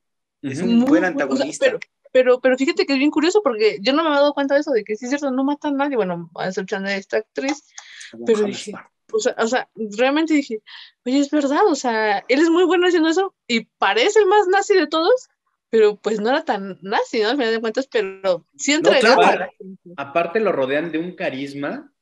Es 0.51 0.61
un 0.61 0.79
Muy 0.79 0.89
buen 0.89 1.03
bu- 1.03 1.07
o 1.07 1.09
sea, 1.09 1.09
antagonista. 1.09 1.67
pero, 1.67 1.79
pero, 2.13 2.41
pero 2.41 2.57
fíjate 2.57 2.87
que 2.87 2.93
es 2.93 2.99
bien 2.99 3.11
curioso 3.11 3.43
porque 3.43 3.79
yo 3.81 3.93
no 3.93 4.03
me 4.03 4.09
había 4.09 4.21
dado 4.21 4.35
cuenta 4.35 4.55
de 4.55 4.61
eso, 4.61 4.71
de 4.73 4.85
que 4.85 4.97
sí 4.97 5.07
es 5.07 5.11
cierto, 5.11 5.31
no 5.31 5.43
mata 5.45 5.69
a 5.69 5.73
nadie, 5.73 5.97
bueno, 5.97 6.31
a 6.37 6.49
excepción 6.49 6.85
de 6.85 6.97
esta 6.97 7.17
actriz, 7.19 7.65
Como 8.13 8.25
pero 8.27 8.43
dije, 8.45 8.73
o 9.13 9.19
sea, 9.19 9.35
o 9.39 9.47
sea, 9.47 9.69
realmente 9.75 10.35
dije, 10.35 10.63
oye, 11.05 11.19
es 11.21 11.31
verdad, 11.31 11.67
o 11.67 11.75
sea, 11.75 12.19
él 12.29 12.41
es 12.41 12.51
muy 12.51 12.65
bueno 12.65 12.87
haciendo 12.87 13.09
eso 13.09 13.35
y 13.47 13.65
parece 13.65 14.21
el 14.21 14.27
más 14.27 14.47
nazi 14.49 14.75
de 14.75 14.87
todos, 14.87 15.29
pero 15.71 15.97
pues 15.97 16.21
no 16.21 16.29
era 16.31 16.45
tan 16.45 16.79
nazi, 16.83 17.21
¿no? 17.21 17.31
Al 17.31 17.37
final 17.37 17.53
de 17.53 17.61
cuentas, 17.61 17.89
pero 17.91 18.47
sí 18.57 18.73
entregaba 18.73 19.17
claro. 19.23 19.39
la 19.41 19.51
gente. 19.59 19.91
Aparte 19.97 20.41
lo 20.41 20.53
rodean 20.53 20.93
de 20.93 20.99
un 20.99 21.17
carisma 21.17 21.93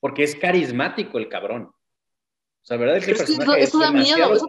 porque 0.00 0.22
es 0.22 0.36
carismático 0.36 1.18
el 1.18 1.28
cabrón. 1.28 1.72
O 1.72 2.64
sea, 2.64 2.76
¿verdad? 2.76 2.98
Es 2.98 3.04
que 3.06 3.10
el 3.12 3.16
es 3.16 3.24
que 3.24 3.32
eso, 3.32 3.54
eso 3.54 3.78
es 3.78 3.84
da 3.84 3.90
miedo, 3.90 4.32
eso, 4.34 4.48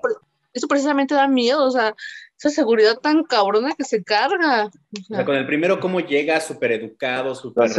eso 0.53 0.67
precisamente 0.67 1.15
da 1.15 1.27
miedo, 1.27 1.65
o 1.65 1.71
sea, 1.71 1.95
esa 2.37 2.49
seguridad 2.49 2.97
tan 2.97 3.23
cabrona 3.23 3.73
que 3.75 3.83
se 3.83 4.03
carga. 4.03 4.65
o 4.65 4.67
O 4.67 5.03
sea, 5.07 5.17
sea, 5.17 5.25
con 5.25 5.35
el 5.35 5.45
primero, 5.45 5.79
cómo 5.79 5.99
llega, 5.99 6.39
súper 6.39 6.71
educado, 6.71 7.35
súper 7.35 7.69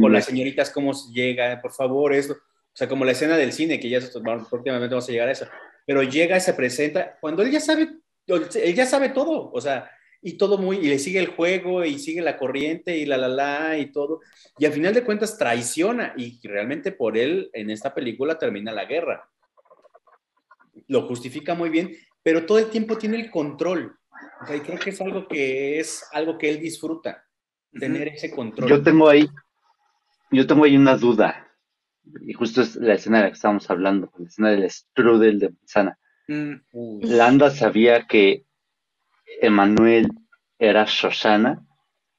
con 0.00 0.12
las 0.12 0.24
señoritas, 0.24 0.70
cómo 0.70 0.92
llega, 1.12 1.60
por 1.60 1.72
favor, 1.72 2.12
eso. 2.12 2.32
O 2.32 2.76
sea, 2.76 2.88
como 2.88 3.04
la 3.04 3.12
escena 3.12 3.36
del 3.36 3.52
cine, 3.52 3.78
que 3.78 3.88
ya 3.88 4.00
próximamente 4.00 4.94
vamos 4.94 5.08
a 5.08 5.12
llegar 5.12 5.28
a 5.28 5.32
eso. 5.32 5.46
Pero 5.86 6.02
llega 6.02 6.36
y 6.36 6.40
se 6.40 6.54
presenta, 6.54 7.16
cuando 7.20 7.42
él 7.42 7.50
ya 7.50 7.60
sabe, 7.60 7.88
él 8.26 8.74
ya 8.74 8.86
sabe 8.86 9.10
todo. 9.10 9.50
O 9.52 9.60
sea, 9.60 9.90
y 10.22 10.34
todo 10.34 10.56
muy, 10.56 10.78
y 10.78 10.88
le 10.88 10.98
sigue 10.98 11.18
el 11.18 11.26
juego 11.28 11.84
y 11.84 11.98
sigue 11.98 12.22
la 12.22 12.38
corriente 12.38 12.96
y 12.96 13.04
la 13.04 13.16
la 13.16 13.28
la 13.28 13.78
y 13.78 13.92
todo. 13.92 14.20
Y 14.56 14.64
al 14.64 14.72
final 14.72 14.94
de 14.94 15.04
cuentas 15.04 15.36
traiciona 15.36 16.14
y 16.16 16.40
realmente 16.46 16.92
por 16.92 17.18
él 17.18 17.50
en 17.52 17.70
esta 17.70 17.92
película 17.92 18.38
termina 18.38 18.72
la 18.72 18.84
guerra. 18.84 19.28
Lo 20.88 21.02
justifica 21.06 21.54
muy 21.54 21.70
bien, 21.70 21.92
pero 22.22 22.46
todo 22.46 22.58
el 22.58 22.70
tiempo 22.70 22.98
tiene 22.98 23.20
el 23.20 23.30
control. 23.30 23.96
O 24.42 24.46
sea, 24.46 24.56
y 24.56 24.60
creo 24.60 24.78
que 24.78 24.90
es 24.90 25.00
algo 25.00 25.26
que 25.26 25.78
es 25.80 26.04
algo 26.12 26.38
que 26.38 26.50
él 26.50 26.60
disfruta, 26.60 27.24
tener 27.72 28.08
ese 28.08 28.30
control. 28.30 28.68
Yo 28.68 28.82
tengo 28.82 29.08
ahí, 29.08 29.28
yo 30.30 30.46
tengo 30.46 30.64
ahí 30.64 30.76
una 30.76 30.96
duda. 30.96 31.48
Y 32.26 32.32
justo 32.32 32.62
es 32.62 32.76
la 32.76 32.94
escena 32.94 33.18
de 33.18 33.24
la 33.24 33.30
que 33.30 33.34
estábamos 33.34 33.70
hablando, 33.70 34.10
la 34.18 34.26
escena 34.26 34.50
del 34.50 34.70
strudel 34.70 35.38
de 35.38 35.50
manzana. 35.50 35.98
Mm, 36.28 36.54
Landa 37.02 37.50
sabía 37.50 38.06
que 38.06 38.44
Emanuel 39.40 40.08
era 40.58 40.84
Shoshana, 40.86 41.64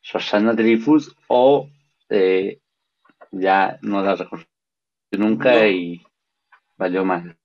Shoshana 0.02 0.54
Dreyfus, 0.54 1.16
o 1.28 1.70
eh, 2.10 2.60
ya 3.32 3.78
no 3.82 4.04
la 4.04 4.16
reconoció 4.16 4.50
nunca 5.12 5.54
No. 5.54 5.68
y 5.68 6.02
valió 6.78 7.06
mal. 7.06 7.38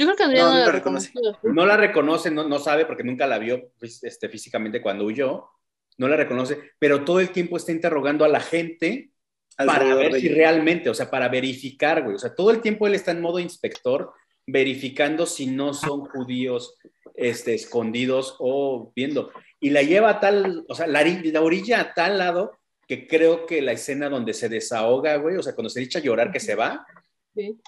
Yo 0.00 0.06
creo 0.06 0.16
que 0.16 0.22
Andrea 0.22 0.44
No, 0.44 0.54
la 0.56 0.72
reconoce. 0.72 1.12
no 1.42 1.66
la 1.66 1.76
reconoce, 1.76 2.30
no, 2.30 2.48
no 2.48 2.58
sabe 2.58 2.86
porque 2.86 3.04
nunca 3.04 3.26
la 3.26 3.38
vio 3.38 3.70
pues, 3.78 4.02
este, 4.02 4.30
físicamente 4.30 4.80
cuando 4.80 5.04
huyó, 5.04 5.50
no 5.98 6.08
la 6.08 6.16
reconoce, 6.16 6.58
pero 6.78 7.04
todo 7.04 7.20
el 7.20 7.28
tiempo 7.32 7.58
está 7.58 7.72
interrogando 7.72 8.24
a 8.24 8.28
la 8.28 8.40
gente 8.40 9.10
para 9.58 9.94
ver 9.94 10.18
si 10.18 10.28
realmente, 10.28 10.88
o 10.88 10.94
sea, 10.94 11.10
para 11.10 11.28
verificar, 11.28 12.02
güey, 12.02 12.14
o 12.14 12.18
sea, 12.18 12.34
todo 12.34 12.50
el 12.50 12.62
tiempo 12.62 12.86
él 12.86 12.94
está 12.94 13.10
en 13.10 13.20
modo 13.20 13.40
inspector, 13.40 14.10
verificando 14.46 15.26
si 15.26 15.48
no 15.48 15.74
son 15.74 16.06
judíos 16.06 16.78
este, 17.14 17.52
escondidos 17.52 18.36
o 18.38 18.94
viendo. 18.96 19.30
Y 19.60 19.68
la 19.68 19.82
lleva 19.82 20.08
a 20.08 20.20
tal, 20.20 20.64
o 20.66 20.74
sea, 20.74 20.86
la, 20.86 21.04
la 21.04 21.42
orilla 21.42 21.78
a 21.78 21.92
tal 21.92 22.16
lado 22.16 22.52
que 22.88 23.06
creo 23.06 23.44
que 23.44 23.60
la 23.60 23.72
escena 23.72 24.08
donde 24.08 24.32
se 24.32 24.48
desahoga, 24.48 25.16
güey, 25.16 25.36
o 25.36 25.42
sea, 25.42 25.54
cuando 25.54 25.68
se 25.68 25.82
echa 25.82 25.98
a 25.98 26.02
llorar 26.02 26.32
que 26.32 26.40
se 26.40 26.54
va, 26.54 26.86
Sí. 27.34 27.60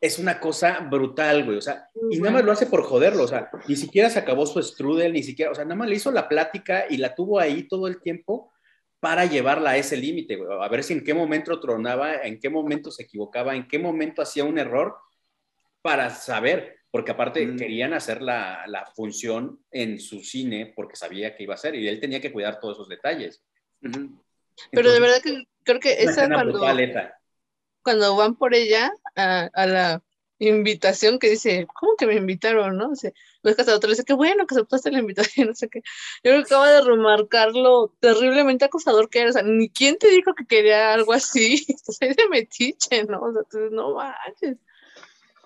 Es 0.00 0.18
una 0.18 0.38
cosa 0.38 0.80
brutal, 0.80 1.44
güey, 1.44 1.58
o 1.58 1.62
sea, 1.62 1.88
y 2.10 2.18
nada 2.18 2.32
más 2.32 2.44
lo 2.44 2.52
hace 2.52 2.66
por 2.66 2.84
joderlo, 2.84 3.24
o 3.24 3.28
sea, 3.28 3.50
ni 3.66 3.74
siquiera 3.74 4.08
se 4.10 4.20
acabó 4.20 4.46
su 4.46 4.62
strudel, 4.62 5.12
ni 5.12 5.22
siquiera, 5.22 5.50
o 5.50 5.54
sea, 5.54 5.64
nada 5.64 5.76
más 5.76 5.88
le 5.88 5.96
hizo 5.96 6.12
la 6.12 6.28
plática 6.28 6.84
y 6.88 6.98
la 6.98 7.14
tuvo 7.14 7.40
ahí 7.40 7.66
todo 7.66 7.88
el 7.88 8.00
tiempo 8.00 8.52
para 9.00 9.26
llevarla 9.26 9.70
a 9.70 9.76
ese 9.76 9.96
límite, 9.96 10.36
güey, 10.36 10.48
a 10.60 10.68
ver 10.68 10.84
si 10.84 10.92
en 10.92 11.02
qué 11.02 11.14
momento 11.14 11.58
tronaba, 11.58 12.14
en 12.22 12.38
qué 12.38 12.48
momento 12.48 12.90
se 12.90 13.02
equivocaba, 13.04 13.56
en 13.56 13.66
qué 13.66 13.78
momento 13.78 14.22
hacía 14.22 14.44
un 14.44 14.58
error 14.58 14.96
para 15.82 16.10
saber, 16.10 16.78
porque 16.90 17.10
aparte 17.10 17.44
Mm. 17.44 17.56
querían 17.56 17.92
hacer 17.92 18.22
la, 18.22 18.64
la 18.66 18.86
función 18.86 19.60
en 19.70 20.00
su 20.00 20.20
cine 20.20 20.72
porque 20.74 20.96
sabía 20.96 21.36
que 21.36 21.42
iba 21.42 21.54
a 21.54 21.58
ser 21.58 21.74
y 21.74 21.86
él 21.86 22.00
tenía 22.00 22.20
que 22.20 22.32
cuidar 22.32 22.58
todos 22.60 22.76
esos 22.76 22.88
detalles. 22.88 23.42
Pero 24.72 24.90
de 24.90 25.00
verdad 25.00 25.20
que 25.22 25.44
creo 25.64 25.80
que 25.80 26.02
esa 26.02 26.26
cuando, 26.28 26.52
brutal 26.52 27.14
cuando 27.82 28.16
van 28.16 28.34
por 28.34 28.54
ella 28.54 28.90
a, 29.18 29.50
a 29.52 29.66
la 29.66 30.02
invitación 30.38 31.18
que 31.18 31.30
dice, 31.30 31.66
¿cómo 31.74 31.96
que 31.96 32.06
me 32.06 32.14
invitaron? 32.14 32.76
¿No? 32.76 32.90
Dice, 32.90 33.12
ves 33.42 33.56
que 33.56 33.62
hasta 33.62 33.74
otro 33.74 33.88
le 33.88 33.94
dice, 33.94 34.04
qué 34.04 34.12
bueno 34.12 34.46
que 34.46 34.54
aceptaste 34.54 34.90
la 34.92 35.00
invitación, 35.00 35.48
no 35.48 35.54
sé 35.54 35.68
qué. 35.68 35.80
Yo 36.22 36.30
creo 36.30 36.36
que 36.44 36.54
acaba 36.54 36.70
de 36.70 36.80
remarcar 36.82 37.52
lo 37.52 37.88
terriblemente 38.00 38.64
acosador 38.64 39.10
que 39.10 39.20
eres. 39.20 39.30
O 39.36 39.38
sea, 39.40 39.42
ni 39.42 39.68
quién 39.68 39.98
te 39.98 40.08
dijo 40.08 40.34
que 40.34 40.46
quería 40.46 40.94
algo 40.94 41.12
así. 41.12 41.66
Ahí 42.00 42.14
de 42.14 42.28
metiche, 42.30 43.04
¿no? 43.04 43.20
O 43.20 43.32
sea, 43.32 43.42
tú, 43.50 43.58
no 43.72 43.94
manches. 43.94 44.56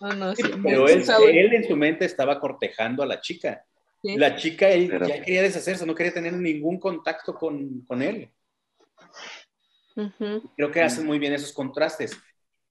No, 0.00 0.12
no, 0.14 0.34
sí, 0.34 0.42
Pero 0.62 0.88
él, 0.88 1.54
en 1.54 1.68
su 1.68 1.76
mente 1.76 2.04
estaba 2.04 2.40
cortejando 2.40 3.02
a 3.02 3.06
la 3.06 3.20
chica. 3.20 3.64
Sí. 4.02 4.16
La 4.16 4.34
chica 4.34 4.68
él 4.68 4.88
Pero- 4.90 5.06
ya 5.06 5.22
quería 5.22 5.42
deshacerse, 5.42 5.86
no 5.86 5.94
quería 5.94 6.12
tener 6.12 6.32
ningún 6.32 6.80
contacto 6.80 7.34
con, 7.36 7.82
con 7.82 8.02
él. 8.02 8.28
Creo 10.56 10.70
que 10.70 10.80
hacen 10.82 11.06
muy 11.06 11.18
bien 11.18 11.34
esos 11.34 11.52
contrastes. 11.52 12.18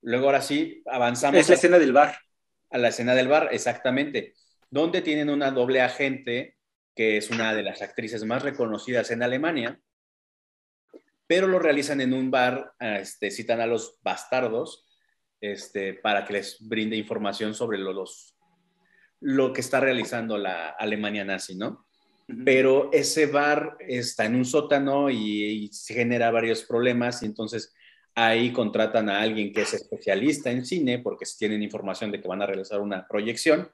Luego 0.02 0.26
ahora 0.26 0.42
sí 0.42 0.82
avanzamos 0.86 1.40
Es 1.40 1.50
la 1.50 1.54
a, 1.54 1.56
escena 1.56 1.80
del 1.80 1.94
bar. 1.94 2.18
a 2.70 2.78
la 2.78 2.90
escena 2.90 3.14
del 3.14 3.28
bar, 3.28 3.50
exactamente, 3.52 4.34
donde 4.70 5.02
tienen 5.02 5.30
una 5.30 5.52
doble 5.52 5.82
agente 5.82 6.58
que 6.96 7.18
es 7.18 7.30
una 7.30 7.54
de 7.54 7.64
las 7.64 7.82
actrices 7.82 8.24
más 8.26 8.44
reconocidas 8.44 9.12
en 9.12 9.24
Alemania, 9.24 9.80
pero 11.26 11.48
lo 11.48 11.60
realizan 11.60 12.02
en 12.02 12.14
un 12.14 12.30
bar, 12.30 12.74
este, 12.80 13.32
citan 13.32 13.62
a 13.62 13.66
los 13.66 13.98
bastardos 14.02 14.86
este, 15.40 15.94
para 15.94 16.26
que 16.26 16.34
les 16.34 16.58
brinde 16.68 16.98
información 16.98 17.54
sobre 17.54 17.78
lo, 17.78 17.94
los, 17.94 18.38
lo 19.22 19.54
que 19.54 19.62
está 19.62 19.80
realizando 19.80 20.38
la 20.38 20.70
Alemania 20.72 21.24
nazi, 21.24 21.56
¿no? 21.56 21.88
Pero 22.46 22.90
ese 22.92 23.26
bar 23.28 23.78
está 23.80 24.26
en 24.26 24.36
un 24.36 24.46
sótano 24.46 25.10
y, 25.10 25.44
y 25.44 25.68
se 25.74 25.94
genera 25.94 26.32
varios 26.32 26.64
problemas 26.64 27.24
y 27.24 27.26
entonces 27.26 27.74
ahí 28.16 28.52
contratan 28.52 29.10
a 29.10 29.22
alguien 29.22 29.54
que 29.54 29.62
es 29.62 29.74
especialista 29.74 30.52
en 30.52 30.66
cine 30.66 31.00
porque 31.00 31.26
tienen 31.38 31.64
información 31.64 32.12
de 32.12 32.22
que 32.22 32.28
van 32.28 32.42
a 32.42 32.46
realizar 32.46 32.80
una 32.80 33.08
proyección 33.08 33.72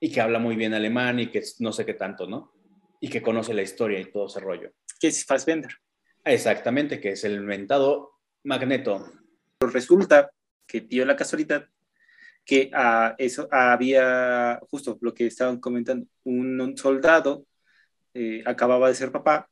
y 0.00 0.10
que 0.10 0.20
habla 0.20 0.38
muy 0.38 0.56
bien 0.56 0.74
alemán 0.74 1.20
y 1.20 1.30
que 1.30 1.42
no 1.60 1.72
sé 1.72 1.84
qué 1.86 1.94
tanto, 1.94 2.26
¿no? 2.26 2.52
Y 3.00 3.08
que 3.08 3.22
conoce 3.22 3.54
la 3.54 3.62
historia 3.62 4.00
y 4.00 4.10
todo 4.10 4.26
ese 4.26 4.40
rollo. 4.40 4.72
Que 4.98 5.08
es 5.08 5.24
Fassbender. 5.24 5.72
Exactamente, 6.24 7.00
que 7.00 7.10
es 7.10 7.24
el 7.24 7.34
inventado 7.34 8.12
Magneto. 8.44 9.06
Pero 9.58 9.72
resulta 9.72 10.30
que 10.66 10.80
dio 10.80 11.04
la 11.04 11.16
casualidad 11.16 11.66
que 12.44 12.70
a 12.74 13.14
eso 13.18 13.48
había, 13.50 14.60
justo 14.70 14.98
lo 15.00 15.14
que 15.14 15.26
estaban 15.26 15.58
comentando, 15.60 16.06
un, 16.24 16.60
un 16.60 16.76
soldado 16.76 17.46
eh, 18.12 18.42
acababa 18.46 18.88
de 18.88 18.94
ser 18.94 19.10
papá, 19.10 19.48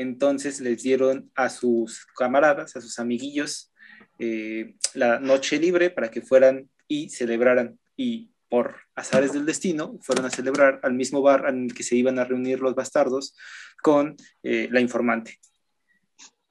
entonces 0.00 0.60
les 0.60 0.82
dieron 0.82 1.30
a 1.34 1.48
sus 1.48 2.06
camaradas, 2.16 2.76
a 2.76 2.80
sus 2.80 2.98
amiguillos, 2.98 3.72
eh, 4.18 4.74
la 4.94 5.20
noche 5.20 5.58
libre 5.58 5.90
para 5.90 6.10
que 6.10 6.22
fueran 6.22 6.68
y 6.86 7.10
celebraran. 7.10 7.78
Y 7.96 8.30
por 8.48 8.76
azares 8.94 9.32
del 9.32 9.46
destino, 9.46 9.98
fueron 10.00 10.24
a 10.24 10.30
celebrar 10.30 10.80
al 10.82 10.94
mismo 10.94 11.20
bar 11.20 11.44
en 11.48 11.64
el 11.64 11.74
que 11.74 11.82
se 11.82 11.96
iban 11.96 12.18
a 12.18 12.24
reunir 12.24 12.60
los 12.60 12.74
bastardos 12.74 13.36
con 13.82 14.16
eh, 14.42 14.68
la 14.70 14.80
informante. 14.80 15.38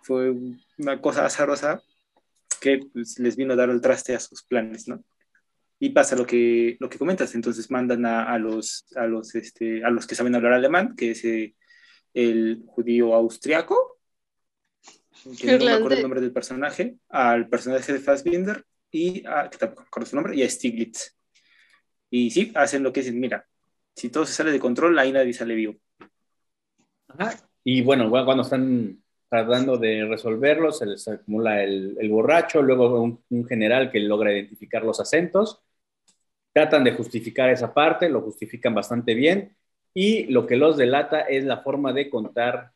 Fue 0.03 0.33
una 0.77 1.01
cosa 1.01 1.25
azarosa 1.25 1.81
que 2.61 2.79
pues, 2.93 3.19
les 3.19 3.35
vino 3.35 3.53
a 3.53 3.57
dar 3.57 3.69
el 3.69 3.81
traste 3.81 4.15
a 4.15 4.19
sus 4.19 4.43
planes, 4.43 4.87
¿no? 4.87 5.03
Y 5.79 5.89
pasa 5.89 6.15
lo 6.15 6.25
que, 6.25 6.75
lo 6.79 6.89
que 6.89 6.97
comentas, 6.97 7.35
entonces 7.35 7.69
mandan 7.69 8.05
a, 8.05 8.35
los, 8.39 8.87
a, 8.95 9.05
los, 9.05 9.35
este, 9.35 9.83
a 9.83 9.91
los 9.91 10.07
que 10.07 10.15
saben 10.15 10.33
hablar 10.33 10.53
alemán, 10.53 10.95
que 10.95 11.11
es 11.11 11.23
eh, 11.23 11.53
el 12.13 12.63
judío 12.67 13.13
austriaco, 13.13 13.99
que 15.39 15.57
no 15.57 15.65
me 15.65 15.71
acuerdo 15.71 15.95
el 15.97 16.01
nombre 16.01 16.21
del 16.21 16.31
personaje, 16.31 16.97
al 17.09 17.47
personaje 17.49 17.93
de 17.93 17.99
Fassbinder, 17.99 18.65
y 18.91 19.25
a, 19.25 19.49
que 19.49 19.57
tampoco 19.57 19.83
recuerdo 19.83 20.09
su 20.09 20.15
nombre, 20.15 20.35
y 20.35 20.43
a 20.43 20.49
Stiglitz. 20.49 21.15
Y 22.09 22.31
sí, 22.31 22.51
hacen 22.55 22.83
lo 22.83 22.93
que 22.93 23.01
dicen, 23.01 23.19
mira, 23.19 23.45
si 23.95 24.09
todo 24.09 24.25
se 24.25 24.33
sale 24.33 24.51
de 24.51 24.59
control, 24.59 24.97
ahí 24.97 25.11
nadie 25.11 25.33
sale 25.33 25.55
vivo. 25.55 25.75
Y 27.63 27.81
bueno, 27.81 28.09
bueno, 28.09 28.25
cuando 28.25 28.43
están 28.43 29.03
tratando 29.29 29.77
de 29.77 30.05
resolverlo, 30.05 30.71
se 30.71 30.85
les 30.85 31.07
acumula 31.07 31.61
el, 31.63 31.97
el 31.99 32.09
borracho, 32.09 32.61
luego 32.61 33.01
un, 33.01 33.23
un 33.29 33.45
general 33.45 33.91
que 33.91 33.99
logra 33.99 34.31
identificar 34.31 34.83
los 34.83 35.01
acentos, 35.01 35.61
tratan 36.53 36.83
de 36.85 36.93
justificar 36.93 37.49
esa 37.49 37.73
parte, 37.73 38.07
lo 38.07 38.21
justifican 38.21 38.73
bastante 38.73 39.13
bien, 39.15 39.56
y 39.99 40.25
lo 40.25 40.45
que 40.45 40.57
los 40.57 40.77
delata 40.77 41.21
es 41.21 41.43
la 41.43 41.63
forma 41.63 41.91
de 41.91 42.07
contar 42.07 42.69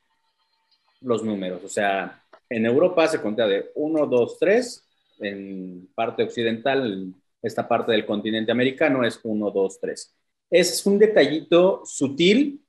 los 1.01 1.23
números. 1.23 1.63
O 1.63 1.69
sea, 1.69 2.19
en 2.49 2.65
Europa 2.65 3.07
se 3.07 3.21
cuenta 3.21 3.47
de 3.47 3.69
1, 3.75 4.07
2, 4.07 4.39
3, 4.39 4.83
en 5.19 5.87
parte 5.93 6.23
occidental, 6.23 6.91
en 6.91 7.15
esta 7.43 7.67
parte 7.67 7.91
del 7.91 8.07
continente 8.07 8.51
americano 8.51 9.05
es 9.05 9.19
1, 9.21 9.51
2, 9.51 9.79
3. 9.79 10.15
Es 10.49 10.83
un 10.87 10.97
detallito 10.97 11.83
sutil 11.85 12.65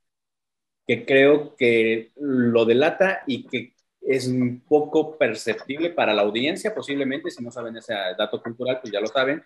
que 0.87 1.07
creo 1.07 1.57
que 1.57 2.11
lo 2.17 2.67
delata 2.67 3.23
y 3.27 3.45
que 3.45 3.73
es 4.03 4.27
un 4.29 4.61
poco 4.69 5.17
perceptible 5.17 5.89
para 5.89 6.13
la 6.13 6.21
audiencia, 6.21 6.75
posiblemente, 6.75 7.31
si 7.31 7.43
no 7.43 7.51
saben 7.51 7.79
ese 7.79 7.95
dato 8.19 8.43
cultural, 8.43 8.81
pues 8.83 8.93
ya 8.93 9.01
lo 9.01 9.07
saben, 9.07 9.43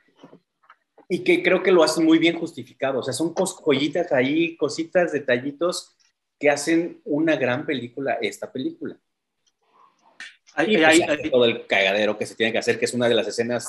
y 1.08 1.22
que 1.24 1.42
creo 1.42 1.62
que 1.62 1.72
lo 1.72 1.82
hacen 1.84 2.04
muy 2.04 2.18
bien 2.18 2.38
justificado. 2.38 3.00
O 3.00 3.02
sea, 3.02 3.12
son 3.14 3.34
joyitas 3.34 4.12
ahí, 4.12 4.56
cositas, 4.56 5.12
detallitos 5.12 5.96
que 6.38 6.50
hacen 6.50 7.00
una 7.04 7.36
gran 7.36 7.64
película, 7.64 8.18
esta 8.20 8.50
película. 8.52 8.96
Hay- 10.54 10.74
Y 10.74 10.76
pues, 10.78 10.88
hay- 10.88 11.02
hace 11.02 11.22
hay- 11.24 11.30
todo 11.30 11.44
el 11.44 11.66
cagadero 11.66 12.18
que 12.18 12.26
se 12.26 12.34
tiene 12.34 12.52
que 12.52 12.58
hacer, 12.58 12.78
que 12.78 12.84
es 12.86 12.94
una 12.94 13.08
de 13.08 13.14
las 13.14 13.26
escenas 13.28 13.68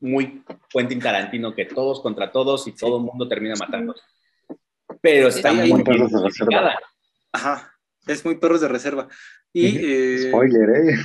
muy 0.00 0.42
Quentin 0.70 1.00
Tarantino, 1.00 1.54
que 1.54 1.64
todos 1.64 2.00
contra 2.00 2.30
todos 2.32 2.66
y 2.66 2.72
todo 2.72 2.96
el 2.98 3.04
mundo 3.04 3.28
termina 3.28 3.54
matando. 3.56 3.94
Pero 5.00 5.28
está 5.28 5.52
muy 5.52 5.64
bien 5.66 5.84
Perros 5.84 6.10
de 6.12 6.22
reserva. 6.22 6.78
Ajá, 7.32 7.72
es 8.06 8.24
muy 8.24 8.36
perros 8.36 8.60
de 8.60 8.68
reserva. 8.68 9.08
Y, 9.52 9.76
eh, 9.78 10.28
Spoiler, 10.28 10.70
¿eh? 10.70 10.96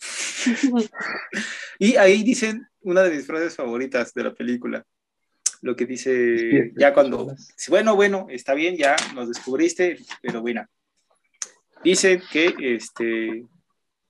y 1.78 1.96
ahí 1.96 2.22
dicen 2.22 2.66
una 2.84 3.02
de 3.02 3.10
mis 3.16 3.26
frases 3.26 3.56
favoritas 3.56 4.12
de 4.14 4.24
la 4.24 4.34
película. 4.34 4.84
Lo 5.60 5.76
que 5.76 5.86
dice 5.86 6.72
ya 6.76 6.92
cuando, 6.92 7.34
bueno, 7.68 7.94
bueno, 7.94 8.26
está 8.30 8.52
bien, 8.54 8.76
ya 8.76 8.96
nos 9.14 9.28
descubriste, 9.28 9.98
pero 10.20 10.40
bueno, 10.40 10.66
Dice 11.84 12.22
que 12.30 12.54
este, 12.58 13.44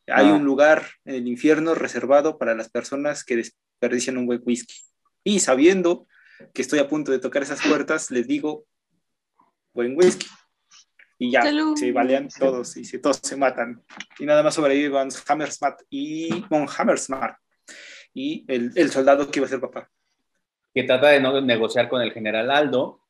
hay 0.07 0.29
Ah. 0.29 0.35
un 0.35 0.45
lugar 0.45 0.85
en 1.07 1.15
el 1.15 1.27
infierno 1.27 1.75
reservado 1.75 2.37
para 2.37 2.55
las 2.55 2.69
personas 2.69 3.25
que 3.25 3.37
desperdician 3.37 4.19
un 4.19 4.27
buen 4.27 4.43
whisky. 4.45 4.75
Y 5.25 5.41
sabiendo 5.41 6.07
que 6.53 6.61
estoy 6.61 6.81
a 6.81 6.89
punto 6.89 7.13
de 7.13 7.19
tocar 7.19 7.43
esas 7.43 7.63
puertas, 7.67 8.11
les 8.11 8.27
digo, 8.27 8.67
buen 9.73 9.97
whisky. 9.97 10.27
Y 11.19 11.31
ya, 11.31 11.43
Salud. 11.43 11.77
se 11.77 11.93
balean 11.93 12.29
todos 12.29 12.77
y 12.77 12.85
se, 12.85 12.99
todos 12.99 13.21
se 13.23 13.37
matan. 13.37 13.83
Y 14.19 14.27
nada 14.27 14.43
más 14.43 14.55
sobrevive 14.55 14.89
Von 14.91 15.09
Hammersmark 15.29 15.87
y 15.89 16.45
Von 16.51 16.67
Hammersmark. 16.77 17.39
Y 18.15 18.45
el, 18.49 18.73
el 18.75 18.91
soldado 18.91 19.31
que 19.31 19.39
iba 19.39 19.47
a 19.47 19.51
ser 19.51 19.61
papá. 19.61 19.91
que 20.75 20.85
trata 20.85 21.09
de 21.09 21.21
no 21.21 21.41
negociar 21.41 21.89
con 21.89 22.03
el 22.03 22.13
general 22.13 22.51
Aldo. 22.51 23.01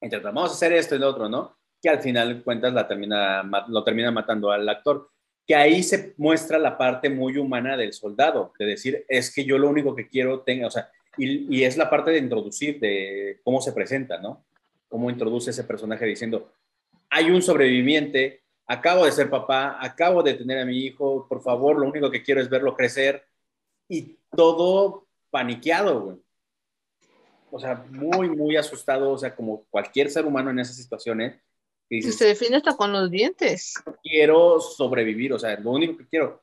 Trata, 0.00 0.30
vamos 0.30 0.50
a 0.50 0.54
hacer 0.54 0.72
esto 0.72 0.94
y 0.94 0.98
lo 0.98 1.08
otro, 1.08 1.28
¿no? 1.28 1.56
Que 1.80 1.88
al 1.88 2.00
final 2.00 2.42
cuentas 2.42 2.72
la 2.74 2.86
termina, 2.86 3.42
lo 3.68 3.82
termina 3.84 4.10
matando 4.10 4.50
al 4.50 4.68
actor. 4.68 5.10
Que 5.46 5.54
ahí 5.54 5.82
se 5.82 6.14
muestra 6.16 6.58
la 6.58 6.76
parte 6.76 7.08
muy 7.10 7.36
humana 7.36 7.76
del 7.76 7.92
soldado, 7.92 8.52
de 8.58 8.66
decir, 8.66 9.04
es 9.08 9.32
que 9.34 9.44
yo 9.44 9.58
lo 9.58 9.68
único 9.68 9.94
que 9.94 10.08
quiero 10.08 10.40
tenga, 10.40 10.66
o 10.66 10.70
sea, 10.70 10.90
y, 11.16 11.54
y 11.54 11.64
es 11.64 11.76
la 11.76 11.88
parte 11.90 12.10
de 12.10 12.18
introducir, 12.18 12.80
de 12.80 13.40
cómo 13.44 13.60
se 13.60 13.72
presenta, 13.72 14.18
¿no? 14.18 14.44
Cómo 14.88 15.10
introduce 15.10 15.50
ese 15.50 15.64
personaje 15.64 16.06
diciendo, 16.06 16.52
hay 17.10 17.30
un 17.30 17.42
sobreviviente, 17.42 18.42
acabo 18.66 19.04
de 19.04 19.12
ser 19.12 19.28
papá, 19.28 19.78
acabo 19.80 20.22
de 20.22 20.34
tener 20.34 20.58
a 20.58 20.64
mi 20.64 20.78
hijo, 20.78 21.26
por 21.28 21.42
favor, 21.42 21.78
lo 21.78 21.88
único 21.88 22.10
que 22.10 22.22
quiero 22.22 22.40
es 22.40 22.48
verlo 22.48 22.74
crecer. 22.74 23.24
Y 23.88 24.18
todo 24.34 25.06
paniqueado, 25.30 26.00
güey. 26.00 26.16
O 27.50 27.60
sea, 27.60 27.84
muy, 27.88 28.28
muy 28.30 28.56
asustado, 28.56 29.12
o 29.12 29.18
sea, 29.18 29.34
como 29.34 29.64
cualquier 29.66 30.10
ser 30.10 30.26
humano 30.26 30.50
en 30.50 30.58
esas 30.58 30.76
situaciones, 30.76 31.36
que 31.88 31.96
dices, 31.96 32.16
se 32.16 32.26
define 32.26 32.56
hasta 32.56 32.76
con 32.76 32.92
los 32.92 33.10
dientes. 33.10 33.74
quiero 34.02 34.60
sobrevivir, 34.60 35.32
o 35.32 35.38
sea, 35.38 35.58
lo 35.60 35.70
único 35.70 35.96
que 35.98 36.08
quiero. 36.08 36.42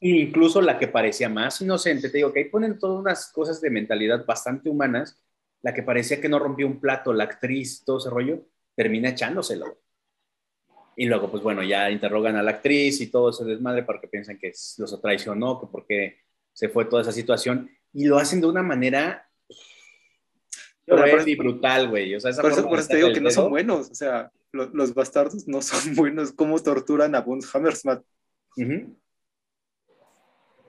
Incluso 0.00 0.60
la 0.60 0.78
que 0.78 0.88
parecía 0.88 1.28
más 1.28 1.60
inocente, 1.60 2.08
te 2.08 2.18
digo 2.18 2.32
que 2.32 2.40
ahí 2.40 2.44
ponen 2.46 2.78
todas 2.78 2.98
unas 2.98 3.30
cosas 3.30 3.60
de 3.60 3.70
mentalidad 3.70 4.24
bastante 4.24 4.68
humanas, 4.70 5.20
la 5.62 5.74
que 5.74 5.82
parecía 5.82 6.20
que 6.20 6.28
no 6.28 6.38
rompió 6.38 6.66
un 6.66 6.80
plato, 6.80 7.12
la 7.12 7.24
actriz, 7.24 7.84
todo 7.84 7.98
ese 7.98 8.10
rollo, 8.10 8.46
termina 8.74 9.10
echándoselo. 9.10 9.78
Y 10.96 11.06
luego, 11.06 11.30
pues 11.30 11.42
bueno, 11.42 11.62
ya 11.62 11.90
interrogan 11.90 12.36
a 12.36 12.42
la 12.42 12.52
actriz 12.52 13.00
y 13.00 13.10
todo 13.10 13.30
ese 13.30 13.44
desmadre 13.44 13.86
piensan 14.10 14.38
que 14.38 14.48
es- 14.48 14.74
los 14.78 15.00
traicionó, 15.00 15.60
que 15.60 15.66
porque 15.66 16.18
se 16.52 16.68
fue 16.68 16.84
toda 16.84 17.02
esa 17.02 17.12
situación, 17.12 17.70
y 17.92 18.06
lo 18.06 18.18
hacen 18.18 18.40
de 18.40 18.46
una 18.46 18.62
manera 18.62 19.28
y 21.28 21.36
brutal, 21.36 21.88
güey. 21.88 22.14
O 22.14 22.20
sea, 22.20 22.30
esa 22.30 22.42
Por 22.42 22.52
eso, 22.52 22.62
por 22.68 22.84
te 22.86 22.96
digo 22.96 23.12
que 23.12 23.20
no 23.20 23.30
son 23.30 23.50
buenos. 23.50 23.90
O 23.90 23.94
sea, 23.94 24.30
lo- 24.52 24.70
los 24.70 24.92
bastardos 24.94 25.46
no 25.46 25.62
son 25.62 25.94
buenos. 25.94 26.32
¿Cómo 26.32 26.58
torturan 26.60 27.14
a? 27.14 27.24
Ujú. 28.56 28.96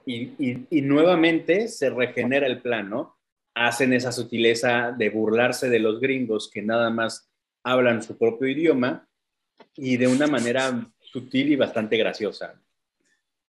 y, 0.06 0.16
y- 0.40 0.68
y 0.70 0.82
nuevamente 0.82 1.68
se 1.68 1.90
regenera 1.90 2.48
el 2.48 2.62
plan, 2.62 2.90
¿no? 2.90 3.18
Hacen 3.54 3.94
esa 3.94 4.12
sutileza 4.12 4.92
de 4.92 5.10
burlarse 5.10 5.70
de 5.70 5.80
los 5.80 6.00
gringos 6.00 6.50
que 6.52 6.62
nada 6.62 6.90
más 6.90 7.30
hablan 7.64 8.02
su 8.02 8.18
propio 8.18 8.48
idioma 8.48 9.08
y 9.76 9.98
de 9.98 10.08
una 10.08 10.26
manera 10.28 10.92
sutil 11.02 11.52
y 11.52 11.56
bastante 11.56 11.98
graciosa. 11.98 12.60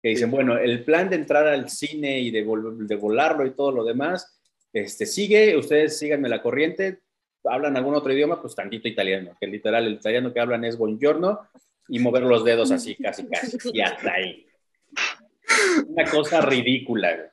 Que 0.09 0.15
dicen, 0.15 0.31
bueno, 0.31 0.57
el 0.57 0.85
plan 0.85 1.11
de 1.11 1.17
entrar 1.17 1.47
al 1.47 1.69
cine 1.69 2.19
y 2.19 2.31
de, 2.31 2.43
vol- 2.47 2.79
de 2.87 2.97
volarlo 2.97 3.45
y 3.47 3.51
todo 3.51 3.73
lo 3.73 3.85
demás, 3.85 4.41
este, 4.73 5.05
sigue, 5.05 5.55
ustedes 5.55 5.99
síganme 5.99 6.31
la 6.31 6.41
corriente, 6.43 7.01
hablan 7.45 7.77
algún 7.77 7.95
otro 7.95 8.11
idioma, 8.13 8.41
pues 8.41 8.55
tantito 8.55 8.89
italiano, 8.89 9.37
que 9.39 9.47
literal 9.47 9.87
el 9.87 9.95
italiano 9.95 10.33
que 10.33 10.41
hablan 10.41 10.65
es 10.65 10.79
buongiorno 10.79 11.41
y 11.89 11.99
mover 11.99 12.23
los 12.23 12.43
dedos 12.43 12.71
así, 12.71 12.95
casi, 12.97 13.27
casi, 13.29 13.59
y 13.73 13.83
hasta 13.83 14.13
ahí. 14.15 14.47
Una 15.87 16.05
cosa 16.11 16.41
ridícula. 16.41 17.31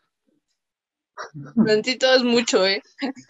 Tantito 1.66 2.14
es 2.14 2.24
mucho, 2.24 2.68
¿eh? 2.68 2.82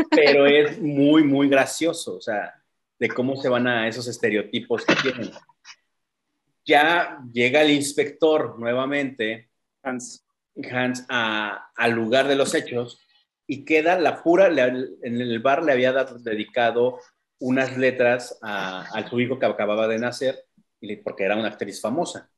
pero 0.10 0.48
es 0.48 0.80
muy, 0.82 1.24
muy 1.24 1.48
gracioso, 1.50 2.18
o 2.18 2.22
sea, 2.22 2.52
de 2.98 3.10
cómo 3.10 3.36
se 3.36 3.48
van 3.50 3.68
a 3.68 3.88
esos 3.88 4.08
estereotipos 4.08 4.84
que 4.86 4.96
tienen. 4.96 5.32
Ya 6.66 7.20
llega 7.32 7.62
el 7.62 7.72
inspector 7.72 8.58
nuevamente, 8.60 9.50
Hans. 9.84 10.26
Hans, 10.72 11.06
a- 11.10 11.70
al 11.76 11.92
lugar 11.92 12.28
de 12.28 12.36
los 12.36 12.54
hechos 12.56 13.00
y 13.46 13.66
queda 13.66 14.00
la 14.00 14.24
pura, 14.24 14.50
le- 14.50 14.64
en 15.04 15.22
el 15.22 15.40
bar 15.40 15.64
le 15.64 15.74
había 15.74 15.92
dado- 15.92 16.18
dedicado 16.18 17.00
unas 17.40 17.78
letras 17.78 18.40
a, 18.42 18.82
a 18.82 19.10
su 19.10 19.20
hijo 19.20 19.38
que 19.38 19.46
acababa 19.46 19.88
de 19.88 20.00
nacer, 20.00 20.46
porque 21.04 21.26
era 21.26 21.36
una 21.36 21.50
actriz 21.50 21.82
famosa. 21.82 22.30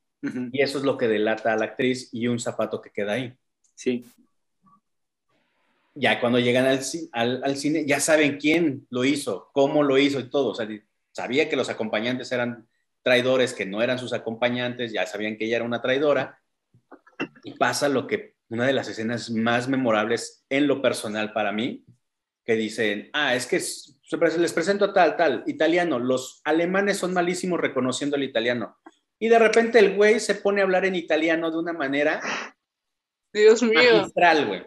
Y 0.51 0.61
eso 0.63 0.80
es 0.80 0.84
lo 0.84 0.97
que 0.97 1.07
delata 1.07 1.53
a 1.53 1.57
la 1.57 1.65
actriz 1.65 2.09
y 2.11 2.28
un 2.28 2.39
zapato 2.39 2.82
que 2.82 2.89
queda 2.89 3.13
ahí. 3.13 3.34
Sí. 3.75 4.03
ya 5.93 6.19
cuando 6.19 6.39
llegan 6.39 6.65
al, 6.65 6.80
ci- 6.80 7.09
al, 7.11 7.43
al 7.43 7.55
cine, 7.55 7.86
ya 7.86 7.99
saben 7.99 8.38
quién 8.38 8.86
lo 8.89 9.03
hizo, 9.05 9.49
cómo 9.53 9.84
lo 9.84 9.97
hizo 9.97 10.19
y 10.19 10.30
todo. 10.30 10.49
O 10.49 10.55
sea, 10.55 10.67
sabía 11.11 11.47
que 11.49 11.55
los 11.55 11.69
acompañantes 11.69 12.32
eran 12.32 12.67
traidores, 13.08 13.53
que 13.53 13.66
no 13.66 13.82
eran 13.82 13.97
sus 13.97 14.12
acompañantes, 14.12 14.91
ya 14.91 15.05
sabían 15.05 15.38
que 15.38 15.45
ella 15.45 15.55
era 15.55 15.66
una 15.66 15.82
traidora. 15.82 16.41
Y 17.45 17.53
pasa 17.53 17.88
lo 17.88 18.05
que, 18.05 18.36
una 18.49 18.68
de 18.68 18.74
las 18.74 18.89
escenas 18.89 19.30
más 19.30 19.70
memorables 19.70 20.45
en 20.49 20.68
lo 20.68 20.82
personal 20.82 21.32
para 21.32 21.53
mí, 21.53 21.86
que 22.43 22.55
dicen, 22.55 23.10
ah, 23.14 23.34
es 23.34 23.45
que 23.47 23.62
les 24.38 24.51
presento 24.51 24.84
a 24.84 24.93
tal, 24.93 25.16
tal, 25.16 25.43
italiano. 25.47 25.99
Los 25.99 26.41
alemanes 26.43 26.97
son 26.97 27.14
malísimos 27.14 27.62
reconociendo 27.62 28.18
el 28.18 28.24
italiano. 28.24 28.76
Y 29.20 29.30
de 29.30 29.39
repente 29.39 29.80
el 29.80 29.95
güey 29.95 30.20
se 30.20 30.36
pone 30.36 30.60
a 30.60 30.66
hablar 30.66 30.84
en 30.84 30.95
italiano 30.95 31.49
de 31.49 31.60
una 31.60 31.72
manera 31.72 32.20
Dios 33.32 33.64
mío, 33.64 33.99
magistral, 33.99 34.47
güey. 34.47 34.66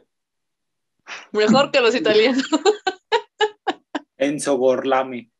mejor 1.32 1.70
que 1.70 1.80
los 1.82 1.94
italianos. 1.94 2.48
Enzo 4.16 4.56
Gorlame. 4.56 5.30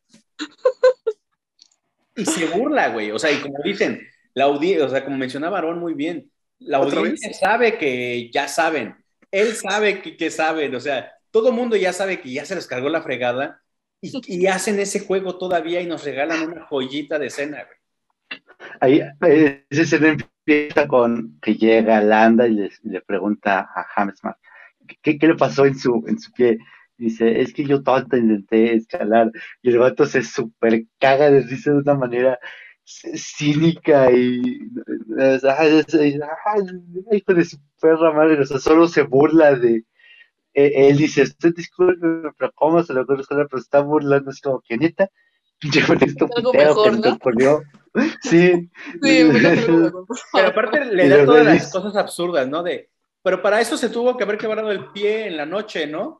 Y 2.20 2.26
se 2.26 2.46
burla, 2.46 2.88
güey. 2.88 3.10
O 3.10 3.18
sea, 3.18 3.30
y 3.32 3.40
como 3.40 3.58
dicen, 3.64 4.06
la 4.34 4.44
audiencia, 4.44 4.86
o 4.86 4.88
sea, 4.88 5.04
como 5.04 5.16
mencionaba 5.16 5.58
Aarón 5.58 5.78
muy 5.80 5.94
bien, 5.94 6.30
la 6.58 6.80
¿Otra 6.80 7.00
audiencia 7.00 7.28
vez? 7.28 7.38
sabe 7.38 7.78
que 7.78 8.30
ya 8.32 8.48
saben. 8.48 8.96
Él 9.30 9.54
sabe 9.54 10.02
que, 10.02 10.16
que 10.16 10.30
saben. 10.30 10.74
O 10.74 10.80
sea, 10.80 11.12
todo 11.30 11.48
el 11.50 11.54
mundo 11.54 11.76
ya 11.76 11.92
sabe 11.92 12.20
que 12.20 12.30
ya 12.32 12.44
se 12.44 12.54
les 12.54 12.66
cargó 12.66 12.88
la 12.88 13.02
fregada 13.02 13.62
y, 14.00 14.12
y 14.26 14.46
hacen 14.46 14.78
ese 14.80 15.00
juego 15.00 15.38
todavía 15.38 15.80
y 15.80 15.86
nos 15.86 16.04
regalan 16.04 16.42
una 16.42 16.66
joyita 16.66 17.18
de 17.18 17.26
escena, 17.26 17.64
güey. 17.64 17.78
Ahí, 18.80 19.00
eh, 19.26 19.64
esa 19.70 19.82
escena 19.82 20.08
empieza 20.08 20.86
con 20.88 21.38
que 21.40 21.54
llega 21.54 22.00
Landa 22.00 22.46
y 22.46 22.54
le, 22.54 22.70
le 22.82 23.00
pregunta 23.02 23.60
a 23.74 23.86
Hammersmark 23.96 24.38
¿qué, 25.02 25.18
qué 25.18 25.26
le 25.26 25.34
pasó 25.36 25.66
en 25.66 25.78
su, 25.78 26.04
en 26.06 26.18
su 26.18 26.32
pie. 26.32 26.58
Dice, 27.00 27.40
es 27.40 27.52
que 27.54 27.64
yo 27.64 27.82
tonta 27.82 28.18
intenté 28.18 28.74
escalar 28.74 29.32
y 29.62 29.70
el 29.70 29.78
vato 29.78 30.04
se 30.04 30.22
super 30.22 30.84
caga 30.98 31.30
de 31.30 31.40
risa 31.40 31.70
de 31.72 31.78
una 31.78 31.94
manera 31.94 32.38
cínica 32.84 34.10
y 34.12 34.58
hijo 37.12 37.34
de 37.34 37.44
su 37.44 37.58
perra 37.80 38.12
madre, 38.12 38.40
o 38.40 38.44
sea, 38.44 38.58
solo 38.58 38.86
se 38.88 39.02
burla 39.02 39.54
de 39.54 39.84
eh, 40.52 40.88
él 40.88 40.96
dice, 40.96 41.22
usted 41.22 41.54
disculpe, 41.54 42.06
pero 42.36 42.52
cómo 42.54 42.82
se 42.82 42.92
lo 42.92 43.02
escalar, 43.18 43.46
pero 43.48 43.60
está 43.62 43.80
burlando, 43.80 44.30
es 44.30 44.40
como 44.40 44.60
que 44.60 44.76
neta, 44.76 45.08
pinche 45.58 45.84
con 45.86 46.02
esto 46.02 46.28
mejor, 46.52 46.90
que 46.92 47.00
me 47.00 47.08
¿no? 47.08 47.14
ocurrió. 47.14 47.62
Sí, 48.22 48.70
Pero 49.02 50.46
aparte 50.46 50.84
le 50.84 51.08
da 51.08 51.24
todas 51.24 51.44
las 51.44 51.54
dice- 51.54 51.72
cosas 51.72 51.96
absurdas, 51.96 52.46
¿no? 52.48 52.62
De, 52.62 52.88
pero 53.22 53.42
para 53.42 53.60
eso 53.60 53.76
se 53.76 53.90
tuvo 53.90 54.16
que 54.16 54.22
haber 54.22 54.38
quebrado 54.38 54.70
el 54.70 54.86
pie 54.92 55.26
en 55.26 55.36
la 55.36 55.44
noche, 55.44 55.88
¿no? 55.88 56.19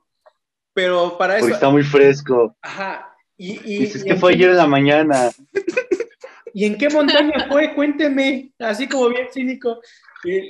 Pero 0.83 1.19
para 1.19 1.35
eso, 1.37 1.43
porque 1.43 1.55
está 1.55 1.69
muy 1.69 1.83
fresco. 1.83 2.57
ajá. 2.63 3.07
Y, 3.37 3.53
y, 3.65 3.79
Dices 3.81 4.03
y 4.03 4.05
que 4.05 4.11
en 4.13 4.19
fue 4.21 4.31
qué- 4.33 4.37
ayer 4.37 4.51
en 4.51 4.57
la 4.59 4.67
mañana. 4.67 5.31
¿Y 6.53 6.65
en 6.67 6.77
qué 6.79 6.89
montaña 6.91 7.47
fue? 7.49 7.75
Cuénteme, 7.75 8.53
así 8.59 8.89
como 8.89 9.09
bien 9.09 9.29
cínico. 9.33 9.81
Y, 10.25 10.39
eh, 10.39 10.47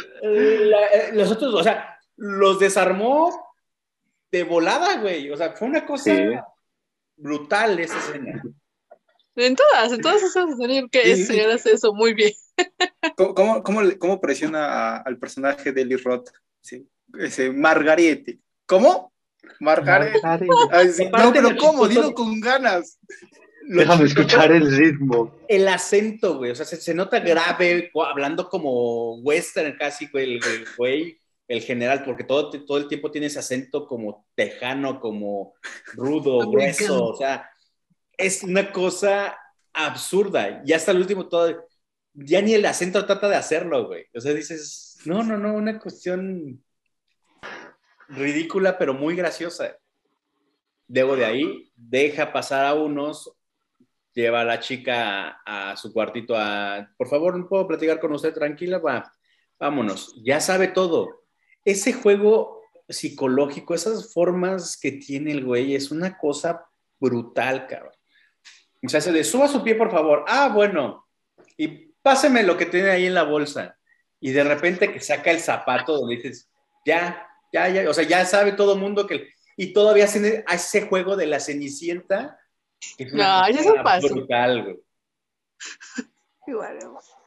la- 0.64 0.86
eh, 0.86 1.10
los 1.12 1.30
otros, 1.30 1.54
o 1.54 1.62
sea, 1.62 1.98
los 2.16 2.58
desarmó 2.58 3.54
de 4.32 4.42
volada, 4.44 4.96
güey. 5.00 5.30
O 5.30 5.36
sea, 5.36 5.52
fue 5.52 5.68
una 5.68 5.84
cosa 5.86 6.14
Sí. 6.14 6.22
brutal 7.16 7.78
esa 7.78 7.98
escena. 7.98 8.42
En 9.36 9.54
todas, 9.56 9.92
en 9.92 10.00
todas 10.00 10.22
esas 10.22 10.50
escenas 10.50 10.84
que 10.90 11.16
Sí, 11.16 11.24
señor 11.24 11.50
hace 11.52 11.72
eso 11.72 11.92
muy 11.94 12.14
bien. 12.14 12.32
¿Cómo, 13.34 13.62
cómo, 13.62 13.80
cómo 13.98 14.20
presiona 14.20 14.66
a- 14.66 14.96
al 14.98 15.18
personaje 15.18 15.72
de 15.72 15.82
Eli 15.82 15.96
Roth? 15.96 16.28
Sí. 16.60 16.86
Ese 17.18 17.50
Margarete. 17.50 18.38
¿Cómo? 18.66 19.09
Margarete. 19.60 20.20
Ay, 20.70 20.88
sí. 20.90 21.06
Aparte 21.06 21.26
No, 21.26 21.32
pero 21.32 21.56
¿cómo? 21.58 21.88
Dilo 21.88 22.14
con 22.14 22.40
ganas. 22.40 22.98
Lo 23.62 23.80
Déjame 23.80 24.04
escuchar 24.06 24.50
el 24.52 24.74
ritmo. 24.76 25.38
El 25.46 25.68
acento, 25.68 26.38
güey. 26.38 26.50
O 26.50 26.54
sea, 26.54 26.66
se, 26.66 26.76
se 26.76 26.94
nota 26.94 27.20
grave, 27.20 27.90
hablando 27.94 28.48
como 28.48 29.16
western 29.20 29.76
casi, 29.78 30.08
güey, 30.08 30.36
el, 30.36 30.44
el 30.44 30.66
güey, 30.76 31.20
el 31.46 31.62
general, 31.62 32.02
porque 32.04 32.24
todo, 32.24 32.50
todo 32.50 32.78
el 32.78 32.88
tiempo 32.88 33.10
tiene 33.10 33.28
ese 33.28 33.38
acento 33.38 33.86
como 33.86 34.26
tejano, 34.34 34.98
como 34.98 35.54
rudo, 35.92 36.42
Americano. 36.42 36.50
grueso. 36.50 37.04
O 37.04 37.16
sea, 37.16 37.48
es 38.16 38.42
una 38.42 38.72
cosa 38.72 39.38
absurda. 39.72 40.62
Y 40.64 40.72
hasta 40.72 40.92
el 40.92 40.98
último 40.98 41.28
todo, 41.28 41.68
ya 42.14 42.42
ni 42.42 42.54
el 42.54 42.66
acento 42.66 43.04
trata 43.04 43.28
de 43.28 43.36
hacerlo, 43.36 43.86
güey. 43.86 44.06
O 44.14 44.20
sea, 44.20 44.32
dices, 44.34 44.98
no, 45.04 45.22
no, 45.22 45.36
no, 45.38 45.54
una 45.54 45.78
cuestión 45.78 46.62
ridícula, 48.10 48.78
pero 48.78 48.94
muy 48.94 49.16
graciosa. 49.16 49.76
Debo 50.86 51.16
de 51.16 51.24
ahí, 51.24 51.72
deja 51.76 52.32
pasar 52.32 52.66
a 52.66 52.74
unos, 52.74 53.32
lleva 54.12 54.40
a 54.40 54.44
la 54.44 54.58
chica 54.58 55.40
a, 55.46 55.76
su 55.76 55.92
cuartito 55.92 56.36
a, 56.36 56.90
por 56.96 57.08
favor, 57.08 57.38
¿no 57.38 57.48
puedo 57.48 57.66
platicar 57.66 58.00
con 58.00 58.12
usted 58.12 58.34
tranquila? 58.34 58.78
Va, 58.78 59.12
vámonos, 59.58 60.14
ya 60.24 60.40
sabe 60.40 60.68
todo. 60.68 61.22
Ese 61.64 61.92
juego 61.92 62.60
psicológico, 62.88 63.74
esas 63.74 64.12
formas 64.12 64.76
que 64.80 64.92
tiene 64.92 65.30
el 65.30 65.44
güey, 65.44 65.74
es 65.74 65.92
una 65.92 66.18
cosa 66.18 66.66
brutal, 66.98 67.66
cabrón. 67.68 67.94
O 68.82 68.88
sea, 68.88 69.00
se 69.00 69.12
le 69.12 69.22
suba 69.24 69.46
su 69.46 69.62
pie, 69.62 69.74
por 69.74 69.90
favor. 69.90 70.24
Ah, 70.26 70.50
bueno. 70.52 71.06
Y 71.56 71.92
páseme 72.02 72.42
lo 72.42 72.56
que 72.56 72.66
tiene 72.66 72.90
ahí 72.90 73.06
en 73.06 73.14
la 73.14 73.24
bolsa. 73.24 73.76
Y 74.18 74.32
de 74.32 74.42
repente 74.42 74.92
que 74.92 75.00
saca 75.00 75.30
el 75.30 75.40
zapato 75.40 75.98
donde 75.98 76.16
dices, 76.16 76.50
ya, 76.84 77.29
ya, 77.52 77.68
ya. 77.68 77.88
O 77.88 77.94
sea, 77.94 78.04
ya 78.04 78.24
sabe 78.24 78.52
todo 78.52 78.74
el 78.74 78.80
mundo 78.80 79.06
que... 79.06 79.28
Y 79.56 79.72
todavía 79.72 80.04
hace 80.04 80.44
ese 80.50 80.82
juego 80.82 81.16
de 81.16 81.26
la 81.26 81.40
cenicienta. 81.40 82.38
Que 82.96 83.04
es 83.04 83.12
No, 83.12 83.42
brutal, 84.08 84.64
güey. 84.64 84.76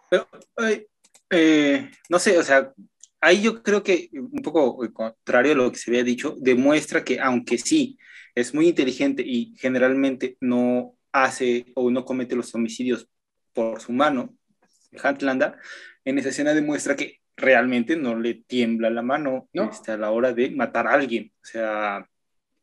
Pero, 0.10 0.28
ay, 0.58 0.86
eh, 1.30 1.90
no 2.10 2.20
sé, 2.20 2.38
o 2.38 2.44
sea, 2.44 2.74
ahí 3.22 3.42
yo 3.42 3.64
creo 3.64 3.84
que 3.84 4.10
un 4.14 4.42
poco 4.42 4.78
contrario 4.92 5.54
a 5.54 5.56
lo 5.56 5.72
que 5.72 5.78
se 5.78 5.90
había 5.90 6.04
dicho, 6.04 6.36
demuestra 6.40 7.04
que 7.04 7.20
aunque 7.20 7.58
sí 7.58 7.98
es 8.36 8.54
muy 8.54 8.68
inteligente 8.68 9.24
y 9.26 9.56
generalmente 9.58 10.38
no 10.42 10.96
hace 11.12 11.68
o 11.76 11.90
no 11.90 12.06
comete 12.06 12.36
los 12.36 12.54
homicidios 12.54 13.08
por 13.54 13.82
su 13.82 13.92
mano, 13.92 14.36
Huntlanda, 14.92 15.58
en 16.06 16.20
esa 16.20 16.30
escena 16.30 16.54
demuestra 16.54 16.96
que 16.96 17.22
realmente 17.36 17.96
no 17.96 18.18
le 18.20 18.36
tiembla 18.36 18.90
la 18.90 19.02
mano 19.02 19.50
No. 19.54 19.70
este, 19.72 19.92
a 19.92 19.98
la 19.98 20.12
hora 20.12 20.34
de 20.34 20.52
matar 20.52 20.88
a 20.88 20.94
alguien. 20.94 21.32
O 21.42 21.46
sea, 21.46 22.08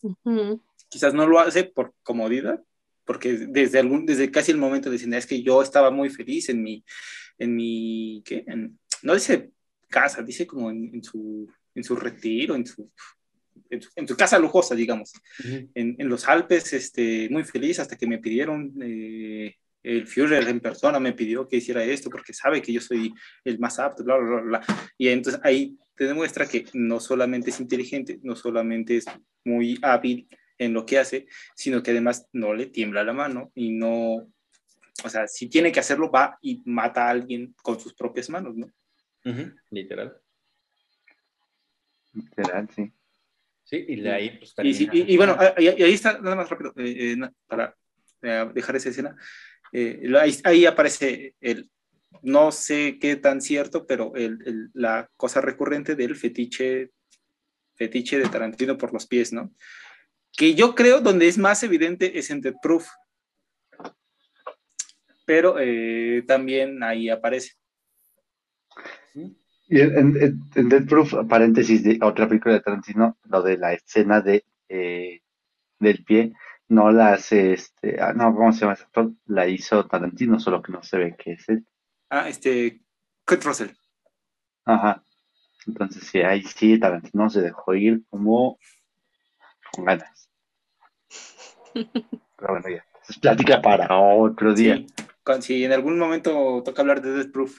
Ujú. 0.03 0.63
quizás 0.89 1.13
no 1.15 1.27
lo 1.27 1.39
hace 1.41 1.65
por 1.65 1.95
comodidad, 2.03 2.63
porque 3.05 3.33
desde, 3.33 3.79
algún, 3.81 4.07
desde 4.07 4.31
casi 4.31 4.53
el 4.53 4.59
momento 4.59 4.91
dicen, 4.91 5.13
es 5.15 5.27
que 5.27 5.43
yo 5.43 5.63
estaba 5.63 5.91
muy 5.91 6.11
feliz 6.11 6.49
en 6.49 6.63
mi, 6.63 6.85
en 7.39 7.57
mi, 7.57 8.23
¿qué? 8.25 8.45
En- 8.47 8.79
no 9.03 9.15
dice 9.15 9.51
casa, 9.89 10.23
dice 10.23 10.47
como 10.47 10.71
en, 10.71 10.91
en 10.95 11.03
su, 11.03 11.49
en 11.75 11.83
su 11.85 11.97
retiro, 11.97 12.55
en 12.55 12.65
su, 12.67 12.89
en 13.71 13.83
su, 13.83 13.91
en 13.97 14.07
su 14.07 14.17
casa 14.17 14.39
lujosa, 14.39 14.75
digamos, 14.75 15.13
en, 15.75 15.97
en 15.99 16.09
los 16.09 16.29
Alpes, 16.29 16.73
este, 16.73 17.29
muy 17.31 17.43
feliz 17.45 17.81
hasta 17.81 17.97
que 17.97 18.07
me 18.07 18.19
pidieron, 18.19 18.73
eh, 18.83 19.57
el 19.83 20.07
Führer 20.07 20.47
en 20.49 20.61
persona 20.61 21.01
me 21.01 21.13
pidió 21.13 21.49
que 21.49 21.57
hiciera 21.57 21.83
esto 21.85 22.11
porque 22.11 22.33
sabe 22.33 22.61
que 22.63 22.73
yo 22.73 22.81
soy 22.81 23.13
el 23.45 23.59
más 23.59 23.79
apto, 23.79 24.05
bla, 24.05 24.17
bla, 24.17 24.29
bla, 24.29 24.43
bla. 24.43 24.61
Y 24.99 25.09
entonces 25.09 25.41
ahí 25.45 25.79
te 25.95 26.05
demuestra 26.07 26.47
que 26.47 26.65
no 26.75 27.01
solamente 27.01 27.51
es 27.51 27.61
inteligente, 27.61 28.19
no 28.23 28.35
solamente 28.37 28.97
es 28.97 29.07
muy 29.45 29.79
hábil 29.83 30.29
en 30.59 30.75
lo 30.75 30.85
que 30.85 30.99
hace, 30.99 31.27
sino 31.55 31.83
que 31.83 31.91
además 31.93 32.27
no 32.33 32.53
le 32.55 32.67
tiembla 32.67 33.03
la 33.05 33.13
mano 33.15 33.51
y 33.55 33.71
no, 33.73 34.15
o 35.05 35.09
sea, 35.09 35.27
si 35.27 35.49
tiene 35.49 35.73
que 35.73 35.81
hacerlo, 35.81 36.11
va 36.11 36.39
y 36.43 36.63
mata 36.67 37.07
a 37.07 37.11
alguien 37.11 37.55
con 37.63 37.81
sus 37.81 37.95
propias 37.95 38.29
manos, 38.29 38.55
¿no? 38.57 38.71
Literal. 39.71 40.17
Literal, 42.13 42.69
sí. 42.75 42.93
Sí, 43.65 43.85
y 43.89 44.01
de 44.01 44.11
ahí 44.13 44.31
pues 44.39 44.53
Y, 44.63 44.75
sí, 44.75 44.87
termina. 44.87 45.09
y- 45.09 45.15
y 45.15 45.17
bueno, 45.17 45.37
ahí, 45.57 45.69
ahí 45.69 45.93
está, 45.93 46.19
nada 46.21 46.35
más 46.37 46.49
rápido, 46.51 46.73
eh, 46.77 47.13
eh, 47.15 47.31
para 47.47 47.77
eh, 48.23 48.51
dejar 48.53 48.77
esa 48.77 48.89
escena, 48.89 49.17
eh, 49.73 50.03
ahí, 50.45 50.67
aparece 50.67 51.35
el, 51.41 51.71
no 52.23 52.53
sé 52.53 52.99
qué 53.01 53.17
tan 53.17 53.41
cierto, 53.41 53.87
pero 53.87 54.13
la 54.75 55.09
cosa 55.17 55.41
recurrente 55.41 55.95
del 55.97 56.17
fetiche, 56.17 56.91
fetiche 57.75 58.19
de 58.19 58.29
Tarantino 58.29 58.77
por 58.77 58.93
los 58.93 59.07
pies, 59.07 59.33
¿no? 59.33 59.53
Que 60.33 60.55
yo 60.55 60.75
creo 60.75 61.01
donde 61.01 61.29
es 61.29 61.39
más 61.39 61.63
evidente 61.63 62.19
es 62.19 62.31
en 62.31 62.41
Death 62.41 62.57
Proof. 62.63 62.89
Pero 65.27 65.57
eh, 65.59 66.25
también 66.27 66.83
ahí 66.83 67.09
aparece. 67.09 67.53
Y 69.15 69.81
en, 69.81 70.17
en, 70.57 70.69
Death 70.69 70.89
Proof, 70.89 71.15
paréntesis 71.29 71.85
de 71.85 71.99
otra 72.03 72.29
película 72.29 72.55
de 72.55 72.61
Tarantino, 72.61 73.17
lo 73.25 73.43
de 73.43 73.57
la 73.57 73.73
escena 73.73 74.21
de 74.21 74.45
eh, 74.69 75.21
del 75.81 76.05
pie, 76.05 76.33
no 76.71 76.91
la 76.93 77.15
hace 77.15 77.53
este, 77.53 78.01
ah, 78.01 78.13
no, 78.15 78.35
¿cómo 78.35 78.53
se 78.53 78.61
llama 78.61 78.75
ese 78.75 78.85
actor? 78.85 79.11
La 79.27 79.47
hizo 79.49 79.87
Tarantino, 79.87 80.39
solo 80.39 80.63
que 80.63 80.73
no 80.73 80.83
se 80.83 80.97
ve 80.99 81.17
que 81.17 81.33
es 81.33 81.49
él. 81.49 81.67
Ah, 82.09 82.29
este, 82.29 82.81
Kurt 83.27 83.43
Russell. 83.45 83.71
Ajá. 84.65 85.03
Entonces 85.67 86.05
sí, 86.05 86.21
ahí 86.21 86.43
sí 86.43 86.79
Tarantino 86.79 87.29
se 87.29 87.43
dejó 87.43 87.75
ir 87.75 88.03
como 88.09 88.59
con 89.73 89.85
ganas. 89.85 90.31
Pero 91.75 92.53
bueno, 92.55 92.69
ya. 92.69 92.85
Es 93.09 93.19
plática 93.19 93.61
para 93.61 93.99
otro 93.99 94.55
día. 94.55 94.77
Sí, 94.77 94.87
con- 95.23 95.43
si 95.43 95.65
en 95.65 95.73
algún 95.73 95.99
momento 95.99 96.63
toca 96.65 96.83
hablar 96.83 97.03
de 97.03 97.13
Death 97.13 97.33
Proof. 97.33 97.59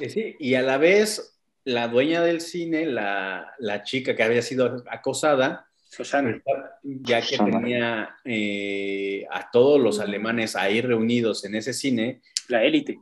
Eh, 0.00 0.08
Sí, 0.08 0.36
y 0.38 0.54
a 0.54 0.62
la 0.62 0.78
vez 0.78 1.40
la 1.64 1.88
dueña 1.88 2.22
del 2.22 2.40
cine, 2.40 2.86
la, 2.86 3.52
la 3.58 3.82
chica 3.82 4.14
que 4.16 4.22
había 4.22 4.40
sido 4.40 4.84
acosada, 4.88 5.69
Shoshana. 5.90 6.40
ya 6.82 7.20
que 7.20 7.36
tenía 7.36 8.16
eh, 8.24 9.26
a 9.30 9.50
todos 9.50 9.80
los 9.80 9.98
alemanes 9.98 10.54
ahí 10.56 10.80
reunidos 10.80 11.44
en 11.44 11.56
ese 11.56 11.72
cine, 11.72 12.20
La 12.48 12.62
élite. 12.62 13.00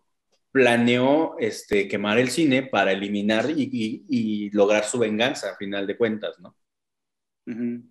planeó 0.52 1.36
este, 1.38 1.86
quemar 1.86 2.18
el 2.18 2.30
cine 2.30 2.62
para 2.62 2.92
eliminar 2.92 3.50
y, 3.50 3.68
y- 3.70 4.04
y 4.08 4.50
lograr 4.50 4.84
su 4.84 4.98
venganza, 4.98 5.52
a 5.52 5.56
final 5.56 5.86
de 5.86 5.96
cuentas, 5.98 6.38
¿no? 6.40 6.56
Ujú. 7.46 7.82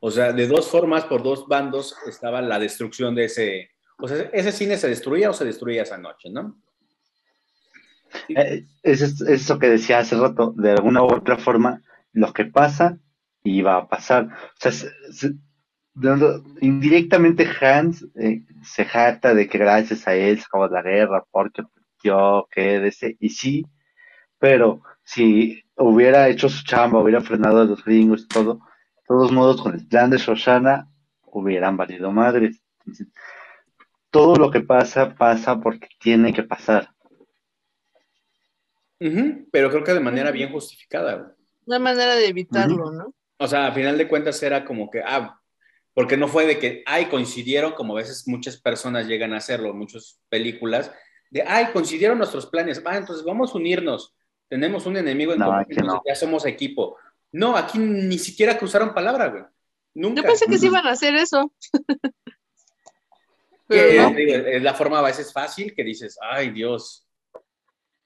O 0.00 0.10
sea, 0.10 0.32
de 0.32 0.46
dos 0.46 0.68
formas, 0.68 1.04
por 1.06 1.22
dos 1.22 1.46
bandos, 1.48 1.96
estaba 2.06 2.40
la 2.42 2.58
destrucción 2.58 3.14
de 3.14 3.24
ese... 3.24 3.70
O 3.98 4.06
sea, 4.06 4.30
ese 4.32 4.52
cine 4.52 4.76
se 4.76 4.88
destruía 4.88 5.30
o 5.30 5.32
se 5.32 5.44
destruía 5.44 5.82
esa 5.82 5.98
noche, 5.98 6.30
¿no? 6.30 6.60
Eh, 8.28 8.66
es, 8.82 9.02
es 9.02 9.20
eso 9.22 9.58
que 9.58 9.68
decía 9.68 9.98
hace 9.98 10.16
rato, 10.16 10.52
de 10.56 10.70
alguna 10.72 11.02
u 11.02 11.06
otra 11.12 11.36
forma, 11.36 11.82
lo 12.12 12.32
que 12.32 12.44
pasa 12.44 12.98
iba 13.44 13.76
a 13.76 13.88
pasar. 13.88 14.24
O 14.26 14.56
sea, 14.58 14.72
se- 14.72 14.90
se- 15.12 15.34
de- 15.94 16.42
indirectamente 16.60 17.46
Hans 17.60 18.04
eh, 18.16 18.42
se 18.62 18.84
jacta 18.84 19.34
de 19.34 19.48
que 19.48 19.58
gracias 19.58 20.06
a 20.08 20.14
él 20.14 20.38
se 20.38 20.44
acabó 20.46 20.66
la 20.68 20.82
guerra, 20.82 21.24
porque 21.30 21.62
yo 22.02 22.48
quédese, 22.50 23.16
y 23.20 23.28
sí, 23.30 23.64
pero 24.38 24.82
si 25.04 25.62
hubiera 25.76 26.28
hecho 26.28 26.48
su 26.48 26.64
chamba, 26.64 27.00
hubiera 27.00 27.20
frenado 27.20 27.60
a 27.60 27.64
los 27.64 27.84
gringos 27.84 28.22
y 28.24 28.28
todo, 28.28 28.54
de 28.54 29.02
todos 29.06 29.32
modos, 29.32 29.62
con 29.62 29.74
el 29.74 29.86
plan 29.86 30.10
de 30.10 30.18
Shoshana, 30.18 30.88
hubieran 31.26 31.76
valido 31.76 32.10
madres. 32.10 32.60
Entonces, 32.80 33.08
todo 34.10 34.36
lo 34.36 34.50
que 34.50 34.60
pasa, 34.60 35.14
pasa 35.14 35.60
porque 35.60 35.88
tiene 36.00 36.32
que 36.32 36.42
pasar. 36.42 36.88
Ujú, 39.00 39.48
Pero 39.50 39.70
creo 39.70 39.84
que 39.84 39.92
de 39.92 40.00
manera 40.00 40.30
bien 40.30 40.50
justificada. 40.52 41.34
Una 41.66 41.78
manera 41.78 42.14
de 42.14 42.28
evitarlo, 42.28 42.90
¿no? 42.92 43.12
O 43.38 43.46
sea, 43.48 43.66
a 43.66 43.72
final 43.72 43.98
de 43.98 44.08
cuentas 44.08 44.42
era 44.42 44.64
como 44.64 44.90
que, 44.90 45.00
ah, 45.04 45.40
porque 45.92 46.16
no 46.16 46.28
fue 46.28 46.46
de 46.46 46.58
que, 46.58 46.82
ay, 46.86 47.06
coincidieron, 47.06 47.72
como 47.72 47.94
a 47.94 48.00
veces 48.00 48.26
muchas 48.26 48.56
personas 48.56 49.06
llegan 49.06 49.32
a 49.32 49.38
hacerlo, 49.38 49.74
muchas 49.74 50.20
películas, 50.28 50.90
de, 51.30 51.42
ay, 51.42 51.66
coincidieron 51.72 52.18
nuestros 52.18 52.46
planes, 52.46 52.82
ah, 52.84 52.96
entonces 52.96 53.24
vamos 53.24 53.54
a 53.54 53.58
unirnos, 53.58 54.14
tenemos 54.48 54.86
un 54.86 54.96
enemigo 54.96 55.32
en 55.32 55.38
No, 55.40 55.46
común, 55.46 55.60
entonces 55.68 55.84
no. 55.84 56.02
ya 56.06 56.14
somos 56.14 56.46
equipo. 56.46 56.96
No, 57.32 57.56
aquí 57.56 57.78
ni 57.78 58.18
siquiera 58.18 58.56
cruzaron 58.56 58.94
palabra, 58.94 59.28
güey. 59.28 59.42
Nunca. 59.94 60.22
Yo 60.22 60.28
pensé 60.28 60.46
que 60.46 60.58
sí 60.58 60.66
iban 60.66 60.86
a 60.86 60.90
hacer 60.92 61.14
eso. 61.14 61.52
Que, 63.66 63.76
Pero 63.78 64.10
no. 64.10 64.14
digo, 64.14 64.34
es 64.34 64.62
la 64.62 64.74
forma 64.74 64.98
a 64.98 65.02
veces 65.02 65.32
fácil 65.32 65.74
que 65.74 65.82
dices, 65.82 66.18
ay, 66.20 66.50
Dios, 66.50 67.08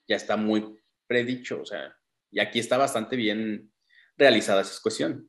ya 0.06 0.14
está 0.14 0.36
muy 0.36 0.78
predicho, 1.08 1.62
o 1.62 1.66
sea, 1.66 1.96
y 2.30 2.38
aquí 2.38 2.60
está 2.60 2.78
bastante 2.78 3.16
bien 3.16 3.68
realizada 4.18 4.62
esa 4.62 4.80
cuestión. 4.82 5.28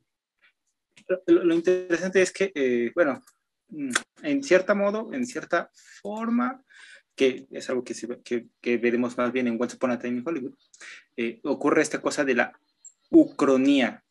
Lo, 1.26 1.44
lo 1.44 1.54
interesante 1.54 2.20
es 2.20 2.32
que, 2.32 2.52
eh, 2.54 2.92
bueno, 2.94 3.22
mm, 3.68 3.90
en 4.22 4.42
cierta 4.42 4.74
modo, 4.74 5.12
en 5.12 5.24
cierta 5.26 5.70
forma, 6.02 6.62
que 7.14 7.46
es 7.50 7.68
algo 7.70 7.84
que, 7.84 7.94
se 7.94 8.08
que, 8.22 8.46
que 8.60 8.78
veremos 8.78 9.16
más 9.16 9.32
bien 9.32 9.46
en 9.46 9.60
Once 9.60 9.76
Upon 9.76 9.92
a 9.92 9.98
Time 9.98 10.18
in 10.18 10.24
Hollywood, 10.26 10.54
eh, 11.16 11.40
ocurre 11.44 11.82
esta 11.82 12.00
cosa 12.00 12.24
de 12.24 12.34
la 12.34 12.52
ucronía, 13.10 14.04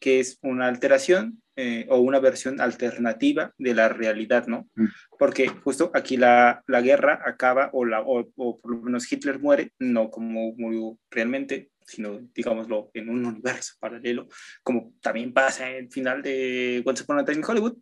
que 0.00 0.20
es 0.20 0.38
una 0.42 0.68
alteración 0.68 1.42
eh, 1.56 1.86
o 1.88 1.98
una 1.98 2.20
versión 2.20 2.60
alternativa 2.60 3.54
de 3.56 3.74
la 3.74 3.88
realidad, 3.88 4.46
¿no? 4.46 4.68
Mm. 4.74 4.86
Porque 5.18 5.48
justo 5.48 5.90
aquí 5.94 6.18
la, 6.18 6.62
la 6.66 6.82
guerra 6.82 7.22
acaba, 7.24 7.70
o, 7.72 7.84
la, 7.86 8.02
o, 8.02 8.30
o 8.36 8.60
por 8.60 8.70
lo 8.70 8.82
menos 8.82 9.10
Hitler 9.10 9.38
muere, 9.38 9.72
no 9.78 10.10
como 10.10 10.52
murió 10.56 10.98
realmente, 11.10 11.70
sino, 11.86 12.20
digámoslo, 12.34 12.90
en 12.94 13.08
un 13.08 13.24
universo 13.24 13.74
paralelo, 13.78 14.28
como 14.62 14.94
también 15.00 15.32
pasa 15.32 15.70
en 15.70 15.84
el 15.84 15.90
final 15.90 16.22
de 16.22 16.82
Once 16.84 17.02
Upon 17.02 17.20
a 17.20 17.24
Time 17.24 17.38
in 17.38 17.44
Hollywood. 17.44 17.76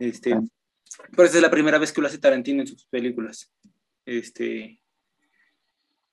Este, 0.00 0.30
pero 1.10 1.24
esta 1.24 1.38
es 1.38 1.42
la 1.42 1.50
primera 1.50 1.78
vez 1.78 1.92
que 1.92 2.00
lo 2.00 2.06
hace 2.06 2.18
Tarantino 2.18 2.60
en 2.60 2.66
sus 2.66 2.86
películas. 2.86 3.52
Este, 4.04 4.80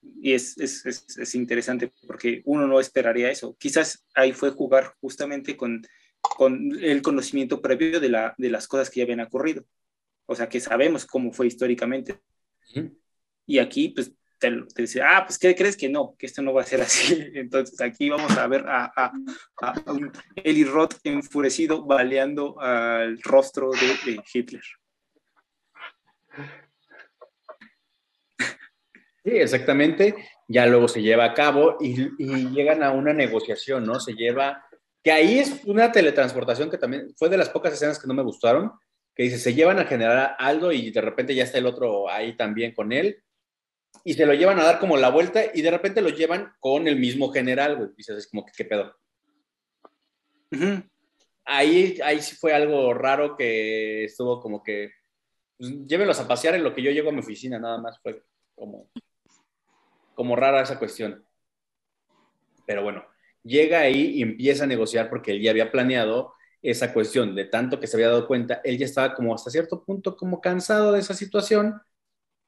y 0.01 0.33
es, 0.33 0.57
es, 0.57 0.85
es, 0.85 1.17
es, 1.17 1.35
interesante 1.35 1.91
porque 2.07 2.41
uno 2.45 2.67
no 2.67 2.79
esperaría 2.79 3.31
eso. 3.31 3.55
Quizás 3.57 4.05
ahí 4.13 4.31
fue 4.31 4.51
jugar 4.51 4.93
justamente 5.01 5.57
con, 5.57 5.81
con 6.21 6.71
el 6.81 7.01
conocimiento 7.01 7.61
previo 7.61 7.99
de, 7.99 8.09
la, 8.09 8.35
de 8.37 8.49
las 8.49 8.67
cosas 8.67 8.89
que 8.89 8.99
ya 8.99 9.03
habían 9.03 9.21
ocurrido. 9.21 9.65
O 10.25 10.35
sea, 10.35 10.47
que 10.47 10.59
sabemos 10.59 11.05
cómo 11.05 11.33
fue 11.33 11.47
históricamente. 11.47 12.19
Y 13.45 13.57
aquí, 13.57 13.89
pues, 13.89 14.13
te, 14.39 14.63
dice, 14.75 15.01
ah, 15.01 15.23
pues, 15.25 15.37
¿qué 15.37 15.53
crees 15.55 15.75
que 15.75 15.89
no? 15.89 16.15
Que 16.17 16.25
esto 16.25 16.41
no 16.41 16.53
va 16.53 16.61
a 16.61 16.65
ser 16.65 16.81
así. 16.81 17.29
Entonces, 17.35 17.79
aquí 17.81 18.09
vamos 18.09 18.35
a 18.37 18.47
ver 18.47 18.65
a, 18.67 19.11
Eli 20.35 20.63
Roth 20.63 20.95
enfurecido 21.03 21.85
baleando 21.85 22.59
al 22.59 23.21
rostro 23.21 23.71
de, 23.71 24.19
Hitler. 24.33 24.63
Sí, 29.23 29.31
exactamente. 29.31 30.15
Ya 30.47 30.65
luego 30.65 30.87
se 30.87 31.01
lleva 31.01 31.25
a 31.25 31.33
cabo 31.33 31.77
y, 31.79 32.09
y, 32.17 32.49
llegan 32.49 32.81
a 32.81 32.91
una 32.91 33.13
negociación, 33.13 33.85
¿no? 33.85 33.99
Se 33.99 34.13
lleva, 34.13 34.65
que 35.03 35.11
ahí 35.11 35.39
es 35.39 35.61
una 35.65 35.91
teletransportación 35.91 36.71
que 36.71 36.77
también 36.77 37.13
fue 37.17 37.29
de 37.29 37.37
las 37.37 37.49
pocas 37.49 37.73
escenas 37.73 37.99
que 37.99 38.07
no 38.07 38.13
me 38.13 38.23
gustaron, 38.23 38.71
que 39.13 39.23
dice, 39.23 39.37
se 39.37 39.53
llevan 39.53 39.79
a 39.79 39.85
generar 39.85 40.35
algo 40.39 40.71
y 40.71 40.91
de 40.91 41.01
repente 41.01 41.35
ya 41.35 41.43
está 41.43 41.57
el 41.57 41.65
otro 41.65 42.09
ahí 42.09 42.35
también 42.37 42.73
con 42.73 42.93
él 42.93 43.21
y 44.03 44.13
se 44.13 44.25
lo 44.25 44.33
llevan 44.33 44.59
a 44.59 44.63
dar 44.63 44.79
como 44.79 44.97
la 44.97 45.09
vuelta 45.09 45.41
y 45.53 45.61
de 45.61 45.71
repente 45.71 46.01
lo 46.01 46.09
llevan 46.09 46.53
con 46.59 46.87
el 46.87 46.97
mismo 46.97 47.31
general, 47.31 47.77
güey. 47.77 47.89
Dices, 47.97 48.17
es 48.17 48.27
como 48.27 48.45
que, 48.45 48.51
¿qué 48.55 48.65
pedo? 48.65 48.95
Uh 50.51 50.57
-huh. 50.57 50.89
Ahí, 51.45 51.99
ahí 52.03 52.21
sí 52.21 52.35
fue 52.35 52.53
algo 52.53 52.93
raro 52.93 53.35
que 53.35 54.05
estuvo 54.05 54.39
como 54.39 54.63
que, 54.63 54.91
pues, 55.57 55.71
llévenlos 55.87 56.19
a 56.19 56.27
pasear 56.27 56.55
en 56.55 56.63
lo 56.63 56.73
que 56.73 56.83
yo 56.83 56.91
llego 56.91 57.09
a 57.09 57.13
mi 57.13 57.19
oficina, 57.19 57.59
nada 57.59 57.79
más 57.79 57.99
fue 58.01 58.23
como 58.55 58.89
como 60.19 60.35
rara 60.35 60.61
esa 60.61 60.77
cuestión. 60.77 61.23
Pero 62.65 62.83
bueno, 62.83 63.05
llega 63.41 63.79
ahí 63.79 64.15
y 64.15 64.21
empieza 64.21 64.65
a 64.65 64.67
negociar 64.67 65.09
porque 65.09 65.31
él 65.31 65.41
ya 65.41 65.51
había 65.51 65.71
planeado 65.71 66.33
esa 66.61 66.91
cuestión 66.91 67.35
de 67.35 67.45
tanto 67.45 67.79
que 67.79 67.87
se 67.87 67.95
había 67.95 68.09
dado 68.09 68.27
cuenta, 68.27 68.59
él 68.65 68.77
ya 68.77 68.85
estaba 68.85 69.15
como 69.15 69.33
hasta 69.33 69.49
cierto 69.49 69.81
punto 69.85 70.17
como 70.17 70.41
cansado 70.41 70.91
de 70.91 70.99
esa 70.99 71.13
situación 71.13 71.81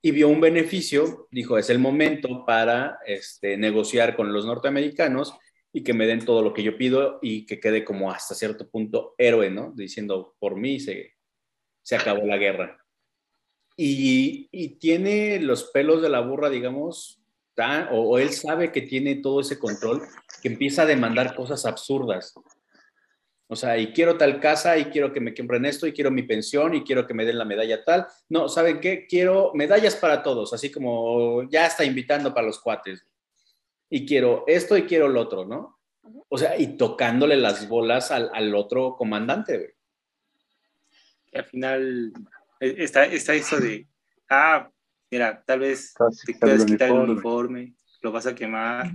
y 0.02 0.12
vio 0.12 0.30
un 0.30 0.42
beneficio, 0.42 1.28
dijo, 1.32 1.58
es 1.58 1.70
el 1.70 1.80
momento 1.80 2.44
para 2.46 3.00
este, 3.06 3.58
negociar 3.58 4.16
con 4.16 4.34
los 4.34 4.46
norteamericanos 4.46 5.34
y 5.72 5.84
que 5.84 5.94
me 5.94 6.08
den 6.08 6.26
todo 6.26 6.42
lo 6.42 6.54
que 6.54 6.64
yo 6.64 6.78
pido 6.78 7.20
y 7.22 7.46
que 7.46 7.60
quede 7.60 7.86
como 7.86 8.12
hasta 8.12 8.36
cierto 8.36 8.70
punto 8.70 9.14
héroe, 9.18 9.50
¿no? 9.50 9.72
Diciendo, 9.76 10.36
por 10.40 10.56
mí 10.56 10.80
se, 10.80 11.14
se 11.84 11.96
acabó 11.96 12.26
la 12.26 12.38
guerra. 12.38 12.84
Y, 13.78 14.50
y 14.52 14.80
tiene 14.80 15.40
los 15.40 15.66
pelos 15.66 16.02
de 16.02 16.10
la 16.10 16.20
burra, 16.20 16.50
digamos, 16.50 17.22
o, 17.92 18.02
o, 18.02 18.18
él 18.18 18.32
sabe 18.32 18.72
que 18.72 18.82
tiene 18.82 19.16
todo 19.18 19.42
ese 19.42 19.60
control, 19.60 20.02
que 20.42 20.48
empieza 20.48 20.84
a 20.84 20.88
demandar 20.88 21.36
cosas 21.36 21.66
absurdas. 21.66 22.34
O 23.52 23.56
sea, 23.58 23.78
y 23.78 23.92
quiero 23.92 24.18
tal 24.18 24.40
casa, 24.40 24.78
y 24.78 24.86
quiero 24.86 25.12
que 25.12 25.20
me 25.20 25.36
compren 25.36 25.66
esto, 25.66 25.86
y 25.86 25.92
quiero 25.92 26.10
mi 26.10 26.24
pensión, 26.24 26.74
y 26.74 26.86
quiero 26.86 27.06
que 27.06 27.14
me 27.14 27.26
den 27.26 27.38
la 27.38 27.44
medalla 27.44 27.84
tal. 27.84 28.08
No, 28.30 28.48
¿saben 28.48 28.80
qué? 28.80 29.06
Quiero 29.06 29.52
medallas 29.54 29.98
para 29.98 30.24
todos, 30.24 30.54
así 30.54 30.72
como 30.72 31.44
ya 31.50 31.66
está 31.66 31.84
invitando 31.84 32.34
para 32.34 32.48
los 32.48 32.62
cuates. 32.62 33.06
Y 33.90 34.06
quiero 34.06 34.46
esto 34.48 34.78
y 34.78 34.84
quiero 34.84 35.10
lo 35.10 35.20
otro, 35.20 35.44
¿no? 35.44 35.80
O 36.30 36.38
sea, 36.38 36.58
y 36.58 36.78
tocándole 36.78 37.36
las 37.36 37.68
bolas 37.68 38.10
al, 38.12 38.32
al 38.34 38.56
otro 38.56 38.96
comandante, 38.96 39.58
güey. 39.58 39.72
Y 41.34 41.38
al 41.38 41.44
final 41.44 42.14
está, 42.62 43.04
está 43.04 43.34
eso 43.34 43.60
de, 43.60 43.86
ah, 44.30 44.72
mira, 45.10 45.44
tal 45.46 45.60
vez 45.60 45.94
te 46.26 46.36
puedes 46.36 46.64
quitar 46.64 46.88
el 46.88 47.00
uniforme, 47.00 47.74
lo 48.00 48.14
vas 48.14 48.28
a 48.28 48.34
quemar, 48.34 48.92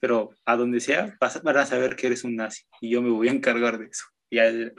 pero 0.00 0.30
a 0.44 0.56
donde 0.56 0.80
sea 0.80 1.16
vas, 1.20 1.42
van 1.42 1.56
a 1.56 1.66
saber 1.66 1.96
que 1.96 2.06
eres 2.06 2.24
un 2.24 2.36
nazi 2.36 2.62
y 2.80 2.90
yo 2.90 3.02
me 3.02 3.10
voy 3.10 3.28
a 3.28 3.32
encargar 3.32 3.78
de 3.78 3.86
eso. 3.86 4.04
Y 4.30 4.38
al... 4.38 4.74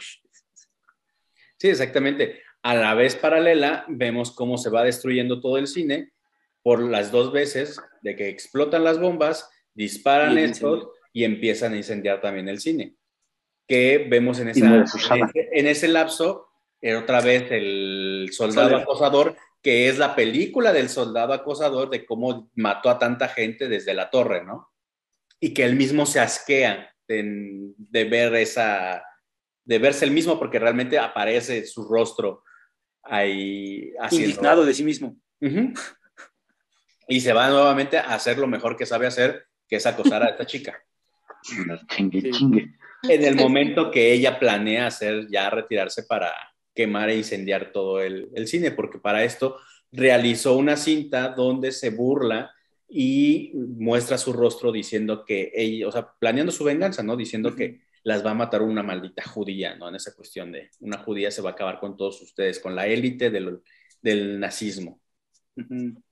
Sí, 1.58 1.68
exactamente. 1.68 2.42
A 2.62 2.76
la 2.76 2.94
vez 2.94 3.16
paralela, 3.16 3.86
vemos 3.88 4.32
cómo 4.32 4.58
se 4.58 4.70
va 4.70 4.84
destruyendo 4.84 5.40
todo 5.40 5.58
el 5.58 5.68
cine 5.68 6.12
por 6.62 6.82
las 6.82 7.12
dos 7.12 7.32
veces 7.32 7.80
de 8.02 8.16
que 8.16 8.30
explotan 8.30 8.84
las 8.84 9.00
bombas, 9.00 9.50
disparan 9.74 10.38
y 10.38 10.44
estos 10.44 10.90
y 11.14 11.24
empiezan 11.24 11.74
a 11.74 11.78
incendiar 11.78 12.22
también 12.22 12.50
el 12.50 12.60
cine. 12.60 12.96
Que 13.68 14.08
vemos 14.10 14.40
en, 14.40 14.50
esa, 14.50 14.66
en, 14.66 14.84
ese, 14.84 15.50
en 15.54 15.68
ese 15.68 15.88
lapso, 15.88 16.50
otra 16.98 17.22
vez 17.22 17.52
el 17.52 18.30
soldado 18.32 18.78
acosador 18.78 19.36
que 19.62 19.90
es 19.90 19.98
la 19.98 20.16
película 20.16 20.72
del 20.72 20.90
soldado 20.90 21.34
acosador 21.34 21.90
de 21.90 22.06
cómo 22.06 22.50
mató 22.56 22.90
a 22.90 23.00
tanta 23.00 23.28
gente 23.28 23.68
desde 23.68 23.94
la 23.94 24.10
torre, 24.10 24.44
¿no? 24.44 24.70
Y 25.40 25.54
que 25.54 25.64
él 25.64 25.76
mismo 25.76 26.06
se 26.06 26.20
asquea 26.20 26.94
de, 27.08 27.74
de 27.78 28.04
ver 28.06 28.36
esa, 28.36 29.04
de 29.64 29.80
verse 29.80 30.06
el 30.06 30.12
mismo 30.12 30.38
porque 30.38 30.60
realmente 30.60 31.00
aparece 31.00 31.66
su 31.66 31.88
rostro 31.88 32.44
ahí 33.04 33.94
haciendo... 34.00 34.30
Indignado 34.30 34.66
de 34.66 34.74
sí 34.74 34.84
mismo. 34.84 35.16
Uh 35.42 35.48
-huh. 35.48 35.80
Y 37.08 37.22
se 37.22 37.34
va 37.34 37.50
nuevamente 37.50 37.98
a 37.98 38.14
hacer 38.14 38.38
lo 38.38 38.48
mejor 38.48 38.76
que 38.76 38.86
sabe 38.86 39.08
hacer, 39.08 39.46
que 39.68 39.78
es 39.78 39.86
acosar 39.86 40.24
a 40.24 40.30
esta 40.30 40.46
chica. 40.46 40.84
chingue, 41.96 42.32
chingue. 42.32 42.76
En 43.04 43.24
el 43.24 43.36
momento 43.36 43.90
que 43.90 44.12
ella 44.12 44.38
planea 44.38 44.88
hacer 44.88 45.28
ya 45.30 45.50
retirarse 45.50 46.04
para, 46.04 46.34
quemar 46.80 47.10
e 47.10 47.18
incendiar 47.18 47.74
todo 47.74 48.00
el, 48.02 48.30
el, 48.34 48.48
cine, 48.48 48.72
porque 48.72 49.00
para 49.00 49.26
esto 49.26 49.60
realizó 49.92 50.56
una 50.56 50.78
cinta 50.78 51.28
donde 51.28 51.74
se 51.74 51.90
burla 51.90 52.56
y 52.90 53.52
muestra 53.54 54.18
su 54.18 54.34
rostro 54.34 54.72
diciendo 54.72 55.24
que 55.26 55.52
ella, 55.54 55.88
o 55.88 55.92
sea, 55.92 56.12
planeando 56.20 56.52
su 56.52 56.64
venganza, 56.64 57.04
¿no? 57.04 57.16
Diciendo 57.16 57.50
uh 57.50 57.52
-huh. 57.54 57.58
que 57.58 57.82
las 58.04 58.26
va 58.26 58.32
a 58.32 58.36
matar 58.36 58.62
una 58.62 58.84
maldita 58.84 59.24
judía, 59.24 59.76
¿no? 59.76 59.90
En 59.90 59.96
esa 59.96 60.16
cuestión 60.16 60.52
de 60.52 60.70
una 60.80 60.98
judía 60.98 61.32
se 61.32 61.42
va 61.42 61.52
a 61.52 61.54
acabar 61.54 61.80
con 61.80 61.96
todos 61.98 62.22
ustedes, 62.22 62.60
con 62.60 62.76
la 62.76 62.88
élite 62.88 63.30
del, 63.30 63.62
del, 64.02 64.40
nazismo. 64.40 65.00
Uh 65.56 65.62
-huh. 65.62 66.04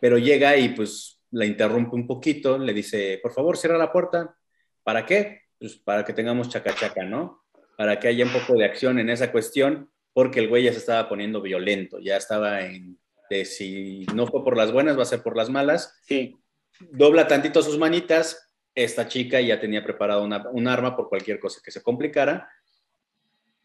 Pero 0.00 0.18
llega 0.18 0.56
y 0.56 0.70
pues 0.70 1.20
la 1.32 1.44
interrumpe 1.46 1.96
un 1.96 2.06
poquito, 2.06 2.58
le 2.58 2.72
dice, 2.72 3.18
por 3.22 3.32
favor, 3.32 3.56
cierra 3.56 3.78
la 3.78 3.92
puerta. 3.92 4.36
¿Para 4.82 5.04
qué? 5.04 5.42
Pues 5.58 5.76
para 5.76 6.04
que 6.04 6.12
tengamos 6.12 6.48
chacachaca, 6.48 7.04
¿no? 7.04 7.40
para 7.80 7.98
que 7.98 8.08
haya 8.08 8.26
un 8.26 8.30
poco 8.30 8.58
de 8.58 8.66
acción 8.66 8.98
en 8.98 9.08
esa 9.08 9.32
cuestión, 9.32 9.90
porque 10.12 10.40
el 10.40 10.48
güey 10.48 10.64
ya 10.64 10.72
se 10.72 10.80
estaba 10.80 11.08
poniendo 11.08 11.40
violento, 11.40 11.98
ya 11.98 12.18
estaba 12.18 12.60
en, 12.60 12.98
de 13.30 13.44
si 13.44 14.04
no 14.12 14.26
fue 14.26 14.44
por 14.44 14.56
las 14.56 14.72
buenas, 14.72 14.98
va 14.98 15.02
a 15.02 15.06
ser 15.06 15.22
por 15.22 15.36
las 15.36 15.48
malas. 15.48 15.96
Sí. 16.02 16.36
Dobla 16.80 17.28
tantito 17.28 17.62
sus 17.62 17.78
manitas, 17.78 18.50
esta 18.74 19.06
chica 19.06 19.40
ya 19.40 19.60
tenía 19.60 19.84
preparado 19.84 20.24
una, 20.24 20.48
un 20.50 20.66
arma 20.66 20.96
por 20.96 21.08
cualquier 21.08 21.38
cosa 21.38 21.60
que 21.64 21.70
se 21.70 21.82
complicara, 21.82 22.50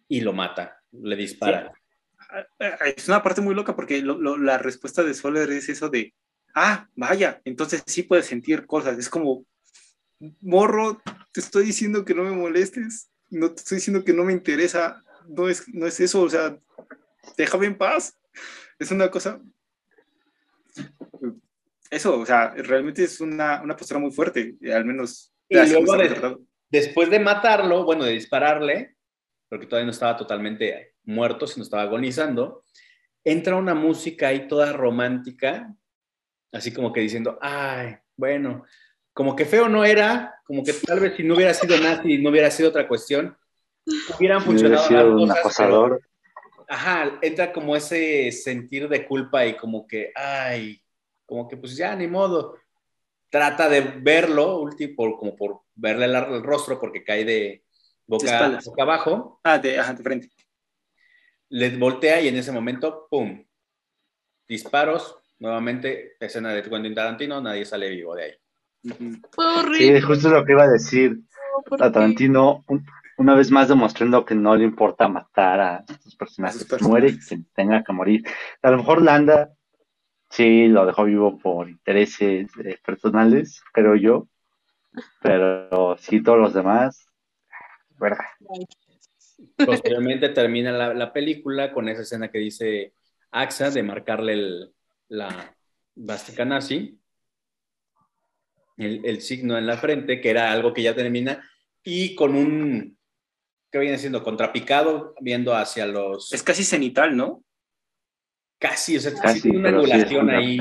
y 0.08 0.22
lo 0.22 0.34
mata, 0.34 0.82
le 0.92 1.16
dispara. 1.16 1.74
Sí. 1.74 2.66
Es 2.96 3.08
una 3.08 3.24
parte 3.24 3.42
muy 3.42 3.56
loca 3.56 3.76
porque 3.76 4.02
lo, 4.02 4.18
lo, 4.20 4.38
la 4.38 4.58
respuesta 4.58 5.04
de 5.04 5.14
Soler 5.14 5.50
es 5.52 5.70
eso 5.70 5.90
de, 5.90 6.14
ah, 6.54 6.88
vaya, 6.96 7.42
entonces 7.46 7.84
sí 7.88 8.04
puedes 8.04 8.28
sentir 8.28 8.66
cosas, 8.66 8.98
es 9.00 9.10
como, 9.10 9.46
morro, 10.42 11.02
te 11.32 11.40
estoy 11.40 11.66
diciendo 11.66 12.06
que 12.06 12.14
no 12.14 12.24
me 12.24 12.32
molestes, 12.32 13.10
no 13.30 13.50
te 13.50 13.62
estoy 13.62 13.78
diciendo 13.78 14.04
que 14.04 14.14
no 14.14 14.24
me 14.24 14.34
interesa, 14.34 15.04
no 15.28 15.50
es, 15.50 15.68
no 15.74 15.88
es 15.88 16.00
eso, 16.00 16.22
o 16.22 16.30
sea, 16.30 16.58
déjame 17.36 17.66
en 17.68 17.78
paz. 17.78 18.16
Es 18.78 18.92
una 18.92 19.10
cosa... 19.10 19.42
Eso, 21.96 22.20
o 22.20 22.26
sea, 22.26 22.50
realmente 22.50 23.06
es 23.06 23.22
una, 23.22 23.62
una 23.62 23.76
postura 23.78 24.02
muy 24.02 24.12
fuerte, 24.12 24.56
al 24.74 24.84
menos... 24.84 25.34
Y 25.48 25.56
luego 25.56 25.96
de, 25.96 26.38
después 26.70 27.10
de 27.10 27.20
matarlo, 27.20 27.86
bueno, 27.86 28.04
de 28.04 28.12
dispararle, 28.12 28.98
porque 29.48 29.66
todavía 29.66 29.86
no 29.86 29.92
estaba 29.92 30.18
totalmente 30.18 30.96
muerto, 31.04 31.48
sino 31.48 31.64
estaba 31.64 31.84
agonizando, 31.84 32.66
entra 33.24 33.56
una 33.56 33.74
música 33.74 34.28
ahí 34.28 34.46
toda 34.46 34.74
romántica, 34.74 35.74
así 36.52 36.74
como 36.74 36.92
que 36.92 37.00
diciendo, 37.00 37.40
ay, 37.42 37.96
bueno, 38.18 38.66
como 39.14 39.34
que 39.34 39.46
feo 39.46 39.70
no 39.70 39.86
era, 39.86 40.36
como 40.44 40.66
que 40.66 40.74
tal 40.74 41.00
vez 41.00 41.16
si 41.16 41.24
no 41.24 41.36
hubiera 41.36 41.54
sido 41.54 41.78
nazi, 41.80 42.18
no 42.18 42.30
hubiera 42.30 42.52
sido 42.52 42.70
otra 42.70 42.90
cuestión, 42.90 43.38
hubieran 44.18 44.42
funcionado 44.42 44.86
hubiera 44.86 45.04
sido 45.06 45.16
un 45.16 45.32
acosador. 45.32 46.02
Pero, 46.02 46.66
ajá, 46.68 47.20
entra 47.22 47.54
como 47.54 47.74
ese 47.74 48.34
sentir 48.34 48.90
de 48.90 49.06
culpa 49.06 49.46
y 49.46 49.56
como 49.56 49.88
que, 49.88 50.12
ay, 50.14 50.82
como 51.26 51.48
que 51.48 51.58
pues 51.58 51.76
ya, 51.76 51.96
ni 51.96 52.08
modo. 52.08 52.58
Trata 53.30 53.68
de 53.68 53.82
verlo, 53.82 54.60
último, 54.60 55.18
como 55.18 55.36
por 55.36 55.62
verle 55.76 56.06
el, 56.06 56.16
el, 56.16 56.44
rostro 56.44 56.80
porque 56.80 57.04
cae 57.04 57.26
de 57.26 57.66
boca, 58.06 58.60
boca 58.64 58.84
abajo. 58.84 59.40
Ah, 59.44 59.58
de, 59.58 59.80
ajá, 59.80 59.94
de 59.94 60.04
frente. 60.04 60.30
Le 61.50 61.76
voltea 61.78 62.22
y 62.22 62.28
en 62.28 62.38
ese 62.38 62.52
momento, 62.52 63.08
¡pum! 63.10 63.46
Disparos, 64.48 65.18
nuevamente, 65.40 66.16
escena 66.20 66.54
de 66.54 66.64
Quentin 66.64 66.96
Tarantino, 66.96 67.42
nadie 67.42 67.66
sale 67.66 67.90
vivo 67.90 68.16
de 68.16 68.24
ahí. 68.24 68.34
Sí, 69.78 70.02
justo 70.02 70.30
lo 70.30 70.46
que 70.46 70.52
iba 70.52 70.64
a 70.64 70.70
decir. 70.70 71.20
A 71.80 71.92
Tarantino, 71.92 72.64
una 73.18 73.36
vez 73.36 73.50
más 73.50 73.68
demostrando 73.68 74.26
que 74.26 74.36
no 74.36 74.56
le 74.56 74.66
importa 74.66 75.08
matar 75.08 75.60
a 75.60 75.86
sus 76.04 76.16
personajes, 76.16 76.66
que 76.66 76.84
muere 76.84 77.10
y 77.10 77.20
que 77.20 77.40
tenga 77.54 77.84
que 77.84 77.94
morir. 77.94 78.24
A 78.62 78.72
lo 78.72 78.78
mejor 78.78 79.02
Landa 79.02 79.55
Sí, 80.36 80.68
lo 80.68 80.86
dejó 80.86 81.06
vivo 81.06 81.38
por 81.38 81.70
intereses 81.70 82.52
eh, 82.58 82.78
personales, 82.86 83.64
creo 83.72 83.96
yo. 83.96 84.28
Pero 85.22 85.96
sí, 85.98 86.22
todos 86.22 86.40
los 86.40 86.54
demás, 86.54 87.08
¿verdad? 87.98 88.26
Posteriormente 89.56 90.28
termina 90.28 90.74
la, 90.74 90.94
la 90.94 91.14
película 91.14 91.72
con 91.72 91.88
esa 91.88 92.02
escena 92.02 92.32
que 92.32 92.40
dice 92.40 92.94
AXA 93.32 93.72
de 93.72 93.84
marcarle 93.84 94.34
el, 94.34 94.74
la 95.08 95.56
bástica 95.96 96.44
nazi, 96.44 97.00
el, 98.76 99.06
el 99.06 99.22
signo 99.22 99.58
en 99.58 99.66
la 99.66 99.78
frente, 99.78 100.20
que 100.20 100.32
era 100.32 100.52
algo 100.52 100.74
que 100.74 100.84
ya 100.84 100.94
termina, 100.94 101.50
y 101.82 102.14
con 102.14 102.36
un, 102.36 102.98
¿qué 103.72 103.80
viene 103.80 103.98
siendo? 103.98 104.22
Contrapicado, 104.22 105.16
viendo 105.22 105.56
hacia 105.56 105.86
los... 105.86 106.34
Es 106.34 106.44
casi 106.44 106.66
cenital, 106.66 107.16
¿no? 107.16 107.45
Casi, 108.60 108.98
o 108.98 109.00
sea, 109.02 109.14
Casi, 109.14 109.42
tiene 109.42 109.60
una 109.60 109.70
sí 109.70 109.76
angulación 109.76 110.30
ahí, 110.30 110.58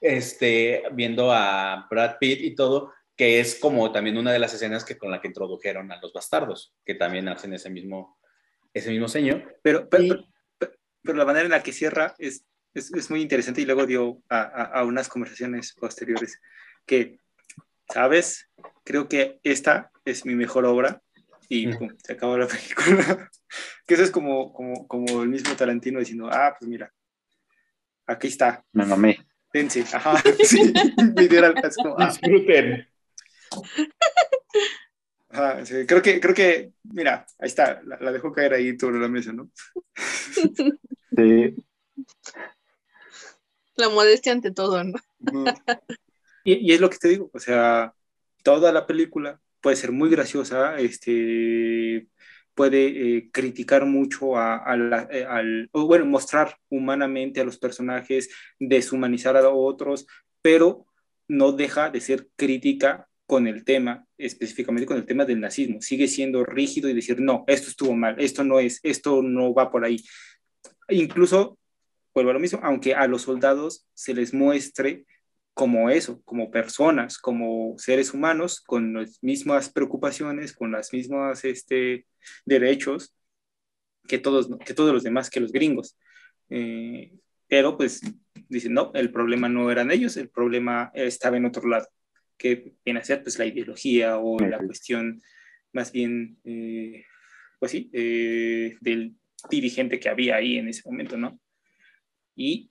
este, 0.00 0.82
viendo 0.92 1.32
a 1.32 1.86
Brad 1.90 2.16
Pitt 2.18 2.40
y 2.42 2.54
todo, 2.54 2.92
que 3.16 3.40
es 3.40 3.58
como 3.58 3.90
también 3.92 4.18
una 4.18 4.32
de 4.32 4.38
las 4.38 4.52
escenas 4.54 4.84
que 4.84 4.98
con 4.98 5.10
la 5.10 5.20
que 5.20 5.28
introdujeron 5.28 5.90
a 5.90 6.00
los 6.00 6.12
bastardos, 6.12 6.74
que 6.84 6.94
también 6.94 7.28
hacen 7.28 7.52
ese 7.54 7.70
mismo, 7.70 8.18
ese 8.74 8.90
mismo 8.90 9.08
seño. 9.08 9.42
Pero, 9.62 9.88
pero, 9.88 10.02
Y- 10.04 10.08
pero- 10.58 10.72
pero 11.02 11.18
la 11.18 11.24
manera 11.24 11.44
en 11.46 11.50
la 11.52 11.62
que 11.62 11.72
cierra 11.72 12.14
es, 12.18 12.44
es, 12.74 12.92
es 12.92 13.10
muy 13.10 13.22
interesante 13.22 13.60
y 13.62 13.64
luego 13.64 13.86
dio 13.86 14.20
a, 14.28 14.40
a- 14.40 14.64
a 14.80 14.84
unas 14.84 15.08
conversaciones 15.08 15.72
posteriores 15.72 16.40
que, 16.84 17.20
¿sabes? 17.88 18.50
Creo 18.84 19.08
que 19.08 19.40
esta 19.42 19.90
es 20.04 20.26
mi 20.26 20.34
mejor 20.34 20.66
obra 20.66 21.00
y 21.48 21.68
pum, 21.68 21.88
se 22.02 22.12
acabó 22.12 22.36
la 22.36 22.46
película. 22.46 23.30
que 23.86 23.94
eso 23.94 24.02
es 24.02 24.10
como, 24.10 24.52
como, 24.52 24.86
como 24.86 25.22
el 25.22 25.28
mismo 25.28 25.54
Tarantino 25.54 25.98
diciendo, 25.98 26.28
ah, 26.30 26.54
pues 26.58 26.68
mira, 26.68 26.92
aquí 28.06 28.28
está, 28.28 28.64
Me 28.72 28.84
mamé. 28.86 29.26
dense, 29.52 29.84
ajá, 29.92 30.22
sí, 30.44 30.72
literal, 31.16 31.54
es 31.62 31.76
como, 31.76 31.96
ah, 31.98 32.08
Disfruten. 32.08 32.88
ajá, 35.28 35.64
sí, 35.66 35.86
creo 35.86 36.02
que, 36.02 36.20
creo 36.20 36.34
que, 36.34 36.72
mira, 36.84 37.26
ahí 37.38 37.48
está, 37.48 37.80
la, 37.84 37.98
la 38.00 38.12
dejo 38.12 38.32
caer 38.32 38.54
ahí 38.54 38.78
sobre 38.78 38.98
la 38.98 39.08
mesa, 39.08 39.32
¿no? 39.32 39.50
Sí, 41.16 41.56
La 43.76 43.88
modestia 43.88 44.32
ante 44.32 44.50
todo, 44.50 44.82
¿no? 44.84 44.98
Y, 46.44 46.54
y 46.70 46.72
es 46.72 46.80
lo 46.80 46.90
que 46.90 46.98
te 46.98 47.08
digo, 47.08 47.30
o 47.32 47.38
sea, 47.38 47.92
toda 48.42 48.72
la 48.72 48.86
película 48.86 49.40
puede 49.60 49.76
ser 49.76 49.92
muy 49.92 50.10
graciosa, 50.10 50.76
este, 50.78 52.08
puede 52.54 52.86
eh, 53.18 53.30
criticar 53.32 53.84
mucho 53.86 54.36
a, 54.36 54.56
a 54.56 54.76
la- 54.76 55.08
eh, 55.10 55.24
al, 55.24 55.68
o 55.72 55.86
bueno, 55.86 56.06
mostrar 56.06 56.56
humanamente 56.70 57.40
a 57.40 57.44
los 57.44 57.58
personajes, 57.58 58.30
deshumanizar 58.58 59.36
a 59.36 59.48
otros, 59.50 60.06
pero 60.42 60.86
no 61.28 61.52
deja 61.52 61.90
de 61.90 62.00
ser 62.00 62.28
crítica 62.36 63.08
con 63.26 63.46
el 63.48 63.64
tema, 63.64 64.06
específicamente 64.16 64.86
con 64.86 64.96
el 64.96 65.04
tema 65.04 65.24
del 65.24 65.40
nazismo. 65.40 65.82
Sigue 65.82 66.06
siendo 66.06 66.44
rígido 66.44 66.88
y 66.88 66.94
decir, 66.94 67.20
no, 67.20 67.44
esto 67.48 67.68
estuvo 67.68 67.94
mal, 67.94 68.14
esto 68.20 68.44
no 68.44 68.60
es, 68.60 68.78
esto 68.84 69.20
no 69.22 69.52
va 69.52 69.70
por 69.70 69.84
ahí. 69.84 70.00
Incluso, 70.88 71.58
vuelvo 72.14 72.30
a 72.30 72.34
lo 72.34 72.40
mismo, 72.40 72.60
aunque 72.62 72.94
a 72.94 73.06
los 73.08 73.22
soldados 73.22 73.86
se 73.94 74.14
les 74.14 74.32
muestre 74.32 75.04
como 75.56 75.88
eso, 75.88 76.20
como 76.26 76.50
personas, 76.50 77.16
como 77.16 77.78
seres 77.78 78.12
humanos, 78.12 78.60
con 78.60 78.92
las 78.92 79.22
mismas 79.22 79.70
preocupaciones, 79.70 80.52
con 80.52 80.70
las 80.70 80.92
mismas 80.92 81.46
este, 81.46 82.04
derechos 82.44 83.14
que 84.06 84.18
todos, 84.18 84.50
que 84.66 84.74
todos 84.74 84.92
los 84.92 85.02
demás, 85.02 85.30
que 85.30 85.40
los 85.40 85.52
gringos. 85.52 85.96
Eh, 86.50 87.10
pero 87.48 87.78
pues 87.78 88.02
dicen, 88.50 88.74
no, 88.74 88.92
el 88.92 89.10
problema 89.10 89.48
no 89.48 89.70
eran 89.70 89.90
ellos, 89.90 90.18
el 90.18 90.28
problema 90.28 90.90
estaba 90.92 91.38
en 91.38 91.46
otro 91.46 91.66
lado, 91.66 91.88
que 92.36 92.74
viene 92.84 93.00
a 93.00 93.04
ser 93.04 93.22
pues 93.22 93.38
la 93.38 93.46
ideología 93.46 94.18
o 94.18 94.38
la 94.38 94.58
cuestión 94.58 95.22
más 95.72 95.90
bien, 95.90 96.36
eh, 96.44 97.06
pues 97.58 97.72
sí, 97.72 97.88
eh, 97.94 98.76
del 98.82 99.14
dirigente 99.48 99.98
que 99.98 100.10
había 100.10 100.36
ahí 100.36 100.58
en 100.58 100.68
ese 100.68 100.82
momento, 100.84 101.16
¿no? 101.16 101.40
Y 102.34 102.70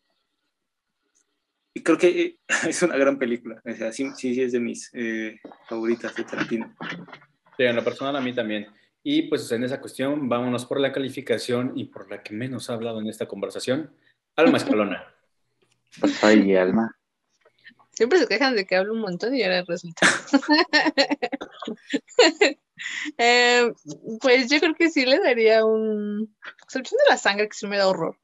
y 1.76 1.84
creo 1.84 1.98
que 1.98 2.22
eh, 2.22 2.40
es 2.70 2.82
una 2.82 2.98
gran 2.98 3.20
película. 3.20 3.62
O 3.64 3.74
sea, 3.74 3.92
sí, 3.92 4.10
sí, 4.16 4.34
sí 4.34 4.42
es 4.42 4.54
de 4.54 4.60
mis 4.60 4.90
eh, 4.94 5.40
favoritas 5.68 6.16
de 6.16 6.24
Tarantino. 6.24 6.74
Sí, 7.58 7.64
en 7.64 7.76
lo 7.76 7.84
personal 7.84 8.16
a 8.16 8.22
mí 8.22 8.34
también. 8.34 8.68
Y 9.04 9.24
pues 9.24 9.52
en 9.52 9.64
esa 9.64 9.80
cuestión, 9.80 10.28
vámonos 10.28 10.66
por 10.66 10.80
la 10.80 10.92
calificación 10.92 11.74
y 11.76 11.86
por 11.86 12.10
la 12.10 12.24
que 12.24 12.34
menos 12.34 12.70
ha 12.70 12.74
hablado 12.74 13.02
en 13.02 13.08
esta 13.08 13.28
conversación, 13.28 13.94
Alma 14.36 14.58
Escalona. 14.58 15.14
pues 16.00 16.24
ahí, 16.24 16.56
Alma. 16.56 16.98
Siempre 17.92 18.20
se 18.20 18.28
quejan 18.28 18.56
de 18.56 18.66
que 18.66 18.76
hablo 18.76 18.94
un 18.94 19.02
montón 19.02 19.36
y 19.36 19.44
ahora 19.44 19.64
resulta. 19.68 20.08
Eh, 23.18 23.72
pues 24.20 24.50
yo 24.50 24.60
creo 24.60 24.76
que 24.76 24.90
sí 24.90 25.06
le 25.06 25.18
daría 25.20 25.66
un. 25.66 26.36
Excepción 26.66 26.98
de 27.06 27.10
la 27.10 27.18
sangre, 27.18 27.48
que 27.48 27.56
sí 27.56 27.66
me 27.68 27.78
da 27.78 27.88
horror. 27.88 28.20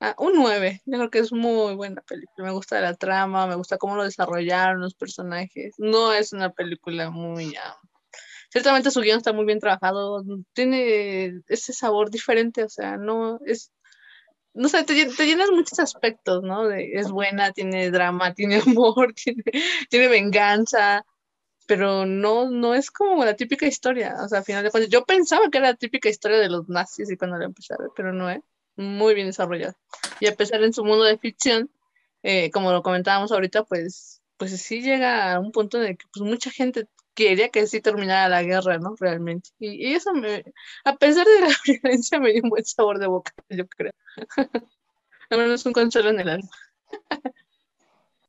Ah, 0.00 0.14
un 0.18 0.34
9. 0.34 0.82
Yo 0.84 0.98
creo 0.98 1.10
que 1.10 1.18
es 1.20 1.32
muy 1.32 1.74
buena 1.74 2.02
película. 2.02 2.46
Me 2.48 2.52
gusta 2.52 2.80
la 2.80 2.94
trama, 2.94 3.46
me 3.46 3.54
gusta 3.54 3.78
cómo 3.78 3.96
lo 3.96 4.04
desarrollaron 4.04 4.80
los 4.80 4.94
personajes. 4.94 5.74
No 5.78 6.12
es 6.12 6.32
una 6.32 6.50
película 6.52 7.10
muy. 7.10 7.54
ah, 7.56 7.76
Ciertamente 8.50 8.90
su 8.92 9.00
guion 9.02 9.18
está 9.18 9.32
muy 9.32 9.46
bien 9.46 9.60
trabajado. 9.60 10.24
Tiene 10.54 11.42
ese 11.48 11.72
sabor 11.72 12.10
diferente, 12.10 12.64
o 12.64 12.68
sea, 12.70 12.96
no 12.98 13.40
es. 13.46 13.72
No 14.54 14.68
sé, 14.68 14.84
te, 14.84 15.06
te 15.06 15.26
llenas 15.26 15.50
muchos 15.52 15.78
aspectos, 15.80 16.42
¿no? 16.42 16.68
De- 16.68 16.92
es 16.94 17.10
buena, 17.10 17.52
tiene 17.52 17.90
drama, 17.90 18.34
tiene 18.36 18.62
humor, 18.64 19.14
tiene, 19.90 20.08
venganza, 20.08 21.04
pero 21.66 22.06
no, 22.06 22.50
no 22.50 22.74
es 22.74 22.90
como 22.90 23.24
la 23.24 23.36
típica 23.36 23.66
historia. 23.66 24.16
O 24.24 24.28
sea, 24.28 24.38
al 24.40 24.44
final 24.44 24.64
de 24.64 24.70
cuentas, 24.70 24.90
yo 24.92 25.04
pensaba 25.04 25.50
que 25.50 25.58
era 25.58 25.68
la 25.68 25.76
típica 25.76 26.08
historia 26.10 26.38
de 26.38 26.50
los 26.50 26.68
nazis 26.68 27.10
y 27.10 27.16
cuando 27.16 27.38
la 27.38 27.46
empecé 27.46 27.74
pero 27.96 28.12
no 28.12 28.30
es 28.30 28.42
muy 28.76 29.14
bien 29.14 29.26
desarrollada. 29.28 29.76
Y 30.20 30.26
a 30.26 30.34
pesar 30.34 30.62
en 30.62 30.72
su 30.72 30.84
mundo 30.84 31.04
de 31.04 31.18
ficción, 31.18 31.70
eh, 32.22 32.50
como 32.50 32.72
lo 32.72 32.82
comentábamos 32.82 33.32
ahorita, 33.32 33.64
pues, 33.64 34.22
pues 34.36 34.60
sí 34.60 34.82
llega 34.82 35.34
a 35.34 35.40
un 35.40 35.52
punto 35.52 35.78
en 35.80 35.90
el 35.90 35.98
que 35.98 36.06
pues, 36.12 36.28
mucha 36.28 36.50
gente 36.50 36.88
quería 37.14 37.48
que 37.48 37.66
sí 37.66 37.80
terminara 37.80 38.28
la 38.28 38.42
guerra, 38.42 38.78
¿no? 38.78 38.94
Realmente. 38.98 39.50
Y, 39.58 39.88
y 39.90 39.94
eso 39.94 40.12
me, 40.14 40.44
a 40.84 40.96
pesar 40.96 41.26
de 41.26 41.40
la 41.40 41.48
violencia, 41.66 42.18
me 42.18 42.32
dio 42.32 42.42
un 42.42 42.50
buen 42.50 42.64
sabor 42.64 42.98
de 42.98 43.06
boca, 43.06 43.32
yo 43.48 43.66
creo. 43.68 43.92
Al 45.30 45.38
menos 45.38 45.64
un 45.66 45.72
consuelo 45.72 46.10
en 46.10 46.20
el 46.20 46.28
alma. 46.28 46.50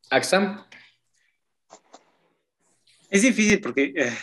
Axam, 0.10 0.64
Es 3.10 3.22
difícil 3.22 3.60
porque 3.60 3.94
eh, 3.96 4.14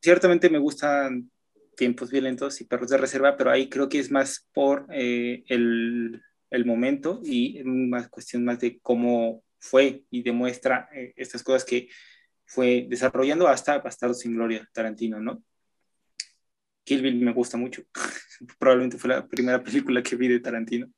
ciertamente 0.00 0.48
me 0.48 0.58
gustan 0.58 1.30
tiempos 1.78 2.10
violentos 2.10 2.60
y 2.60 2.64
perros 2.64 2.90
de 2.90 2.98
reserva, 2.98 3.36
pero 3.36 3.50
ahí 3.50 3.68
creo 3.68 3.88
que 3.88 4.00
es 4.00 4.10
más 4.10 4.48
por 4.52 4.86
eh, 4.90 5.44
el, 5.46 6.20
el 6.50 6.66
momento 6.66 7.20
y 7.24 7.62
más 7.64 8.08
cuestión 8.08 8.44
más 8.44 8.58
de 8.58 8.80
cómo 8.80 9.44
fue 9.60 10.02
y 10.10 10.22
demuestra 10.22 10.88
eh, 10.92 11.14
estas 11.16 11.44
cosas 11.44 11.64
que 11.64 11.88
fue 12.44 12.86
desarrollando 12.88 13.46
hasta 13.46 13.78
Bastardo 13.78 14.14
sin 14.14 14.34
Gloria, 14.34 14.68
Tarantino, 14.72 15.20
¿no? 15.20 15.42
Kill 16.82 17.00
Bill 17.00 17.20
me 17.20 17.32
gusta 17.32 17.56
mucho. 17.56 17.82
Probablemente 18.58 18.98
fue 18.98 19.10
la 19.10 19.28
primera 19.28 19.62
película 19.62 20.02
que 20.02 20.16
vi 20.16 20.26
de 20.26 20.40
Tarantino. 20.40 20.88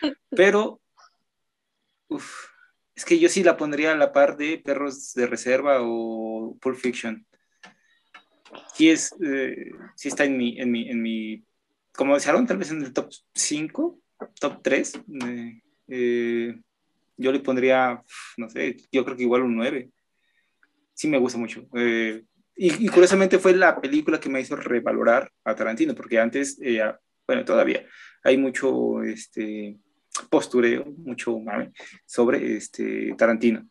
Pero, 0.30 0.80
uf, 2.08 2.46
es 2.94 3.04
que 3.04 3.18
yo 3.18 3.28
sí 3.28 3.42
la 3.42 3.56
pondría 3.56 3.92
a 3.92 3.96
la 3.96 4.12
par 4.12 4.36
de 4.36 4.58
Perros 4.58 5.12
de 5.14 5.26
Reserva 5.26 5.78
o 5.80 6.56
Pulp 6.60 6.76
Fiction. 6.76 7.26
Sí, 8.74 8.90
es, 8.90 9.14
eh, 9.24 9.70
sí 9.96 10.08
está 10.08 10.24
en 10.24 10.36
mi, 10.36 10.58
en, 10.60 10.70
mi, 10.70 10.88
en 10.88 11.02
mi, 11.02 11.44
como 11.92 12.14
decían, 12.14 12.46
tal 12.46 12.56
vez 12.56 12.70
en 12.70 12.82
el 12.82 12.92
top 12.92 13.10
5, 13.34 14.00
top 14.40 14.62
3. 14.62 15.00
eh, 15.24 15.62
eh, 15.88 16.60
yo 17.20 17.32
le 17.32 17.40
pondría, 17.40 18.02
no 18.38 18.48
sé, 18.48 18.76
yo 18.90 19.04
creo 19.04 19.16
que 19.16 19.24
igual 19.24 19.42
un 19.42 19.56
9. 19.56 19.90
Sí 20.94 21.06
me 21.06 21.18
gusta 21.18 21.38
mucho. 21.38 21.66
Eh, 21.74 22.24
y, 22.56 22.86
y, 22.86 22.88
curiosamente 22.88 23.38
fue 23.38 23.54
la 23.54 23.78
película 23.78 24.18
que 24.18 24.30
me 24.30 24.40
hizo 24.40 24.56
revalorar 24.56 25.30
a 25.44 25.54
Tarantino, 25.54 25.94
porque 25.94 26.18
antes, 26.18 26.58
eh, 26.62 26.82
bueno, 27.26 27.44
todavía 27.44 27.84
hay 28.24 28.38
mucho 28.38 29.02
este, 29.02 29.78
postureo, 30.30 30.86
mucho 30.96 31.38
mame 31.38 31.72
sobre 32.06 32.56
este, 32.56 33.14
Tarantino. 33.18 33.68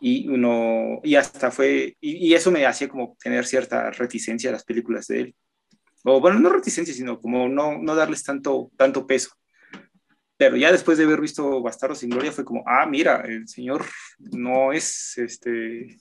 Y 0.00 0.28
uno, 0.28 1.00
y 1.04 1.14
hasta 1.14 1.50
fue, 1.50 1.96
y, 2.00 2.28
y, 2.28 2.34
eso 2.34 2.50
me 2.50 2.64
hacía 2.64 2.88
como 2.88 3.16
tener 3.22 3.44
cierta 3.44 3.90
reticencia 3.90 4.48
a 4.50 4.54
las 4.54 4.64
películas 4.64 5.06
de 5.08 5.20
él. 5.20 5.34
O 6.04 6.20
bueno, 6.20 6.38
no 6.38 6.48
reticencia, 6.48 6.94
sino 6.94 7.20
como 7.20 7.48
no, 7.48 7.78
no 7.78 7.94
darles 7.94 8.22
tanto, 8.22 8.70
tanto 8.76 9.06
peso. 9.06 9.30
Pero 10.36 10.56
ya 10.56 10.72
después 10.72 10.96
de 10.96 11.04
haber 11.04 11.20
visto 11.20 11.60
Bastardo 11.60 11.94
sin 11.94 12.08
Gloria 12.08 12.32
fue 12.32 12.46
como, 12.46 12.64
ah, 12.66 12.86
mira, 12.86 13.20
el 13.26 13.46
señor 13.46 13.84
no 14.18 14.72
es, 14.72 15.18
este, 15.18 16.00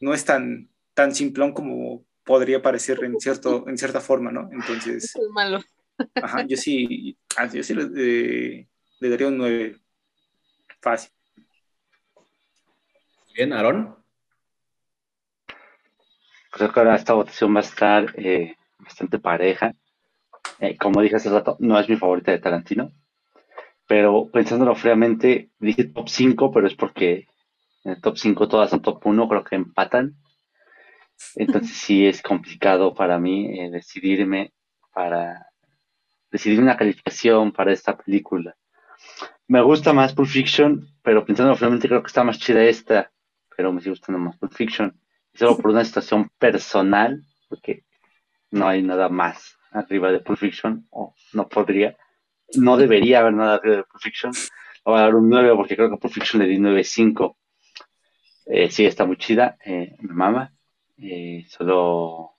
no 0.00 0.14
es 0.14 0.24
tan, 0.24 0.70
tan 0.94 1.14
simplón 1.14 1.52
como 1.52 2.06
podría 2.24 2.62
parecer 2.62 3.04
en, 3.04 3.20
cierto, 3.20 3.68
en 3.68 3.76
cierta 3.76 4.00
forma, 4.00 4.32
¿no? 4.32 4.48
Entonces... 4.52 5.04
Es 5.04 5.30
malo. 5.34 5.60
Ajá, 6.14 6.46
yo 6.46 6.56
sí, 6.56 7.18
yo 7.52 7.62
sí 7.62 7.74
eh, 7.96 8.68
le 9.00 9.08
daría 9.10 9.28
un 9.28 9.36
9. 9.36 9.76
Fácil. 10.80 11.10
Bien, 13.38 13.52
Aaron. 13.52 13.94
Creo 16.50 16.72
que 16.72 16.80
ahora 16.80 16.96
esta 16.96 17.12
votación 17.12 17.54
va 17.54 17.60
a 17.60 17.62
estar 17.62 18.12
eh, 18.16 18.56
bastante 18.80 19.20
pareja. 19.20 19.74
Eh, 20.58 20.76
como 20.76 21.00
dije 21.00 21.14
hace 21.14 21.30
rato, 21.30 21.56
no 21.60 21.78
es 21.78 21.88
mi 21.88 21.94
favorita 21.94 22.32
de 22.32 22.40
Tarantino. 22.40 22.90
Pero 23.86 24.28
pensándolo 24.32 24.74
fríamente, 24.74 25.52
dije 25.60 25.84
top 25.84 26.08
5, 26.08 26.50
pero 26.50 26.66
es 26.66 26.74
porque 26.74 27.28
en 27.84 27.92
el 27.92 28.00
top 28.00 28.18
5 28.18 28.48
todas 28.48 28.70
son 28.70 28.82
top 28.82 29.06
1, 29.06 29.28
creo 29.28 29.44
que 29.44 29.54
empatan. 29.54 30.16
Entonces 31.36 31.76
sí 31.76 32.08
es 32.08 32.20
complicado 32.20 32.92
para 32.92 33.20
mí 33.20 33.56
eh, 33.56 33.70
decidirme 33.70 34.52
para 34.92 35.46
decidir 36.32 36.60
una 36.60 36.76
calificación 36.76 37.52
para 37.52 37.72
esta 37.72 37.96
película. 37.96 38.56
Me 39.46 39.62
gusta 39.62 39.92
más 39.92 40.12
Pulp 40.12 40.28
Fiction, 40.28 40.88
pero 41.02 41.24
pensando 41.24 41.54
fríamente 41.54 41.86
creo 41.86 42.02
que 42.02 42.08
está 42.08 42.24
más 42.24 42.40
chida 42.40 42.64
esta, 42.64 43.12
pero 43.58 43.72
me 43.72 43.80
sigue 43.80 43.90
gustando 43.90 44.20
más 44.20 44.36
Pulp 44.36 44.52
Fiction. 44.52 44.96
Solo 45.34 45.58
por 45.58 45.72
una 45.72 45.84
situación 45.84 46.30
personal, 46.38 47.24
porque 47.48 47.82
no 48.52 48.68
hay 48.68 48.84
nada 48.84 49.08
más 49.08 49.58
arriba 49.72 50.12
de 50.12 50.20
Pulp 50.20 50.38
Fiction, 50.38 50.86
o 50.90 51.12
no 51.32 51.48
podría, 51.48 51.96
no 52.54 52.76
debería 52.76 53.18
haber 53.18 53.32
nada 53.32 53.56
arriba 53.56 53.78
de 53.78 53.82
Pulp 53.82 54.00
Fiction. 54.00 54.32
Voy 54.84 54.96
a 54.96 55.02
dar 55.02 55.16
un 55.16 55.28
9 55.28 55.56
porque 55.56 55.74
creo 55.74 55.90
que 55.90 55.96
Pulp 55.96 56.14
Fiction 56.14 56.40
le 56.40 56.46
di 56.48 56.58
9.5. 56.58 57.36
Eh, 58.46 58.70
sí, 58.70 58.86
está 58.86 59.04
muy 59.06 59.16
chida, 59.16 59.58
eh, 59.64 59.96
me 60.02 60.14
mama. 60.14 60.54
Eh, 60.96 61.44
solo, 61.48 62.36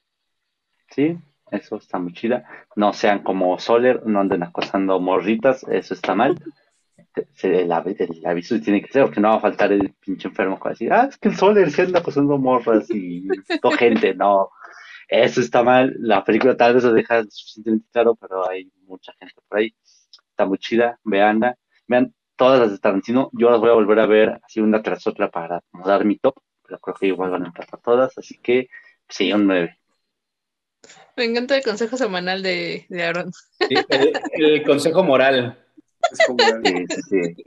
sí, 0.90 1.18
eso 1.52 1.76
está 1.76 2.00
muy 2.00 2.14
chida. 2.14 2.46
No 2.78 2.94
sean 2.94 3.24
como 3.24 3.60
Soler, 3.60 4.06
no 4.06 4.22
anden 4.22 4.44
acosando 4.44 5.02
morritas, 5.02 5.64
eso 5.64 5.94
está 5.94 6.16
mal. 6.16 6.42
Se- 7.34 7.62
El, 7.62 7.72
avi- 7.72 7.96
el 8.00 8.26
aviso 8.26 8.60
tiene 8.62 8.82
que 8.82 8.92
ser, 8.92 9.04
porque 9.04 9.20
no 9.20 9.30
va 9.30 9.36
a 9.36 9.40
faltar 9.40 9.72
el 9.72 9.94
pinche 10.00 10.28
enfermo 10.28 10.58
que 10.58 10.64
va 10.64 10.70
a 10.70 10.74
decir, 10.74 10.94
ah, 10.94 11.08
es 11.10 11.18
que 11.18 11.30
el 11.30 11.36
Soler 11.36 11.72
se 11.72 11.84
anda 11.84 12.00
acosando 12.00 12.38
morras 12.38 12.90
y 12.92 13.28
no 13.64 13.72
gente, 13.72 14.14
no. 14.16 14.50
Eso 15.08 15.42
está 15.42 15.64
mal. 15.64 15.96
La 16.00 16.24
película 16.24 16.56
tal 16.56 16.76
vez 16.76 16.84
lo 16.84 16.94
deja 16.94 17.24
suficientemente 17.30 17.88
claro, 17.92 18.16
pero 18.16 18.48
hay 18.50 18.72
mucha 18.84 19.12
gente 19.20 19.36
por 19.48 19.58
ahí. 19.60 19.74
Está 20.32 20.46
muy 20.46 20.58
chida, 20.60 21.00
veanla. 21.04 21.58
Vean 21.88 22.14
todas 22.36 22.60
las 22.60 22.72
de 22.72 22.78
Tarantino. 22.80 23.30
Yo 23.34 23.50
las 23.50 23.60
voy 23.60 23.70
a 23.70 23.74
volver 23.74 24.00
a 24.00 24.06
ver 24.06 24.40
así 24.44 24.60
una 24.62 24.82
tras 24.84 25.06
otra 25.08 25.30
para 25.32 25.58
acomodar 25.58 26.06
mi 26.06 26.18
top, 26.20 26.36
pero 26.64 26.80
creo 26.80 26.96
que 26.96 27.08
igual 27.08 27.32
van 27.32 27.44
a 27.44 27.48
entrar 27.48 27.68
todas, 27.84 28.18
así 28.18 28.38
que 28.38 28.70
sí, 29.10 29.34
un 29.34 29.48
9. 29.48 29.76
Me 31.18 31.26
encanta 31.26 31.58
el 31.58 31.64
consejo 31.64 31.98
semanal 31.98 32.42
de, 32.44 32.86
de 32.88 33.04
Aaron. 33.04 33.32
Sí, 33.34 33.76
el, 33.90 34.14
el 34.34 34.64
consejo 34.64 35.04
moral. 35.04 35.58
Es 36.12 36.20
como- 36.28 36.44
Sí, 36.64 36.86
sí, 36.90 37.02
sí. 37.10 37.44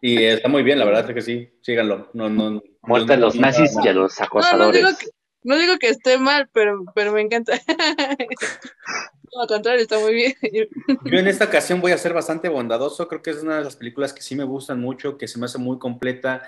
Y 0.00 0.22
está 0.24 0.48
muy 0.48 0.62
bien, 0.62 0.78
la 0.78 0.84
verdad 0.84 1.08
es 1.08 1.14
que 1.14 1.22
sí. 1.22 1.48
Síganlo. 1.62 2.10
No, 2.12 2.28
no, 2.28 2.62
Muerte 2.82 3.14
a 3.14 3.16
no- 3.16 3.26
los 3.26 3.34
no- 3.34 3.40
nazis 3.42 3.72
y 3.84 3.88
a 3.88 3.92
los 3.92 4.12
No, 4.18 4.20
no 4.20 4.26
acosadores. 4.26 4.76
digo 4.84 4.98
que, 4.98 5.06
no 5.42 5.56
digo 5.56 5.78
que 5.78 5.88
esté 5.88 6.18
mal, 6.18 6.48
pero, 6.52 6.84
pero 6.94 7.12
me 7.12 7.20
encanta. 7.22 7.52
No, 9.34 9.42
al 9.42 9.46
contrario, 9.48 9.82
está 9.82 9.98
muy 9.98 10.14
bien. 10.14 10.34
Yo 11.04 11.18
en 11.18 11.28
esta 11.28 11.44
ocasión 11.44 11.82
voy 11.82 11.92
a 11.92 11.98
ser 11.98 12.14
bastante 12.14 12.48
bondadoso. 12.48 13.06
Creo 13.08 13.20
que 13.20 13.28
es 13.30 13.42
una 13.42 13.58
de 13.58 13.64
las 13.64 13.76
películas 13.76 14.14
que 14.14 14.22
sí 14.22 14.34
me 14.34 14.44
gustan 14.44 14.80
mucho, 14.80 15.18
que 15.18 15.28
se 15.28 15.38
me 15.38 15.44
hace 15.44 15.58
muy 15.58 15.78
completa. 15.78 16.42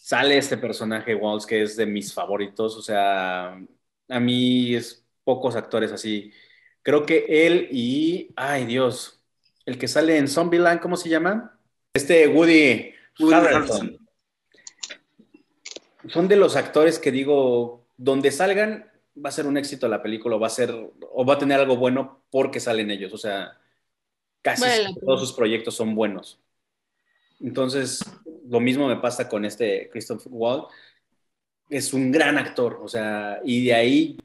Sale 0.00 0.38
este 0.38 0.56
personaje, 0.56 1.16
Walls, 1.16 1.44
que 1.44 1.62
es 1.62 1.76
de 1.76 1.86
mis 1.86 2.14
favoritos. 2.14 2.76
O 2.76 2.82
sea, 2.82 3.58
a 4.08 4.20
mí 4.20 4.76
es 4.76 5.04
pocos 5.24 5.56
actores 5.56 5.90
así. 5.90 6.30
Creo 6.82 7.04
que 7.04 7.26
él 7.46 7.66
y, 7.72 8.32
ay 8.36 8.64
Dios, 8.66 9.20
el 9.66 9.78
que 9.78 9.88
sale 9.88 10.18
en 10.18 10.28
Zombieland, 10.28 10.80
¿cómo 10.80 10.96
se 10.96 11.08
llama? 11.08 11.58
Este 11.94 12.28
Woody, 12.28 12.92
Woody 13.18 13.34
Harrelson. 13.34 13.98
Son 16.08 16.28
de 16.28 16.36
los 16.36 16.56
actores 16.56 16.98
que 16.98 17.10
digo, 17.10 17.86
donde 17.96 18.30
salgan 18.30 18.90
va 19.22 19.28
a 19.28 19.32
ser 19.32 19.46
un 19.46 19.56
éxito 19.56 19.88
la 19.88 20.02
película, 20.02 20.36
o 20.36 20.40
va 20.40 20.48
a 20.48 20.50
ser, 20.50 20.74
o 20.74 21.24
va 21.24 21.34
a 21.34 21.38
tener 21.38 21.60
algo 21.60 21.76
bueno 21.76 22.24
porque 22.30 22.60
salen 22.60 22.90
ellos. 22.90 23.12
O 23.12 23.18
sea, 23.18 23.58
casi 24.42 24.64
todos 25.00 25.20
sus 25.20 25.32
proyectos 25.32 25.74
son 25.74 25.94
buenos. 25.94 26.40
Entonces, 27.40 28.00
lo 28.48 28.60
mismo 28.60 28.88
me 28.88 28.96
pasa 28.96 29.28
con 29.28 29.44
este 29.44 29.88
Christopher 29.90 30.32
Wall. 30.32 30.66
Es 31.68 31.92
un 31.92 32.12
gran 32.12 32.38
actor, 32.38 32.80
o 32.82 32.88
sea, 32.88 33.40
y 33.44 33.66
de 33.66 33.74
ahí, 33.74 34.18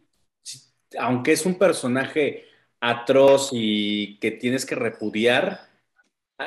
aunque 0.98 1.32
es 1.34 1.46
un 1.46 1.56
personaje 1.56 2.46
atroz 2.82 3.50
y 3.52 4.18
que 4.20 4.32
tienes 4.32 4.66
que 4.66 4.76
repudiar, 4.76 5.68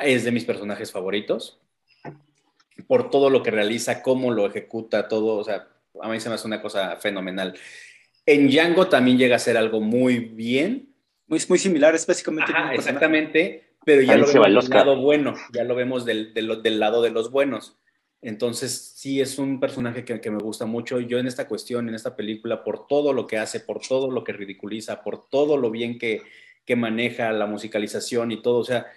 es 0.01 0.23
de 0.23 0.31
mis 0.31 0.45
personajes 0.45 0.91
favoritos. 0.91 1.59
Por 2.87 3.09
todo 3.11 3.29
lo 3.29 3.43
que 3.43 3.51
realiza, 3.51 4.01
cómo 4.01 4.31
lo 4.31 4.45
ejecuta, 4.47 5.07
todo, 5.07 5.35
o 5.37 5.43
sea, 5.43 5.67
a 6.01 6.09
mí 6.09 6.19
se 6.19 6.29
me 6.29 6.35
hace 6.35 6.47
una 6.47 6.61
cosa 6.61 6.95
fenomenal. 6.97 7.53
En 8.25 8.47
Django 8.49 8.87
también 8.87 9.17
llega 9.17 9.35
a 9.35 9.39
ser 9.39 9.57
algo 9.57 9.79
muy 9.79 10.19
bien, 10.19 10.89
Muy, 11.27 11.39
muy 11.47 11.57
similar, 11.59 11.93
es 11.95 12.05
básicamente 12.07 12.51
Ajá, 12.53 12.73
exactamente, 12.73 13.75
pero 13.85 14.01
ya 14.01 14.13
Ahí 14.13 14.19
lo 14.19 14.27
vemos 14.27 14.65
del 14.65 14.69
lado 14.69 14.95
bueno, 14.97 15.35
ya 15.53 15.63
lo 15.63 15.75
vemos 15.75 16.03
del, 16.05 16.33
del- 16.33 16.61
del 16.61 16.79
lado 16.79 17.01
de 17.01 17.11
los 17.11 17.31
buenos. 17.31 17.77
Entonces, 18.23 18.93
sí 18.95 19.19
es 19.19 19.37
un 19.37 19.59
personaje 19.59 20.05
que, 20.05 20.21
que 20.21 20.31
me 20.31 20.41
gusta 20.41 20.65
mucho. 20.65 20.99
Yo 20.99 21.19
en 21.19 21.27
esta 21.27 21.47
cuestión, 21.47 21.89
en 21.89 21.95
esta 21.95 22.15
película, 22.15 22.63
por 22.63 22.87
todo 22.87 23.11
lo 23.11 23.27
que 23.27 23.37
hace, 23.37 23.59
por 23.59 23.81
todo 23.85 24.09
lo 24.09 24.23
que 24.23 24.31
ridiculiza, 24.31 25.03
por 25.03 25.29
todo 25.29 25.57
lo 25.57 25.69
bien 25.69 25.99
que, 25.99 26.21
que 26.65 26.75
maneja 26.75 27.31
la 27.33 27.45
musicalización 27.45 28.31
y 28.31 28.41
todo, 28.41 28.59
o 28.59 28.63
sea, 28.63 28.87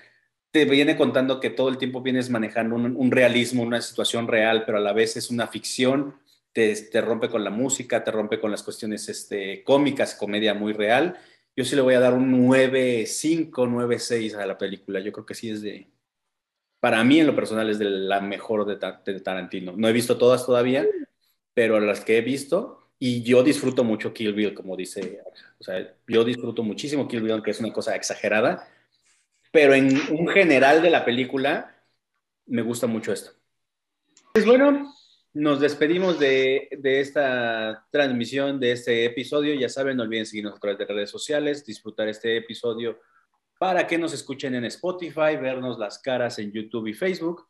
te 0.51 0.65
viene 0.65 0.97
contando 0.97 1.41
que 1.41 1.51
todo 1.51 1.69
el 1.69 1.79
tiempo 1.79 2.03
vienes 2.03 2.31
manejando 2.31 2.77
un, 2.77 3.11
realismo, 3.11 3.63
una 3.63 3.83
situación 3.83 4.29
real, 4.29 4.65
pero 4.65 4.79
a 4.79 4.81
la 4.81 4.93
vez 4.93 5.17
es 5.17 5.31
una 5.31 5.49
ficción, 5.49 6.15
te, 6.53 6.75
te 6.75 7.01
rompe 7.01 7.29
con 7.29 7.45
la 7.45 7.51
música, 7.51 8.05
te 8.05 8.11
rompe 8.11 8.41
con 8.41 8.51
las 8.51 8.63
cuestiones 8.63 9.09
este, 9.09 9.63
cómicas, 9.65 10.15
comedia 10.15 10.55
muy 10.55 10.73
real. 10.73 11.19
Yo 11.55 11.65
sí 11.65 11.75
le 11.75 11.83
voy 11.83 11.95
a 11.95 12.01
dar 12.01 12.15
un 12.15 12.49
9.5, 12.49 13.51
9.6 13.51 14.35
a 14.37 14.47
la 14.47 14.57
película. 14.57 15.01
Yo 15.01 15.13
creo 15.13 15.27
que 15.27 15.35
sí 15.35 15.51
es 15.51 15.63
de, 15.63 15.89
para 16.81 17.03
mí 17.05 17.21
en 17.21 17.27
lo 17.27 17.35
personal 17.35 17.69
es 17.71 17.79
de 17.79 17.87
la 17.87 18.21
mejor 18.21 18.67
de, 18.67 18.77
Ta- 18.77 19.03
de 19.05 19.21
Tarantino. 19.21 19.73
No 19.77 19.89
he 19.89 19.93
visto 19.93 20.19
todas 20.19 20.45
todavía, 20.45 20.87
pero 21.55 21.81
las 21.81 22.05
que 22.05 22.19
he 22.19 22.21
visto, 22.21 22.91
y 22.99 23.23
yo 23.23 23.43
disfruto 23.43 23.85
mucho 23.85 24.13
Kill 24.13 24.35
Bill, 24.35 24.55
como 24.55 24.77
dice, 24.77 25.23
o 25.59 25.65
sea, 25.65 25.95
yo 26.07 26.25
disfruto 26.25 26.63
muchísimo 26.63 27.09
Kill 27.09 27.23
Bill, 27.23 27.33
aunque 27.33 27.51
es 27.51 27.61
una 27.61 27.73
cosa 27.73 27.95
exagerada, 27.97 28.69
pero 29.53 29.75
en 29.75 29.97
un 30.11 30.29
general 30.29 30.83
de 30.83 30.91
la 30.91 31.05
película 31.05 31.75
me 32.47 32.63
gusta 32.63 32.87
mucho 32.87 33.13
esto. 33.13 33.33
Pues 34.35 34.45
bueno, 34.45 34.93
nos 35.33 35.61
despedimos 35.61 36.19
de, 36.19 36.69
de 36.79 37.01
esta 37.01 37.87
transmisión, 37.91 38.61
de 38.61 38.73
este 38.73 39.05
episodio. 39.07 39.55
Ya 39.55 39.69
saben, 39.69 39.97
no 39.97 40.03
olviden 40.03 40.27
seguirnos 40.27 40.55
a 40.55 40.61
través 40.61 40.79
de 40.79 40.87
redes 40.87 41.11
sociales, 41.11 41.65
disfrutar 41.65 42.09
este 42.09 42.37
episodio 42.37 43.01
para 43.59 43.87
que 43.87 43.99
nos 43.99 44.13
escuchen 44.13 44.55
en 44.55 44.65
Spotify, 44.67 45.37
vernos 45.41 45.79
las 45.79 45.99
caras 45.99 46.39
en 46.39 46.53
YouTube 46.53 46.89
y 46.89 46.95
Facebook. 46.95 47.49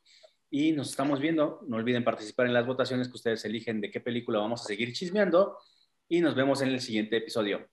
Y 0.50 0.72
nos 0.72 0.90
estamos 0.90 1.20
viendo. 1.20 1.60
No 1.66 1.76
olviden 1.76 2.04
participar 2.04 2.46
en 2.46 2.54
las 2.54 2.66
votaciones 2.66 3.08
que 3.08 3.14
ustedes 3.16 3.44
eligen 3.44 3.80
de 3.80 3.90
qué 3.90 4.00
película 4.00 4.38
vamos 4.38 4.62
a 4.62 4.64
seguir 4.64 4.92
chismeando. 4.92 5.58
Y 6.08 6.20
nos 6.20 6.34
vemos 6.34 6.62
en 6.62 6.68
el 6.68 6.80
siguiente 6.80 7.16
episodio. 7.16 7.68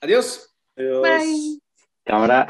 Adiós. 0.00 0.54
Adiós. 0.76 1.02
Bye. 1.02 1.60
Cámara. 2.04 2.46